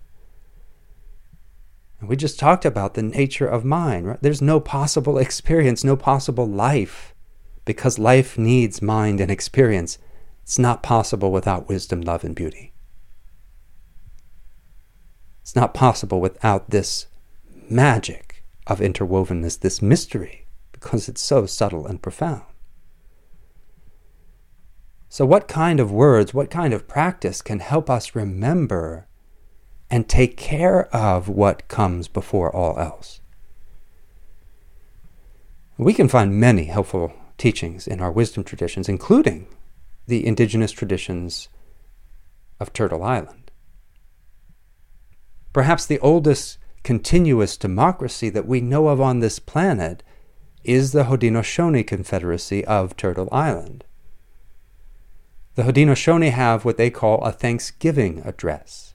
And 2.00 2.08
we 2.08 2.16
just 2.16 2.38
talked 2.38 2.64
about 2.64 2.94
the 2.94 3.02
nature 3.02 3.46
of 3.46 3.64
mind. 3.64 4.06
Right? 4.06 4.22
There's 4.22 4.42
no 4.42 4.60
possible 4.60 5.18
experience, 5.26 5.84
no 5.84 5.96
possible 5.96 6.46
life, 6.46 7.14
because 7.64 7.98
life 7.98 8.38
needs 8.38 8.82
mind 8.82 9.20
and 9.20 9.30
experience. 9.30 9.98
It's 10.42 10.58
not 10.58 10.82
possible 10.82 11.32
without 11.32 11.68
wisdom, 11.68 12.00
love, 12.00 12.22
and 12.24 12.34
beauty. 12.34 12.72
It's 15.42 15.56
not 15.56 15.74
possible 15.74 16.20
without 16.20 16.70
this 16.70 17.06
magic 17.68 18.44
of 18.66 18.80
interwovenness, 18.80 19.60
this 19.60 19.82
mystery, 19.82 20.46
because 20.72 21.08
it's 21.08 21.20
so 21.20 21.46
subtle 21.46 21.86
and 21.86 22.02
profound. 22.02 22.42
So, 25.08 25.24
what 25.24 25.48
kind 25.48 25.80
of 25.80 25.92
words, 25.92 26.34
what 26.34 26.50
kind 26.50 26.74
of 26.74 26.88
practice 26.88 27.40
can 27.42 27.60
help 27.60 27.88
us 27.88 28.14
remember 28.14 29.06
and 29.88 30.08
take 30.08 30.36
care 30.36 30.94
of 30.94 31.28
what 31.28 31.68
comes 31.68 32.08
before 32.08 32.54
all 32.54 32.78
else? 32.78 33.20
We 35.78 35.94
can 35.94 36.08
find 36.08 36.40
many 36.40 36.64
helpful 36.64 37.12
teachings 37.38 37.86
in 37.86 38.00
our 38.00 38.10
wisdom 38.10 38.44
traditions, 38.44 38.88
including 38.88 39.46
the 40.06 40.26
indigenous 40.26 40.72
traditions 40.72 41.48
of 42.58 42.72
Turtle 42.72 43.02
Island. 43.02 43.50
Perhaps 45.52 45.86
the 45.86 45.98
oldest 46.00 46.58
continuous 46.82 47.56
democracy 47.56 48.28
that 48.30 48.46
we 48.46 48.60
know 48.60 48.88
of 48.88 49.00
on 49.00 49.20
this 49.20 49.38
planet 49.38 50.02
is 50.64 50.92
the 50.92 51.04
Haudenosaunee 51.04 51.86
Confederacy 51.86 52.64
of 52.64 52.96
Turtle 52.96 53.28
Island. 53.32 53.84
The 55.56 55.62
Haudenosaunee 55.62 56.32
have 56.32 56.66
what 56.66 56.76
they 56.76 56.90
call 56.90 57.22
a 57.22 57.32
Thanksgiving 57.32 58.20
address. 58.26 58.94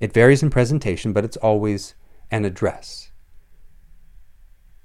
It 0.00 0.14
varies 0.14 0.42
in 0.42 0.48
presentation, 0.48 1.12
but 1.12 1.22
it's 1.22 1.36
always 1.36 1.94
an 2.30 2.46
address. 2.46 3.10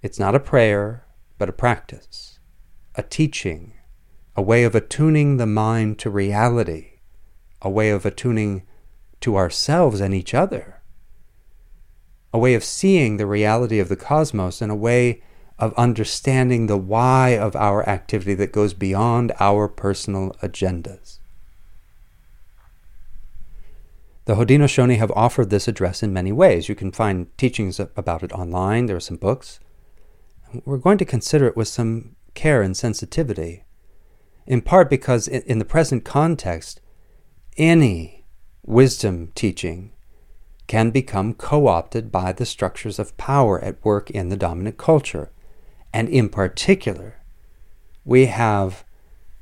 It's 0.02 0.20
not 0.20 0.36
a 0.36 0.42
prayer, 0.42 1.06
but 1.38 1.48
a 1.48 1.54
practice, 1.54 2.40
a 2.96 3.04
teaching, 3.04 3.72
a 4.36 4.42
way 4.42 4.66
of 4.66 4.76
attuning 4.76 5.38
the 5.38 5.46
mind 5.46 5.98
to 6.00 6.10
reality, 6.10 7.00
a 7.62 7.70
way 7.70 7.90
of 7.90 8.06
attuning 8.06 8.64
to 9.22 9.38
ourselves 9.38 10.02
and 10.02 10.14
each 10.14 10.34
other, 10.34 10.82
a 12.34 12.38
way 12.38 12.54
of 12.54 12.66
seeing 12.66 13.16
the 13.16 13.26
reality 13.26 13.80
of 13.80 13.88
the 13.88 13.96
cosmos, 13.96 14.62
in 14.62 14.70
a 14.70 14.76
way 14.76 15.24
of 15.64 15.74
understanding 15.76 16.68
the 16.68 16.78
why 16.78 17.30
of 17.30 17.56
our 17.56 17.88
activity 17.88 18.34
that 18.36 18.52
goes 18.52 18.74
beyond 18.74 19.32
our 19.40 19.68
personal 19.68 20.36
agendas. 20.42 21.20
The 24.26 24.36
Haudenosaunee 24.36 24.98
have 24.98 25.12
offered 25.12 25.50
this 25.50 25.68
address 25.68 26.02
in 26.02 26.14
many 26.14 26.32
ways. 26.32 26.70
You 26.70 26.76
can 26.76 26.92
find 26.92 27.36
teachings 27.38 27.80
about 27.80 28.24
it 28.24 28.32
online, 28.32 28.86
there 28.86 28.96
are 28.96 29.02
some 29.02 29.18
books. 29.18 29.60
We're 30.66 30.78
going 30.78 30.98
to 31.00 31.06
consider 31.06 31.48
it 31.48 31.58
with 31.58 31.68
some 31.68 32.16
care 32.34 32.62
and 32.62 32.76
sensitivity 32.76 33.64
in 34.46 34.62
part 34.62 34.90
because 34.90 35.28
in, 35.28 35.42
in 35.44 35.60
the 35.60 35.66
present 35.66 36.04
context, 36.04 36.82
any 37.58 38.26
wisdom 38.66 39.32
teaching 39.36 39.92
can 40.68 40.92
become 40.92 41.34
co 41.34 41.68
opted 41.68 42.12
by 42.12 42.32
the 42.32 42.46
structures 42.46 43.00
of 43.00 43.18
power 43.18 43.60
at 43.60 43.84
work 43.84 44.10
in 44.10 44.30
the 44.30 44.38
dominant 44.38 44.78
culture. 44.78 45.32
And 45.94 46.10
in 46.10 46.28
particular, 46.28 47.20
we 48.04 48.26
have 48.26 48.84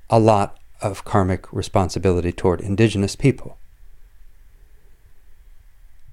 a 0.09 0.19
lot 0.19 0.59
of 0.81 1.05
karmic 1.05 1.51
responsibility 1.53 2.33
toward 2.33 2.59
indigenous 2.59 3.15
people. 3.15 3.57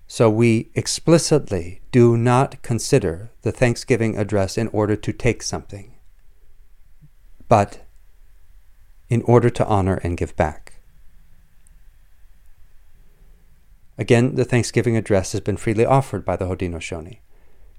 So 0.07 0.31
we 0.31 0.71
explicitly 0.75 1.83
do 1.91 2.17
not 2.17 2.63
consider 2.63 3.31
the 3.43 3.53
Thanksgiving 3.53 4.17
address 4.17 4.57
in 4.57 4.69
order 4.69 4.97
to 4.97 5.13
take 5.13 5.43
something, 5.43 5.93
but 7.49 7.85
in 9.11 9.23
order 9.23 9.51
to 9.51 9.67
honor 9.67 10.01
and 10.03 10.17
give 10.17 10.37
back. 10.37 10.75
Again, 13.99 14.37
the 14.37 14.45
Thanksgiving 14.45 14.97
address 14.97 15.33
has 15.33 15.41
been 15.41 15.57
freely 15.57 15.85
offered 15.85 16.25
by 16.25 16.37
the 16.37 16.47
Haudenosaunee, 16.47 17.19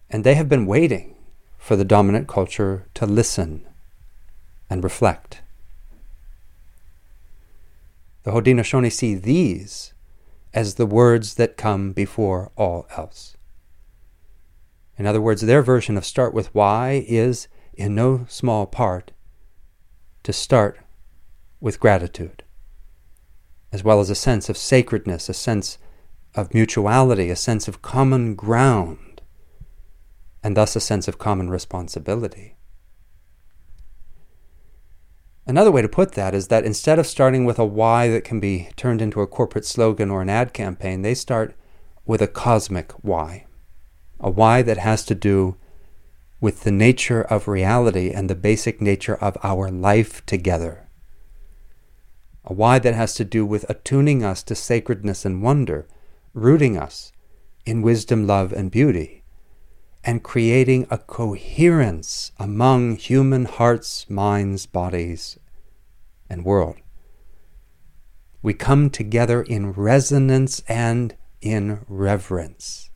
and 0.10 0.24
they 0.24 0.36
have 0.36 0.50
been 0.50 0.66
waiting 0.66 1.16
for 1.60 1.76
the 1.76 1.86
dominant 1.86 2.28
culture 2.28 2.88
to 2.96 3.06
listen 3.06 3.68
and 4.70 4.84
reflect. 4.84 5.42
The 8.24 8.32
Haudenosaunee 8.32 8.92
see 8.92 9.14
these 9.14 9.94
as 10.54 10.76
the 10.76 10.86
words 10.86 11.36
that 11.36 11.58
come 11.58 11.92
before 11.92 12.52
all 12.56 12.88
else. 12.98 13.36
In 14.98 15.06
other 15.06 15.22
words, 15.22 15.42
their 15.42 15.62
version 15.62 15.98
of 15.98 16.06
start 16.06 16.34
with 16.34 16.54
why 16.56 17.06
is, 17.08 17.48
in 17.74 17.94
no 17.94 18.26
small 18.28 18.66
part, 18.66 19.12
to 20.24 20.34
start 20.34 20.80
with 21.62 21.80
gratitude, 21.80 22.44
as 23.72 23.84
well 23.84 24.00
as 24.00 24.10
a 24.10 24.16
sense 24.16 24.50
of 24.50 24.58
sacredness, 24.58 25.30
a 25.30 25.34
sense 25.34 25.78
of 26.36 26.54
mutuality, 26.54 27.30
a 27.30 27.36
sense 27.36 27.68
of 27.68 27.82
common 27.82 28.36
ground, 28.36 28.98
and 30.44 30.56
thus 30.56 30.76
a 30.76 30.80
sense 30.80 31.08
of 31.08 31.18
common 31.18 31.50
responsibility. 31.50 32.56
Another 35.46 35.72
way 35.72 35.82
to 35.82 35.90
put 35.90 36.12
that 36.12 36.36
is 36.36 36.50
that 36.50 36.64
instead 36.64 37.00
of 37.00 37.08
starting 37.08 37.44
with 37.44 37.58
a 37.58 37.66
why 37.66 38.08
that 38.10 38.24
can 38.24 38.40
be 38.40 38.70
turned 38.76 39.02
into 39.02 39.22
a 39.22 39.28
corporate 39.28 39.66
slogan 39.66 40.12
or 40.12 40.22
an 40.22 40.30
ad 40.30 40.54
campaign, 40.54 41.02
they 41.02 41.16
start 41.16 41.56
with 42.06 42.22
a 42.22 42.28
cosmic 42.28 42.92
why. 43.02 43.48
A 44.20 44.30
why 44.30 44.62
that 44.62 44.78
has 44.78 45.04
to 45.06 45.16
do 45.16 45.58
with 46.40 46.62
the 46.62 46.72
nature 46.72 47.22
of 47.22 47.48
reality 47.48 48.12
and 48.12 48.30
the 48.30 48.36
basic 48.36 48.80
nature 48.80 49.16
of 49.16 49.38
our 49.44 49.72
life 49.72 50.26
together. 50.26 50.88
A 52.46 52.54
why 52.54 52.80
that 52.80 52.94
has 52.94 53.16
to 53.16 53.26
do 53.26 53.46
with 53.46 53.70
attuning 53.70 54.24
us 54.24 54.44
to 54.44 54.56
sacredness 54.56 55.26
and 55.26 55.42
wonder 55.42 55.88
rooting 56.34 56.78
us 56.78 57.12
in 57.66 57.82
wisdom, 57.82 58.26
love, 58.26 58.54
and 58.54 58.72
beauty, 58.72 59.19
and 60.04 60.24
creating 60.24 60.88
a 60.90 60.98
coherence 60.98 62.32
among 62.40 62.96
human 62.96 63.46
hearts, 63.46 64.10
minds, 64.10 64.66
bodies, 64.66 65.38
and 66.30 66.46
world. 66.46 66.78
We 68.42 68.54
come 68.54 68.90
together 68.90 69.42
in 69.42 69.74
resonance 69.74 70.62
and 70.68 71.16
in 71.42 71.86
reverence. 71.88 72.90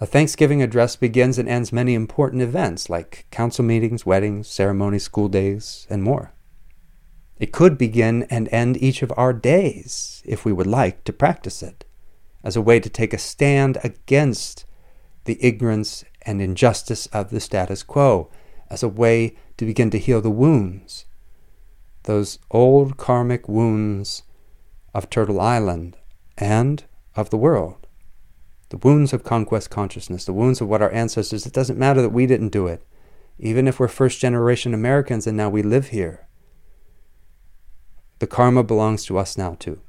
A 0.00 0.06
Thanksgiving 0.06 0.62
address 0.62 0.94
begins 0.94 1.38
and 1.38 1.48
ends 1.48 1.72
many 1.72 1.94
important 1.94 2.42
events 2.42 2.88
like 2.88 3.26
council 3.30 3.64
meetings, 3.64 4.06
weddings, 4.06 4.46
ceremonies, 4.46 5.02
school 5.02 5.28
days, 5.28 5.86
and 5.90 6.02
more. 6.02 6.32
It 7.38 7.52
could 7.52 7.78
begin 7.78 8.24
and 8.24 8.48
end 8.50 8.76
each 8.76 9.02
of 9.02 9.12
our 9.16 9.32
days 9.32 10.22
if 10.24 10.44
we 10.44 10.52
would 10.52 10.66
like 10.66 11.04
to 11.04 11.12
practice 11.12 11.62
it, 11.62 11.84
as 12.48 12.56
a 12.56 12.62
way 12.62 12.80
to 12.80 12.88
take 12.88 13.12
a 13.12 13.18
stand 13.18 13.76
against 13.84 14.64
the 15.26 15.36
ignorance 15.44 16.02
and 16.22 16.40
injustice 16.40 17.04
of 17.08 17.28
the 17.28 17.40
status 17.40 17.82
quo, 17.82 18.30
as 18.70 18.82
a 18.82 18.88
way 18.88 19.36
to 19.58 19.66
begin 19.66 19.90
to 19.90 19.98
heal 19.98 20.22
the 20.22 20.30
wounds, 20.30 21.04
those 22.04 22.38
old 22.50 22.96
karmic 22.96 23.50
wounds 23.50 24.22
of 24.94 25.10
Turtle 25.10 25.38
Island 25.38 25.98
and 26.38 26.82
of 27.14 27.28
the 27.28 27.36
world. 27.36 27.86
The 28.70 28.78
wounds 28.78 29.12
of 29.12 29.24
conquest 29.24 29.68
consciousness, 29.68 30.24
the 30.24 30.32
wounds 30.32 30.62
of 30.62 30.68
what 30.68 30.80
our 30.80 30.90
ancestors, 30.90 31.44
it 31.44 31.52
doesn't 31.52 31.78
matter 31.78 32.00
that 32.00 32.16
we 32.16 32.24
didn't 32.24 32.48
do 32.48 32.66
it. 32.66 32.82
Even 33.38 33.68
if 33.68 33.78
we're 33.78 33.88
first 33.88 34.20
generation 34.20 34.72
Americans 34.72 35.26
and 35.26 35.36
now 35.36 35.50
we 35.50 35.60
live 35.60 35.88
here, 35.88 36.26
the 38.20 38.26
karma 38.26 38.64
belongs 38.64 39.04
to 39.04 39.18
us 39.18 39.36
now, 39.36 39.54
too. 39.58 39.82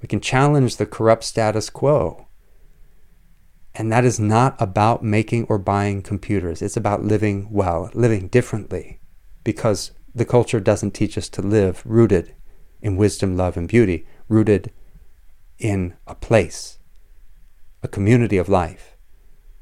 We 0.00 0.08
can 0.08 0.20
challenge 0.20 0.76
the 0.76 0.86
corrupt 0.86 1.24
status 1.24 1.70
quo. 1.70 2.26
And 3.74 3.92
that 3.92 4.04
is 4.04 4.18
not 4.18 4.60
about 4.60 5.04
making 5.04 5.44
or 5.44 5.58
buying 5.58 6.02
computers. 6.02 6.62
It's 6.62 6.76
about 6.76 7.04
living 7.04 7.48
well, 7.50 7.90
living 7.94 8.28
differently, 8.28 9.00
because 9.44 9.92
the 10.14 10.24
culture 10.24 10.60
doesn't 10.60 10.92
teach 10.92 11.16
us 11.16 11.28
to 11.30 11.42
live 11.42 11.82
rooted 11.84 12.34
in 12.82 12.96
wisdom, 12.96 13.36
love, 13.36 13.56
and 13.56 13.68
beauty, 13.68 14.06
rooted 14.28 14.72
in 15.58 15.94
a 16.06 16.14
place, 16.14 16.78
a 17.82 17.88
community 17.88 18.38
of 18.38 18.48
life 18.48 18.96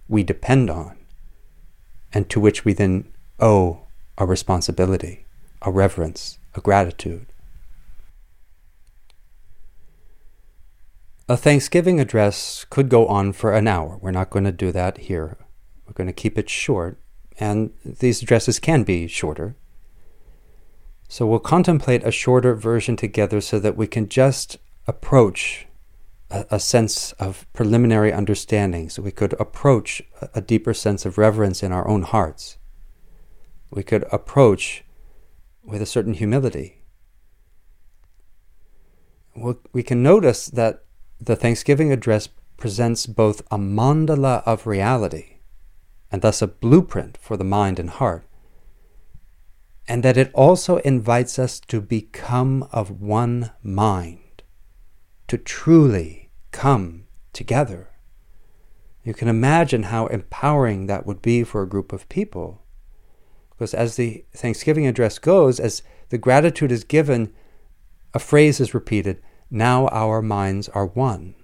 we 0.09 0.23
depend 0.23 0.71
on, 0.71 0.97
and 2.13 2.31
to 2.31 2.41
which 2.41 2.65
we 2.65 2.73
then 2.73 3.13
owe 3.39 3.87
a 4.17 4.27
responsibility 4.27 5.25
a 5.61 5.73
reverence, 5.73 6.39
a 6.55 6.61
gratitude. 6.61 7.28
A 11.31 11.37
Thanksgiving 11.37 12.01
address 12.01 12.65
could 12.71 12.89
go 12.89 13.07
on 13.07 13.35
for 13.35 13.53
an 13.53 13.69
hour. 13.69 13.99
We're 14.01 14.13
not 14.13 14.31
going 14.31 14.47
to 14.47 14.53
do 14.53 14.73
that 14.73 14.97
here. 14.97 15.37
We're 15.87 15.93
going 15.93 16.07
to 16.07 16.13
keep 16.15 16.39
it 16.39 16.49
short, 16.49 16.99
and 17.39 17.75
these 17.85 18.23
addresses 18.23 18.59
can 18.59 18.83
be 18.83 19.07
shorter. 19.07 19.55
So 21.07 21.27
we'll 21.27 21.39
contemplate 21.41 22.03
a 22.03 22.11
shorter 22.11 22.55
version 22.55 22.97
together 22.97 23.43
so 23.43 23.59
that 23.59 23.77
we 23.77 23.87
can 23.87 24.09
just 24.09 24.57
approach 24.87 25.67
a, 26.31 26.47
a 26.53 26.59
sense 26.59 27.13
of 27.13 27.47
preliminary 27.53 28.11
understanding, 28.11 28.89
so 28.89 29.03
we 29.03 29.11
could 29.11 29.35
approach 29.35 30.03
a, 30.23 30.31
a 30.37 30.41
deeper 30.41 30.73
sense 30.73 31.05
of 31.05 31.19
reverence 31.19 31.63
in 31.63 31.73
our 31.73 31.87
own 31.87 32.05
hearts. 32.05 32.57
We 33.71 33.83
could 33.83 34.07
approach 34.11 34.83
with 35.63 35.83
a 35.83 35.87
certain 35.87 36.15
humility. 36.15 36.85
We 39.75 39.83
can 39.83 40.03
notice 40.03 40.47
that 40.47 40.85
the 41.21 41.37
Thanksgiving 41.37 41.93
address 41.93 42.29
presents 42.57 43.07
both 43.07 43.41
a 43.51 43.59
mandala 43.59 44.43
of 44.45 44.67
reality, 44.67 45.39
and 46.11 46.23
thus 46.23 46.43
a 46.43 46.47
blueprint 46.47 47.17
for 47.21 47.37
the 47.37 47.45
mind 47.45 47.79
and 47.79 47.91
heart, 47.91 48.25
and 49.87 50.03
that 50.03 50.17
it 50.17 50.31
also 50.35 50.79
invites 50.79 51.39
us 51.39 51.61
to 51.61 51.81
become 51.81 52.69
of 52.73 53.01
one 53.01 53.53
mind, 53.63 54.43
to 55.29 55.39
truly 55.39 56.31
come 56.53 57.07
together. 57.33 57.91
You 59.05 59.15
can 59.15 59.29
imagine 59.29 59.85
how 59.85 60.07
empowering 60.07 60.87
that 60.87 61.07
would 61.07 61.23
be 61.23 61.45
for 61.45 61.63
a 61.63 61.69
group 61.69 61.93
of 61.93 62.09
people 62.09 62.63
because 63.59 63.75
as 63.75 63.97
the 63.97 64.25
Thanksgiving 64.33 64.87
address 64.87 65.19
goes, 65.19 65.59
as 65.59 65.83
the 66.11 66.19
gratitude 66.19 66.71
is 66.71 66.85
given, 66.85 67.33
a 68.15 68.21
phrase 68.21 68.61
is 68.61 68.73
repeated 68.73 69.21
now 69.51 69.89
our 69.89 70.21
minds 70.23 70.69
are 70.71 70.87
one. 70.87 71.35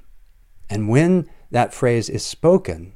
And 0.68 0.88
when 0.88 1.28
that 1.50 1.74
phrase 1.74 2.08
is 2.08 2.24
spoken, 2.24 2.94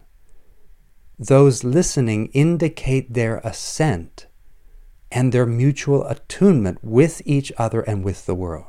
those 1.19 1.65
listening 1.65 2.27
indicate 2.33 3.13
their 3.13 3.39
assent 3.39 4.27
and 5.11 5.33
their 5.33 5.47
mutual 5.47 6.07
attunement 6.07 6.79
with 6.83 7.23
each 7.25 7.53
other 7.59 7.81
and 7.81 8.05
with 8.05 8.27
the 8.27 8.35
world. 8.35 8.67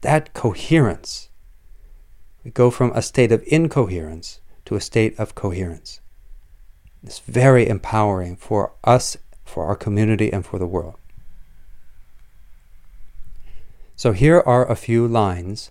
That 0.00 0.34
coherence. 0.34 1.28
We 2.44 2.50
go 2.50 2.70
from 2.70 2.92
a 2.92 3.02
state 3.02 3.30
of 3.30 3.44
incoherence 3.46 4.40
to 4.64 4.74
a 4.74 4.80
state 4.80 5.18
of 5.18 5.34
coherence. 5.34 6.00
It's 7.04 7.20
very 7.20 7.68
empowering 7.68 8.36
for 8.36 8.74
us, 8.84 9.16
for 9.44 9.64
our 9.66 9.76
community, 9.76 10.32
and 10.32 10.44
for 10.44 10.58
the 10.58 10.66
world. 10.66 10.96
So 14.02 14.10
here 14.10 14.42
are 14.44 14.68
a 14.68 14.74
few 14.74 15.06
lines 15.06 15.70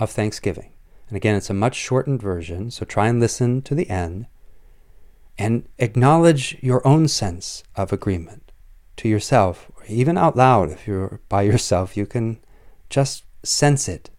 of 0.00 0.10
Thanksgiving. 0.10 0.72
And 1.06 1.16
again, 1.16 1.36
it's 1.36 1.48
a 1.48 1.54
much 1.54 1.76
shortened 1.76 2.20
version, 2.20 2.72
so 2.72 2.84
try 2.84 3.06
and 3.06 3.20
listen 3.20 3.62
to 3.62 3.72
the 3.72 3.88
end 3.88 4.26
and 5.38 5.68
acknowledge 5.78 6.58
your 6.60 6.84
own 6.84 7.06
sense 7.06 7.62
of 7.76 7.92
agreement 7.92 8.50
to 8.96 9.08
yourself, 9.08 9.70
or 9.76 9.84
even 9.86 10.18
out 10.18 10.34
loud. 10.34 10.70
If 10.70 10.88
you're 10.88 11.20
by 11.28 11.42
yourself, 11.42 11.96
you 11.96 12.04
can 12.04 12.40
just 12.90 13.22
sense 13.44 13.86
it. 13.88 14.10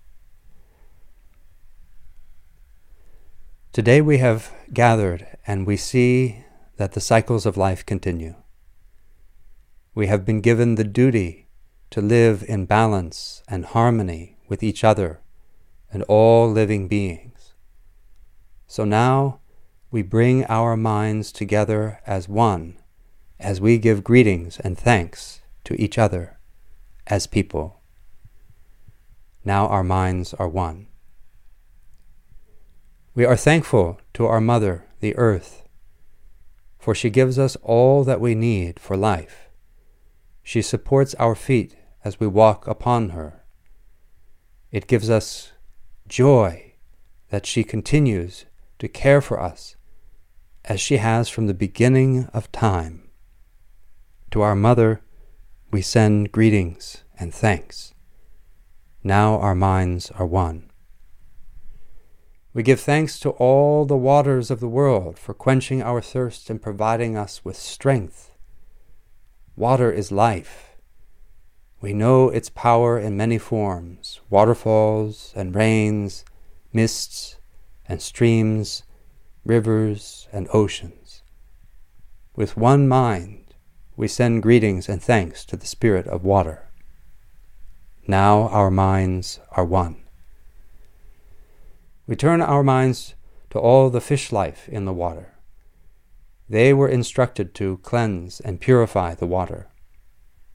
Today 3.74 4.00
we 4.00 4.20
have 4.20 4.54
gathered 4.72 5.28
and 5.46 5.68
we 5.68 5.76
see 5.76 6.46
that 6.78 6.94
the 6.94 7.02
cycles 7.02 7.46
of 7.46 7.58
life 7.58 7.86
continue. 7.86 8.36
we 9.94 10.08
have 10.08 10.24
been 10.24 10.40
given 10.40 10.76
the 10.76 10.86
duty 10.86 11.49
to 11.92 12.02
live 12.02 12.44
in 12.48 12.66
balance 12.66 13.44
and 13.48 13.66
harmony 13.66 14.38
with 14.48 14.62
each 14.64 14.84
other 14.84 15.22
and 15.92 16.04
all 16.04 16.50
living 16.50 16.88
beings. 16.88 17.54
So 18.68 18.86
now 18.86 19.40
we 19.92 20.02
bring 20.04 20.46
our 20.46 20.78
minds 20.78 21.32
together 21.32 22.00
as 22.06 22.30
one 22.30 22.78
as 23.40 23.62
we 23.62 23.78
give 23.78 24.04
greetings 24.04 24.60
and 24.60 24.78
thanks 24.78 25.42
to 25.64 25.82
each 25.82 25.98
other 25.98 26.38
as 27.08 27.26
people. 27.26 27.82
Now 29.44 29.68
our 29.68 29.84
minds 29.84 30.34
are 30.36 30.50
one. 30.50 30.88
We 33.16 33.26
are 33.26 33.38
thankful 33.38 34.00
to 34.14 34.28
our 34.28 34.42
Mother, 34.42 34.86
the 35.00 35.16
Earth, 35.18 35.68
for 36.78 36.94
she 36.94 37.10
gives 37.10 37.40
us 37.40 37.56
all 37.64 38.04
that 38.04 38.22
we 38.22 38.36
need 38.36 38.80
for 38.80 38.96
life. 38.96 39.50
She 40.44 40.62
supports 40.62 41.16
our 41.16 41.36
feet 41.36 41.76
as 42.10 42.20
we 42.20 42.26
walk 42.26 42.66
upon 42.66 43.10
her. 43.10 43.46
It 44.72 44.88
gives 44.88 45.12
us 45.12 45.52
joy 46.08 46.74
that 47.30 47.46
she 47.46 47.64
continues 47.64 48.46
to 48.80 48.88
care 48.88 49.22
for 49.22 49.40
us 49.40 49.76
as 50.66 50.82
she 50.82 50.98
has 50.98 51.30
from 51.30 51.46
the 51.46 51.54
beginning 51.54 52.28
of 52.34 52.52
time. 52.52 53.12
To 54.32 54.42
our 54.42 54.56
Mother, 54.56 55.02
we 55.70 55.84
send 55.84 56.32
greetings 56.32 57.04
and 57.20 57.32
thanks. 57.32 57.94
Now 59.04 59.38
our 59.38 59.54
minds 59.54 60.10
are 60.18 60.26
one. 60.26 60.72
We 62.56 62.64
give 62.64 62.80
thanks 62.80 63.20
to 63.20 63.30
all 63.30 63.86
the 63.86 63.96
waters 63.96 64.50
of 64.50 64.62
the 64.62 64.68
world 64.80 65.20
for 65.20 65.36
quenching 65.36 65.84
our 65.84 66.02
thirst 66.02 66.50
and 66.50 66.60
providing 66.60 67.16
us 67.16 67.46
with 67.46 67.56
strength. 67.56 68.32
Water 69.56 69.92
is 69.92 70.12
life. 70.12 70.69
We 71.82 71.94
know 71.94 72.30
its 72.30 72.50
power 72.50 73.00
in 73.00 73.16
many 73.16 73.38
forms 73.38 74.20
waterfalls 74.30 75.34
and 75.36 75.56
rains, 75.56 76.26
mists 76.74 77.38
and 77.88 78.02
streams, 78.02 78.84
rivers 79.46 80.28
and 80.34 80.48
oceans. 80.54 81.24
With 82.36 82.58
one 82.58 82.88
mind, 82.88 83.56
we 83.96 84.08
send 84.08 84.44
greetings 84.44 84.90
and 84.90 85.02
thanks 85.02 85.46
to 85.46 85.56
the 85.56 85.66
Spirit 85.66 86.06
of 86.08 86.24
water. 86.24 86.70
Now 88.08 88.50
our 88.50 88.70
minds 88.70 89.40
are 89.52 89.66
one. 89.66 90.04
We 92.08 92.16
turn 92.16 92.42
our 92.42 92.64
minds 92.64 93.16
to 93.52 93.60
all 93.60 93.90
the 93.90 94.02
fish 94.02 94.32
life 94.32 94.68
in 94.68 94.86
the 94.86 94.94
water. 94.94 95.36
They 96.50 96.74
were 96.74 96.90
instructed 96.90 97.54
to 97.56 97.78
cleanse 97.84 98.40
and 98.42 98.60
purify 98.60 99.16
the 99.16 99.28
water. 99.28 99.69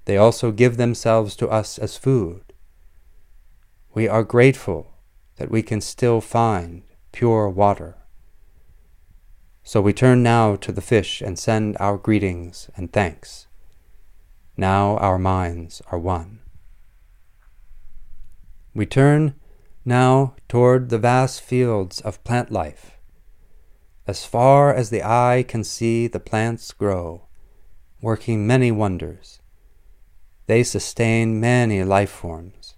They 0.05 0.17
also 0.17 0.53
give 0.53 0.77
themselves 0.77 1.35
to 1.37 1.49
us 1.49 1.79
as 1.79 1.97
food. 1.97 2.53
We 3.95 4.09
are 4.09 4.25
grateful 4.25 4.95
that 5.37 5.51
we 5.51 5.63
can 5.63 5.81
still 5.81 6.21
find 6.21 6.83
pure 7.13 7.49
water. 7.49 7.97
So 9.63 9.81
we 9.81 9.93
turn 9.93 10.23
now 10.23 10.57
to 10.57 10.73
the 10.73 10.83
fish 10.83 11.23
and 11.23 11.39
send 11.39 11.77
our 11.81 11.97
greetings 11.97 12.69
and 12.77 12.93
thanks. 12.93 13.47
Now 14.57 14.99
our 14.99 15.19
minds 15.19 15.81
are 15.91 15.99
one. 15.99 16.41
We 18.75 18.85
turn 18.87 19.35
now 19.85 20.35
toward 20.49 20.91
the 20.91 20.99
vast 20.99 21.41
fields 21.41 22.01
of 22.01 22.23
plant 22.25 22.51
life. 22.51 22.99
As 24.07 24.25
far 24.25 24.75
as 24.75 24.91
the 24.91 25.03
eye 25.03 25.45
can 25.47 25.65
see, 25.65 26.09
the 26.09 26.21
plants 26.21 26.73
grow, 26.73 27.27
working 28.03 28.47
many 28.47 28.71
wonders. 28.71 29.41
They 30.47 30.63
sustain 30.63 31.41
many 31.41 31.83
life 31.85 32.11
forms. 32.11 32.75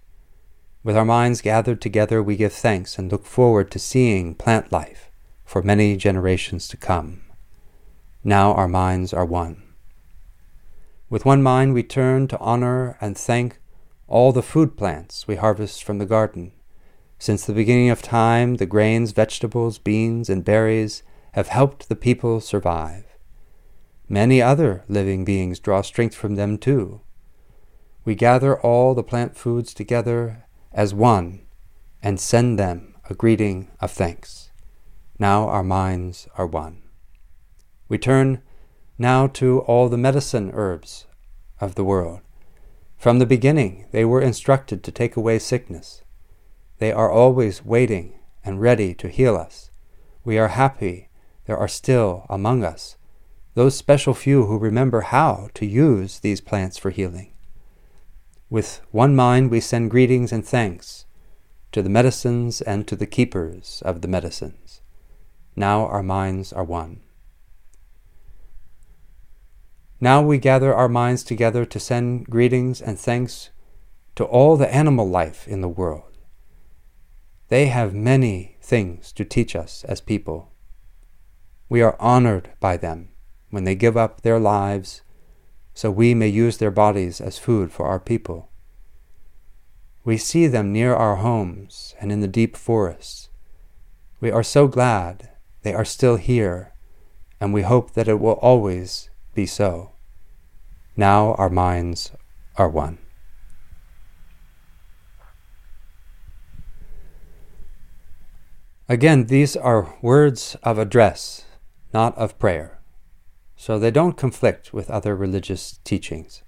With 0.83 0.95
our 0.95 1.03
minds 1.03 1.41
gathered 1.41 1.81
together, 1.81 2.23
we 2.23 2.37
give 2.37 2.53
thanks 2.53 2.97
and 2.97 3.11
look 3.11 3.25
forward 3.25 3.71
to 3.71 3.79
seeing 3.79 4.35
plant 4.35 4.71
life 4.71 5.11
for 5.43 5.61
many 5.61 5.97
generations 5.97 6.67
to 6.69 6.77
come. 6.77 7.23
Now 8.23 8.53
our 8.53 8.67
minds 8.67 9.13
are 9.13 9.25
one. 9.25 9.63
With 11.09 11.25
one 11.25 11.43
mind, 11.43 11.73
we 11.73 11.83
turn 11.83 12.27
to 12.29 12.39
honor 12.39 12.97
and 13.01 13.17
thank 13.17 13.59
all 14.07 14.31
the 14.31 14.41
food 14.41 14.77
plants 14.77 15.27
we 15.27 15.35
harvest 15.35 15.83
from 15.83 15.97
the 15.97 16.05
garden. 16.05 16.53
Since 17.19 17.45
the 17.45 17.53
beginning 17.53 17.89
of 17.89 18.01
time, 18.01 18.55
the 18.55 18.65
grains, 18.65 19.11
vegetables, 19.11 19.79
beans, 19.79 20.29
and 20.29 20.45
berries 20.45 21.03
have 21.33 21.47
helped 21.47 21.89
the 21.89 21.95
people 21.95 22.39
survive. 22.39 23.05
Many 24.07 24.41
other 24.41 24.83
living 24.87 25.25
beings 25.25 25.59
draw 25.59 25.81
strength 25.81 26.15
from 26.15 26.35
them 26.35 26.57
too. 26.57 27.01
We 28.07 28.15
gather 28.15 28.57
all 28.61 28.95
the 28.95 29.03
plant 29.03 29.35
foods 29.35 29.73
together 29.73 30.45
as 30.71 30.93
one 30.93 31.41
and 32.01 32.21
send 32.21 32.57
them 32.57 32.95
a 33.09 33.13
greeting 33.13 33.69
of 33.81 33.91
thanks. 33.91 34.49
Now 35.19 35.49
our 35.49 35.61
minds 35.61 36.25
are 36.37 36.47
one. 36.47 36.83
We 37.89 37.97
turn 37.97 38.43
now 38.97 39.27
to 39.39 39.59
all 39.59 39.89
the 39.89 39.97
medicine 39.97 40.51
herbs 40.53 41.05
of 41.59 41.75
the 41.75 41.83
world. 41.83 42.21
From 42.95 43.19
the 43.19 43.25
beginning, 43.25 43.87
they 43.91 44.05
were 44.05 44.21
instructed 44.21 44.85
to 44.85 44.91
take 44.93 45.17
away 45.17 45.37
sickness. 45.37 46.01
They 46.77 46.93
are 46.93 47.11
always 47.11 47.65
waiting 47.65 48.19
and 48.41 48.61
ready 48.61 48.93
to 48.93 49.09
heal 49.09 49.35
us. 49.35 49.69
We 50.23 50.37
are 50.37 50.47
happy 50.47 51.09
there 51.45 51.57
are 51.57 51.67
still 51.67 52.25
among 52.29 52.63
us 52.63 52.95
those 53.53 53.75
special 53.75 54.13
few 54.13 54.45
who 54.45 54.57
remember 54.57 55.01
how 55.01 55.49
to 55.55 55.65
use 55.65 56.19
these 56.19 56.39
plants 56.39 56.77
for 56.77 56.89
healing. 56.89 57.33
With 58.49 58.81
one 58.91 59.15
mind, 59.15 59.51
we 59.51 59.59
send 59.59 59.91
greetings 59.91 60.31
and 60.31 60.45
thanks 60.45 61.05
to 61.73 61.81
the 61.81 61.89
medicines 61.89 62.61
and 62.61 62.87
to 62.87 62.95
the 62.95 63.05
keepers 63.05 63.81
of 63.85 64.01
the 64.01 64.07
medicines. 64.07 64.81
Now 65.55 65.85
our 65.85 66.03
minds 66.03 66.53
are 66.53 66.63
one. 66.63 67.01
Now 69.99 70.21
we 70.21 70.37
gather 70.37 70.73
our 70.73 70.87
minds 70.87 71.23
together 71.23 71.65
to 71.65 71.79
send 71.79 72.27
greetings 72.27 72.81
and 72.81 72.97
thanks 72.97 73.49
to 74.15 74.23
all 74.23 74.55
the 74.55 74.73
animal 74.73 75.09
life 75.09 75.47
in 75.47 75.61
the 75.61 75.67
world. 75.67 76.17
They 77.49 77.67
have 77.67 77.93
many 77.93 78.57
things 78.61 79.11
to 79.13 79.25
teach 79.25 79.55
us 79.55 79.83
as 79.85 79.99
people. 79.99 80.53
We 81.67 81.81
are 81.81 81.97
honored 81.99 82.51
by 82.59 82.77
them 82.77 83.09
when 83.49 83.63
they 83.63 83.75
give 83.75 83.97
up 83.97 84.21
their 84.21 84.39
lives 84.39 85.01
so 85.77 85.91
we 85.91 86.15
may 86.15 86.27
use 86.27 86.57
their 86.57 86.71
bodies 86.71 87.21
as 87.21 87.37
food 87.37 87.71
for 87.71 87.85
our 87.85 87.99
people. 87.99 88.49
We 90.03 90.17
see 90.17 90.47
them 90.47 90.73
near 90.73 90.95
our 90.95 91.17
homes 91.17 91.93
and 92.01 92.11
in 92.11 92.19
the 92.19 92.27
deep 92.27 92.57
forests. 92.57 93.29
We 94.19 94.31
are 94.31 94.41
so 94.41 94.67
glad 94.67 95.29
they 95.61 95.75
are 95.75 95.85
still 95.85 96.15
here, 96.15 96.73
and 97.39 97.53
we 97.53 97.61
hope 97.61 97.93
that 97.93 98.07
it 98.07 98.19
will 98.19 98.39
always 98.41 99.11
be 99.35 99.45
so. 99.45 99.91
Now 100.95 101.35
our 101.35 101.47
minds 101.47 102.11
are 102.55 102.69
one. 102.69 102.97
Again, 108.89 109.25
these 109.25 109.55
are 109.55 109.95
words 110.01 110.57
of 110.63 110.79
address, 110.79 111.45
not 111.93 112.17
of 112.17 112.39
prayer. 112.39 112.76
So 113.57 113.77
they 113.77 113.91
don't 113.91 114.15
conflict 114.15 114.73
with 114.73 114.89
other 114.89 115.15
religious 115.15 115.79
teachings. 115.83 116.43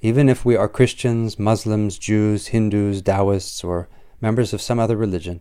Even 0.00 0.28
if 0.28 0.44
we 0.44 0.56
are 0.56 0.68
Christians, 0.68 1.38
Muslims, 1.38 1.98
Jews, 1.98 2.48
Hindus, 2.48 3.02
Taoists, 3.02 3.62
or 3.62 3.88
members 4.20 4.52
of 4.52 4.60
some 4.60 4.80
other 4.80 4.96
religion, 4.96 5.40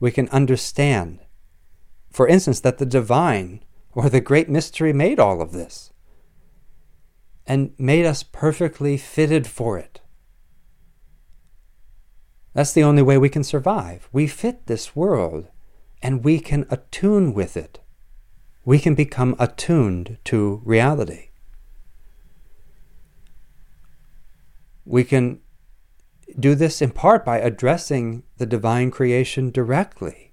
we 0.00 0.10
can 0.10 0.28
understand 0.30 1.20
for 2.12 2.28
instance, 2.28 2.60
that 2.60 2.78
the 2.78 2.86
divine 2.86 3.64
or 3.94 4.08
the 4.08 4.20
great 4.20 4.48
mystery 4.48 4.92
made 4.92 5.18
all 5.18 5.40
of 5.40 5.52
this 5.52 5.90
and 7.46 7.72
made 7.78 8.06
us 8.06 8.22
perfectly 8.22 8.96
fitted 8.96 9.46
for 9.46 9.78
it. 9.78 10.00
That's 12.52 12.72
the 12.72 12.82
only 12.82 13.02
way 13.02 13.16
we 13.16 13.30
can 13.30 13.42
survive. 13.42 14.08
We 14.12 14.26
fit 14.26 14.66
this 14.66 14.94
world 14.94 15.48
and 16.02 16.22
we 16.22 16.38
can 16.38 16.66
attune 16.70 17.32
with 17.32 17.56
it. 17.56 17.80
We 18.64 18.78
can 18.78 18.94
become 18.94 19.34
attuned 19.38 20.18
to 20.24 20.62
reality. 20.64 21.30
We 24.84 25.04
can 25.04 25.40
do 26.38 26.54
this 26.54 26.80
in 26.80 26.90
part 26.90 27.24
by 27.24 27.38
addressing 27.38 28.22
the 28.38 28.46
divine 28.46 28.90
creation 28.90 29.50
directly, 29.50 30.32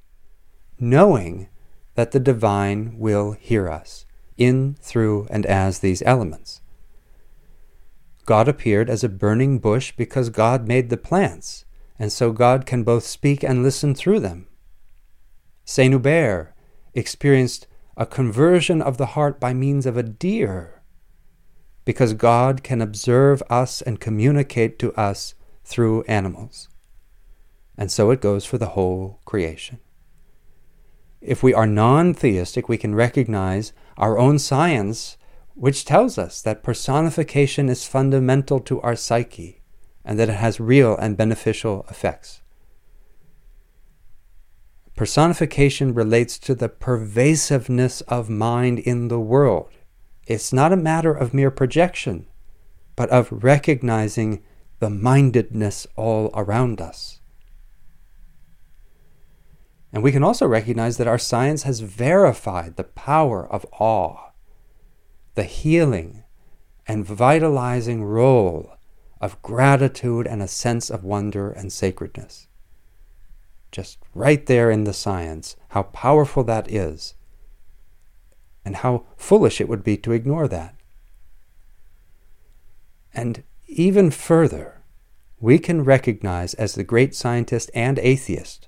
knowing 0.80 1.50
that 1.96 2.12
the 2.12 2.20
divine 2.20 2.98
will 2.98 3.34
hear 3.34 3.70
us, 3.70 4.06
in, 4.38 4.76
through, 4.80 5.28
and 5.30 5.46
as 5.46 5.80
these 5.80 6.02
elements. 6.04 6.62
God 8.26 8.48
appeared 8.48 8.90
as 8.90 9.04
a 9.04 9.10
burning 9.10 9.60
bush 9.60 9.92
because 9.98 10.30
God 10.30 10.68
made 10.68 10.90
the 10.90 10.98
plants, 10.98 11.66
and 11.98 12.12
so 12.12 12.32
God 12.32 12.66
can 12.66 12.84
both 12.84 13.06
speak 13.06 13.44
and 13.44 13.64
listen 13.64 13.96
through 13.96 14.20
them. 14.20 14.48
Saint 15.66 15.94
Hubert 15.94 16.54
experienced 16.94 17.68
a 18.00 18.06
conversion 18.06 18.82
of 18.82 18.96
the 18.98 19.08
heart 19.08 19.42
by 19.42 19.54
means 19.54 19.86
of 19.86 19.98
a 19.98 20.04
deer, 20.04 20.82
because 21.84 22.14
God 22.14 22.64
can 22.64 22.82
observe 22.82 23.44
us 23.50 23.82
and 23.82 24.00
communicate 24.00 24.80
to 24.80 24.94
us 24.94 25.36
through 25.66 26.04
animals. 26.04 26.70
And 27.78 27.92
so 27.92 28.10
it 28.12 28.22
goes 28.22 28.46
for 28.46 28.58
the 28.58 28.68
whole 28.70 29.20
creation. 29.26 29.80
If 31.20 31.44
we 31.44 31.54
are 31.54 31.68
non 31.68 32.14
theistic, 32.14 32.70
we 32.70 32.78
can 32.78 32.96
recognize 32.96 33.74
our 33.98 34.18
own 34.18 34.40
science, 34.40 35.18
which 35.54 35.84
tells 35.84 36.18
us 36.18 36.42
that 36.44 36.64
personification 36.64 37.68
is 37.68 37.86
fundamental 37.86 38.62
to 38.62 38.80
our 38.80 38.96
psyche 38.96 39.62
and 40.06 40.18
that 40.18 40.30
it 40.30 40.36
has 40.36 40.62
real 40.62 40.96
and 40.96 41.18
beneficial 41.18 41.86
effects. 41.90 42.42
Personification 45.00 45.94
relates 45.94 46.38
to 46.40 46.54
the 46.54 46.68
pervasiveness 46.68 48.02
of 48.10 48.30
mind 48.30 48.80
in 48.80 49.08
the 49.08 49.18
world. 49.18 49.70
It's 50.28 50.52
not 50.52 50.74
a 50.74 50.76
matter 50.76 51.14
of 51.14 51.34
mere 51.34 51.52
projection, 51.52 52.28
but 52.98 53.10
of 53.10 53.30
recognizing 53.32 54.44
the 54.80 54.90
mindedness 54.90 55.88
all 55.96 56.32
around 56.34 56.82
us. 56.82 57.22
And 59.94 60.04
we 60.04 60.12
can 60.12 60.22
also 60.22 60.46
recognize 60.46 60.98
that 60.98 61.08
our 61.08 61.18
science 61.18 61.64
has 61.64 61.80
verified 61.80 62.76
the 62.76 62.84
power 62.84 63.48
of 63.50 63.66
awe, 63.80 64.32
the 65.36 65.46
healing 65.46 66.26
and 66.86 67.06
vitalizing 67.06 68.04
role 68.04 68.74
of 69.22 69.42
gratitude 69.42 70.28
and 70.28 70.42
a 70.44 70.48
sense 70.50 70.90
of 70.90 71.06
wonder 71.06 71.52
and 71.52 71.72
sacredness. 71.72 72.49
Just 73.72 74.00
right 74.14 74.46
there 74.46 74.72
in 74.72 74.84
the 74.84 74.94
science, 74.94 75.56
how 75.70 75.84
powerful 75.84 76.44
that 76.46 76.72
is 76.72 77.14
and 78.66 78.78
how 78.78 79.06
foolish 79.16 79.62
it 79.62 79.68
would 79.68 79.84
be 79.84 79.98
to 79.98 80.12
ignore 80.12 80.48
that. 80.48 80.76
And 83.14 83.44
even 83.68 84.12
further, 84.12 84.82
we 85.40 85.58
can 85.58 85.84
recognize, 85.84 86.54
as 86.56 86.76
the 86.76 86.84
great 86.84 87.16
scientist 87.16 87.72
and 87.74 87.98
atheist 88.00 88.68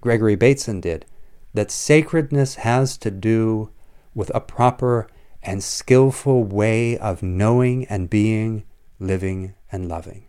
Gregory 0.00 0.36
Bateson 0.36 0.80
did, 0.80 1.06
that 1.54 1.70
sacredness 1.70 2.56
has 2.56 2.98
to 2.98 3.10
do 3.10 3.70
with 4.14 4.30
a 4.34 4.40
proper 4.40 5.08
and 5.42 5.62
skillful 5.62 6.44
way 6.44 6.98
of 6.98 7.22
knowing 7.22 7.86
and 7.86 8.10
being, 8.10 8.64
living 8.98 9.54
and 9.70 9.88
loving. 9.88 10.26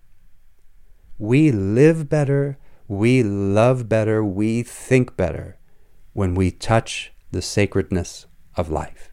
We 1.18 1.52
live 1.52 2.10
better, 2.10 2.58
we 2.88 3.24
love 3.24 3.88
better, 3.88 4.24
we 4.24 4.64
think 4.64 5.16
better 5.16 5.58
when 6.14 6.36
we 6.36 6.52
touch 6.52 7.12
the 7.32 7.42
sacredness 7.42 8.28
of 8.56 8.70
life. 8.70 9.10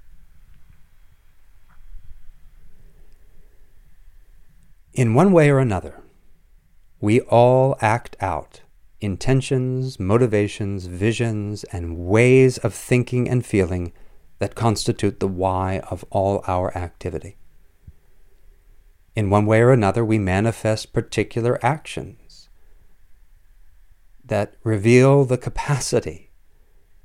In 4.92 5.14
one 5.14 5.32
way 5.32 5.51
or 5.51 5.59
another, 5.59 6.02
we 7.01 7.20
all 7.22 7.76
act 7.80 8.16
out 8.20 8.62
intentions, 9.01 9.98
motivations, 9.98 10.84
visions, 10.86 11.64
and 11.64 11.97
ways 11.97 12.59
of 12.59 12.74
thinking 12.74 13.28
and 13.28 13.47
feeling 13.47 13.92
that 14.40 14.55
constitute 14.55 15.20
the 15.20 15.28
why 15.28 15.78
of 15.90 16.05
all 16.10 16.44
our 16.47 16.76
activity. 16.76 17.38
In 19.16 19.30
one 19.30 19.47
way 19.47 19.60
or 19.60 19.72
another, 19.72 20.05
we 20.05 20.18
manifest 20.18 20.92
particular 20.92 21.59
actions 21.64 22.19
that 24.31 24.55
reveal 24.62 25.24
the 25.24 25.36
capacity 25.36 26.31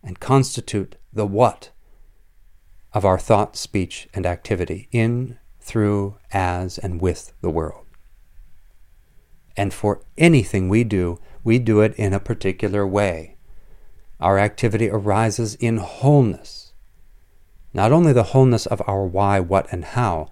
and 0.04 0.20
constitute 0.20 0.96
the 1.12 1.26
what 1.26 1.72
of 2.94 3.04
our 3.04 3.18
thought, 3.18 3.58
speech, 3.58 4.08
and 4.14 4.28
activity 4.28 4.88
in, 4.92 5.40
through, 5.60 6.18
as, 6.32 6.78
and 6.78 7.02
with 7.02 7.34
the 7.42 7.50
world. 7.50 7.88
And 9.58 9.74
for 9.74 10.04
anything 10.20 10.70
we 10.70 10.84
do, 10.84 11.20
we 11.44 11.58
do 11.58 11.82
it 11.82 11.96
in 11.96 12.14
a 12.14 12.20
particular 12.20 12.86
way. 12.86 13.38
Our 14.20 14.38
activity 14.38 14.88
arises 14.88 15.56
in 15.56 15.78
wholeness. 15.78 16.74
Not 17.74 17.92
only 17.92 18.14
the 18.14 18.32
wholeness 18.36 18.68
of 18.68 18.84
our 18.86 19.04
why, 19.04 19.40
what, 19.40 19.66
and 19.74 19.84
how, 19.84 20.30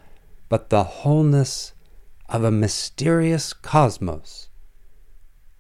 but 0.48 0.70
the 0.70 0.84
wholeness 0.84 1.74
of 2.30 2.44
a 2.44 2.52
mysterious 2.52 3.52
cosmos 3.52 4.50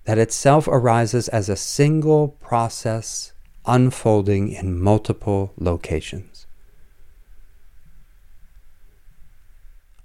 that 0.06 0.18
itself 0.18 0.68
arises 0.68 1.28
as 1.30 1.50
a 1.50 1.56
single 1.56 2.28
process 2.28 3.34
unfolding 3.66 4.50
in 4.50 4.80
multiple 4.80 5.54
locations. 5.58 6.46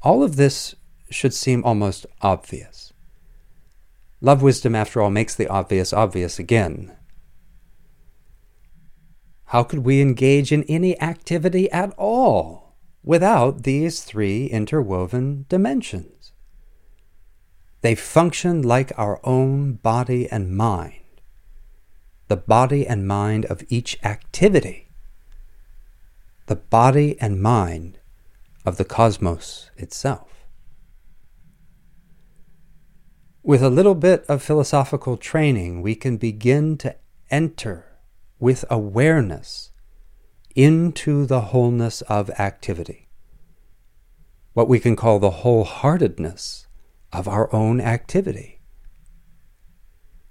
All 0.03 0.23
of 0.23 0.37
this 0.37 0.77
should 1.11 1.35
seem 1.35 1.65
almost 1.65 2.07
obvious. 2.23 2.93
Love 4.21 4.43
wisdom, 4.43 4.75
after 4.75 5.01
all, 5.01 5.11
makes 5.11 5.35
the 5.35 5.49
obvious 5.49 5.93
obvious 5.93 6.39
again. 6.39 6.93
How 9.47 9.63
could 9.63 9.81
we 9.81 10.01
engage 10.01 10.53
in 10.53 10.65
any 10.65 11.01
activity 11.01 11.71
at 11.71 11.93
all 11.97 12.77
without 13.03 13.63
these 13.63 14.05
three 14.05 14.47
interwoven 14.47 15.47
dimensions? 15.49 16.18
They 17.81 17.95
function 17.95 18.63
like 18.63 18.93
our 18.99 19.21
own 19.23 19.75
body 19.75 20.29
and 20.29 20.57
mind, 20.57 20.95
the 22.27 22.37
body 22.37 22.87
and 22.87 23.07
mind 23.07 23.45
of 23.47 23.63
each 23.69 23.99
activity, 24.03 24.89
the 26.47 26.57
body 26.57 27.17
and 27.21 27.41
mind 27.41 27.99
of 28.67 28.79
the 28.79 28.85
cosmos 28.85 29.71
itself. 29.77 30.47
With 33.43 33.63
a 33.63 33.71
little 33.71 33.95
bit 33.95 34.25
of 34.29 34.43
philosophical 34.43 35.17
training, 35.17 35.81
we 35.81 35.95
can 35.95 36.17
begin 36.17 36.77
to 36.79 36.97
enter 37.31 37.87
with 38.41 38.65
awareness 38.69 39.71
into 40.55 41.27
the 41.27 41.41
wholeness 41.41 42.03
of 42.03 42.29
activity, 42.31 43.09
what 44.53 44.69
we 44.69 44.81
can 44.81 44.97
call 44.97 45.19
the 45.19 45.31
wholeheartedness 45.31 46.68
of 47.13 47.29
our 47.29 47.53
own 47.55 47.81
activity. 47.81 48.61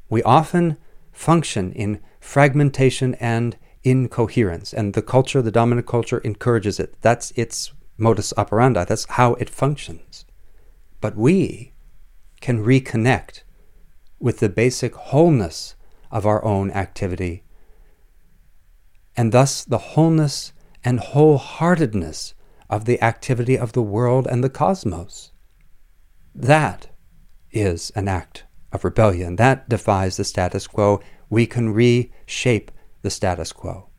We 0.09 0.23
often 0.23 0.77
function 1.11 1.73
in 1.73 1.99
fragmentation 2.19 3.15
and 3.15 3.57
incoherence, 3.83 4.73
and 4.73 4.93
the 4.93 5.01
culture, 5.01 5.41
the 5.41 5.51
dominant 5.51 5.87
culture, 5.87 6.19
encourages 6.19 6.79
it. 6.79 6.95
That's 7.01 7.31
its 7.35 7.73
modus 7.97 8.33
operandi. 8.37 8.85
That's 8.85 9.05
how 9.05 9.33
it 9.35 9.49
functions. 9.49 10.25
But 11.01 11.15
we 11.15 11.73
can 12.41 12.63
reconnect 12.63 13.43
with 14.19 14.39
the 14.39 14.49
basic 14.49 14.95
wholeness 14.95 15.75
of 16.11 16.25
our 16.25 16.43
own 16.43 16.71
activity, 16.71 17.43
and 19.15 19.31
thus 19.31 19.65
the 19.65 19.77
wholeness 19.77 20.53
and 20.83 20.99
wholeheartedness 20.99 22.33
of 22.69 22.85
the 22.85 23.01
activity 23.01 23.57
of 23.57 23.73
the 23.73 23.81
world 23.81 24.27
and 24.27 24.43
the 24.43 24.49
cosmos. 24.49 25.31
That 26.37 26.87
is 27.51 27.91
an 27.95 28.07
act 28.07 28.45
of 28.71 28.85
rebellion. 28.85 29.35
That 29.35 29.67
defies 29.67 30.17
the 30.17 30.23
status 30.23 30.67
quo. 30.67 31.01
We 31.29 31.45
can 31.45 31.73
reshape 31.73 32.71
the 33.01 33.09
status 33.09 33.51
quo 33.51 33.89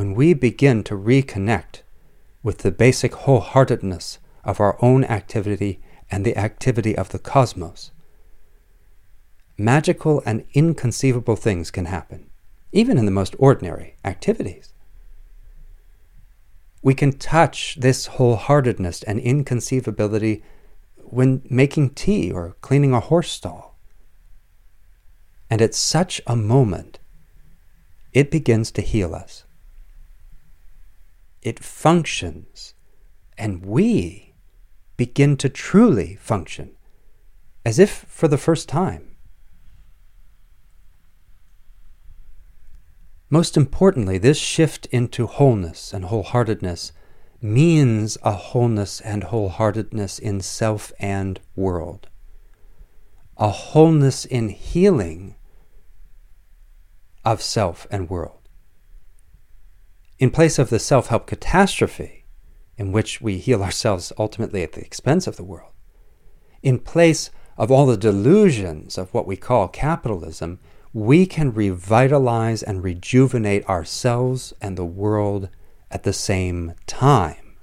when 0.00 0.14
we 0.14 0.32
begin 0.32 0.82
to 0.82 0.94
reconnect 0.94 1.82
with 2.42 2.58
the 2.58 2.70
basic 2.70 3.12
wholeheartedness 3.12 4.16
of 4.44 4.58
our 4.58 4.82
own 4.82 5.04
activity 5.04 5.78
and 6.10 6.24
the 6.24 6.36
activity 6.38 6.96
of 6.96 7.10
the 7.10 7.18
cosmos, 7.18 7.90
magical 9.58 10.22
and 10.24 10.46
inconceivable 10.54 11.36
things 11.36 11.70
can 11.70 11.84
happen, 11.84 12.30
even 12.72 12.96
in 12.96 13.04
the 13.04 13.10
most 13.10 13.36
ordinary 13.38 13.96
activities. 14.02 14.72
We 16.82 16.94
can 16.94 17.12
touch 17.12 17.76
this 17.80 18.08
wholeheartedness 18.08 19.04
and 19.06 19.20
inconceivability 19.20 20.42
when 20.96 21.42
making 21.50 21.90
tea 21.90 22.30
or 22.30 22.56
cleaning 22.60 22.94
a 22.94 23.00
horse 23.00 23.30
stall. 23.30 23.78
And 25.50 25.60
at 25.60 25.74
such 25.74 26.20
a 26.26 26.36
moment, 26.36 26.98
it 28.12 28.30
begins 28.30 28.70
to 28.72 28.82
heal 28.82 29.14
us 29.14 29.44
it 31.42 31.58
functions, 31.58 32.74
and 33.38 33.64
we 33.64 34.34
begin 34.96 35.36
to 35.38 35.48
truly 35.48 36.16
function 36.16 36.72
as 37.64 37.78
if 37.78 38.04
for 38.08 38.28
the 38.28 38.38
first 38.38 38.68
time. 38.68 39.09
Most 43.32 43.56
importantly, 43.56 44.18
this 44.18 44.38
shift 44.38 44.86
into 44.86 45.28
wholeness 45.28 45.94
and 45.94 46.06
wholeheartedness 46.06 46.90
means 47.40 48.18
a 48.22 48.32
wholeness 48.32 49.00
and 49.00 49.22
wholeheartedness 49.22 50.18
in 50.18 50.40
self 50.40 50.92
and 50.98 51.40
world, 51.54 52.08
a 53.36 53.50
wholeness 53.50 54.24
in 54.24 54.48
healing 54.48 55.36
of 57.24 57.40
self 57.40 57.86
and 57.88 58.10
world. 58.10 58.48
In 60.18 60.32
place 60.32 60.58
of 60.58 60.68
the 60.68 60.80
self 60.80 61.06
help 61.06 61.28
catastrophe 61.28 62.24
in 62.76 62.90
which 62.90 63.20
we 63.20 63.38
heal 63.38 63.62
ourselves 63.62 64.12
ultimately 64.18 64.64
at 64.64 64.72
the 64.72 64.84
expense 64.84 65.28
of 65.28 65.36
the 65.36 65.44
world, 65.44 65.72
in 66.62 66.80
place 66.80 67.30
of 67.56 67.70
all 67.70 67.86
the 67.86 67.96
delusions 67.96 68.98
of 68.98 69.14
what 69.14 69.26
we 69.26 69.36
call 69.36 69.68
capitalism, 69.68 70.58
we 70.92 71.24
can 71.24 71.52
revitalize 71.52 72.62
and 72.62 72.82
rejuvenate 72.82 73.64
ourselves 73.68 74.52
and 74.60 74.76
the 74.76 74.84
world 74.84 75.48
at 75.90 76.02
the 76.02 76.12
same 76.12 76.74
time. 76.86 77.56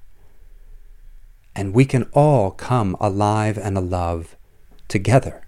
And 1.56 1.74
we 1.74 1.86
can 1.86 2.04
all 2.14 2.52
come 2.52 2.96
alive 3.00 3.58
and 3.58 3.78
alive 3.78 4.38
together. 4.88 5.48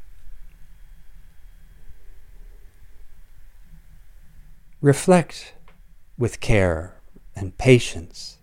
Reflect 4.81 5.53
with 6.17 6.39
care 6.39 7.01
and 7.35 7.57
patience. 7.57 8.37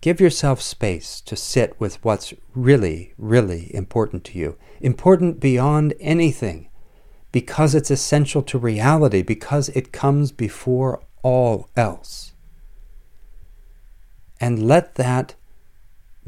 Give 0.00 0.20
yourself 0.20 0.62
space 0.62 1.20
to 1.22 1.36
sit 1.36 1.78
with 1.78 2.02
what's 2.02 2.32
really, 2.54 3.12
really 3.18 3.74
important 3.74 4.24
to 4.24 4.38
you, 4.38 4.56
important 4.80 5.40
beyond 5.40 5.92
anything, 6.00 6.69
because 7.32 7.74
it's 7.74 7.90
essential 7.90 8.42
to 8.42 8.58
reality, 8.58 9.22
because 9.22 9.68
it 9.70 9.92
comes 9.92 10.32
before 10.32 11.02
all 11.22 11.68
else. 11.76 12.32
And 14.40 14.66
let 14.66 14.94
that 14.94 15.34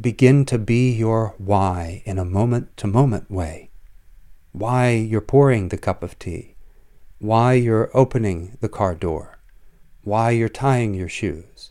begin 0.00 0.44
to 0.46 0.58
be 0.58 0.92
your 0.92 1.34
why 1.38 2.02
in 2.04 2.18
a 2.18 2.24
moment 2.24 2.76
to 2.78 2.86
moment 2.86 3.30
way. 3.30 3.70
Why 4.52 4.90
you're 4.90 5.20
pouring 5.20 5.68
the 5.68 5.78
cup 5.78 6.02
of 6.02 6.18
tea, 6.18 6.56
why 7.18 7.54
you're 7.54 7.90
opening 7.94 8.58
the 8.60 8.68
car 8.68 8.94
door, 8.94 9.38
why 10.02 10.30
you're 10.30 10.48
tying 10.48 10.92
your 10.94 11.08
shoes. 11.08 11.70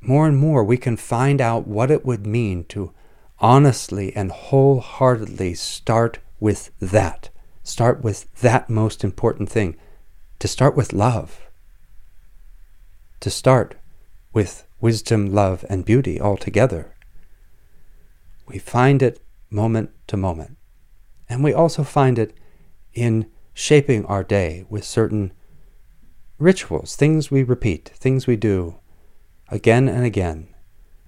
More 0.00 0.26
and 0.26 0.36
more, 0.36 0.64
we 0.64 0.78
can 0.78 0.96
find 0.96 1.40
out 1.40 1.66
what 1.66 1.90
it 1.90 2.04
would 2.04 2.26
mean 2.26 2.64
to 2.64 2.92
honestly 3.38 4.14
and 4.16 4.32
wholeheartedly 4.32 5.54
start 5.54 6.18
with 6.42 6.72
that. 6.80 7.30
Start 7.62 8.02
with 8.02 8.30
that 8.40 8.68
most 8.68 9.04
important 9.04 9.48
thing. 9.48 9.76
To 10.40 10.48
start 10.48 10.76
with 10.76 10.92
love. 10.92 11.48
To 13.20 13.30
start 13.30 13.76
with 14.32 14.66
wisdom, 14.80 15.32
love, 15.32 15.64
and 15.70 15.84
beauty 15.84 16.20
all 16.20 16.36
together. 16.36 16.96
We 18.48 18.58
find 18.58 19.02
it 19.02 19.22
moment 19.50 19.90
to 20.08 20.16
moment. 20.16 20.56
And 21.28 21.44
we 21.44 21.54
also 21.54 21.84
find 21.84 22.18
it 22.18 22.36
in 22.92 23.30
shaping 23.54 24.04
our 24.06 24.24
day 24.24 24.66
with 24.68 24.84
certain 24.84 25.32
rituals, 26.40 26.96
things 26.96 27.30
we 27.30 27.44
repeat, 27.44 27.92
things 27.94 28.26
we 28.26 28.34
do 28.34 28.80
again 29.48 29.88
and 29.88 30.04
again 30.04 30.48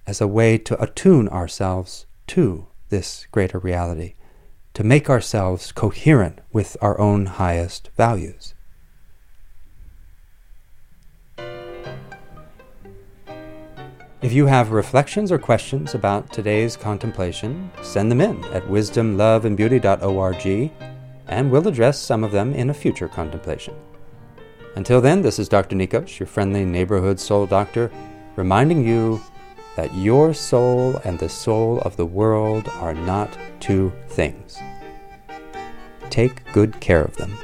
as 0.07 0.21
a 0.21 0.27
way 0.27 0.57
to 0.59 0.81
attune 0.81 1.27
ourselves 1.27 2.05
to 2.27 2.67
this 2.87 3.27
greater 3.31 3.59
reality, 3.59 4.13
to 4.75 4.83
make 4.83 5.09
ourselves 5.09 5.71
coherent 5.71 6.39
with 6.51 6.77
our 6.81 6.99
own 6.99 7.25
highest 7.25 7.89
values. 7.97 8.53
If 14.21 14.33
you 14.33 14.47
have 14.47 14.71
reflections 14.71 15.31
or 15.31 15.37
questions 15.37 15.95
about 15.95 16.33
today's 16.33 16.75
contemplation, 16.75 17.71
send 17.83 18.11
them 18.11 18.21
in 18.21 18.43
at 18.45 18.63
wisdomloveandbeauty.org 18.63 20.71
and 21.27 21.51
we'll 21.51 21.67
address 21.67 21.99
some 21.99 22.23
of 22.23 22.31
them 22.31 22.53
in 22.53 22.69
a 22.69 22.73
future 22.73 23.07
contemplation. 23.07 23.75
Until 24.75 24.99
then, 24.99 25.21
this 25.21 25.39
is 25.39 25.47
Dr. 25.47 25.75
Nikos, 25.75 26.19
your 26.19 26.27
friendly 26.27 26.65
neighborhood 26.65 27.19
soul 27.19 27.45
doctor, 27.45 27.89
reminding 28.35 28.85
you 28.85 29.21
that 29.75 29.93
your 29.93 30.33
soul 30.33 30.97
and 31.03 31.19
the 31.19 31.29
soul 31.29 31.79
of 31.79 31.97
the 31.97 32.05
world 32.05 32.69
are 32.79 32.93
not 32.93 33.37
two 33.59 33.91
things. 34.07 34.57
Take 36.09 36.43
good 36.53 36.79
care 36.79 37.01
of 37.01 37.15
them. 37.17 37.37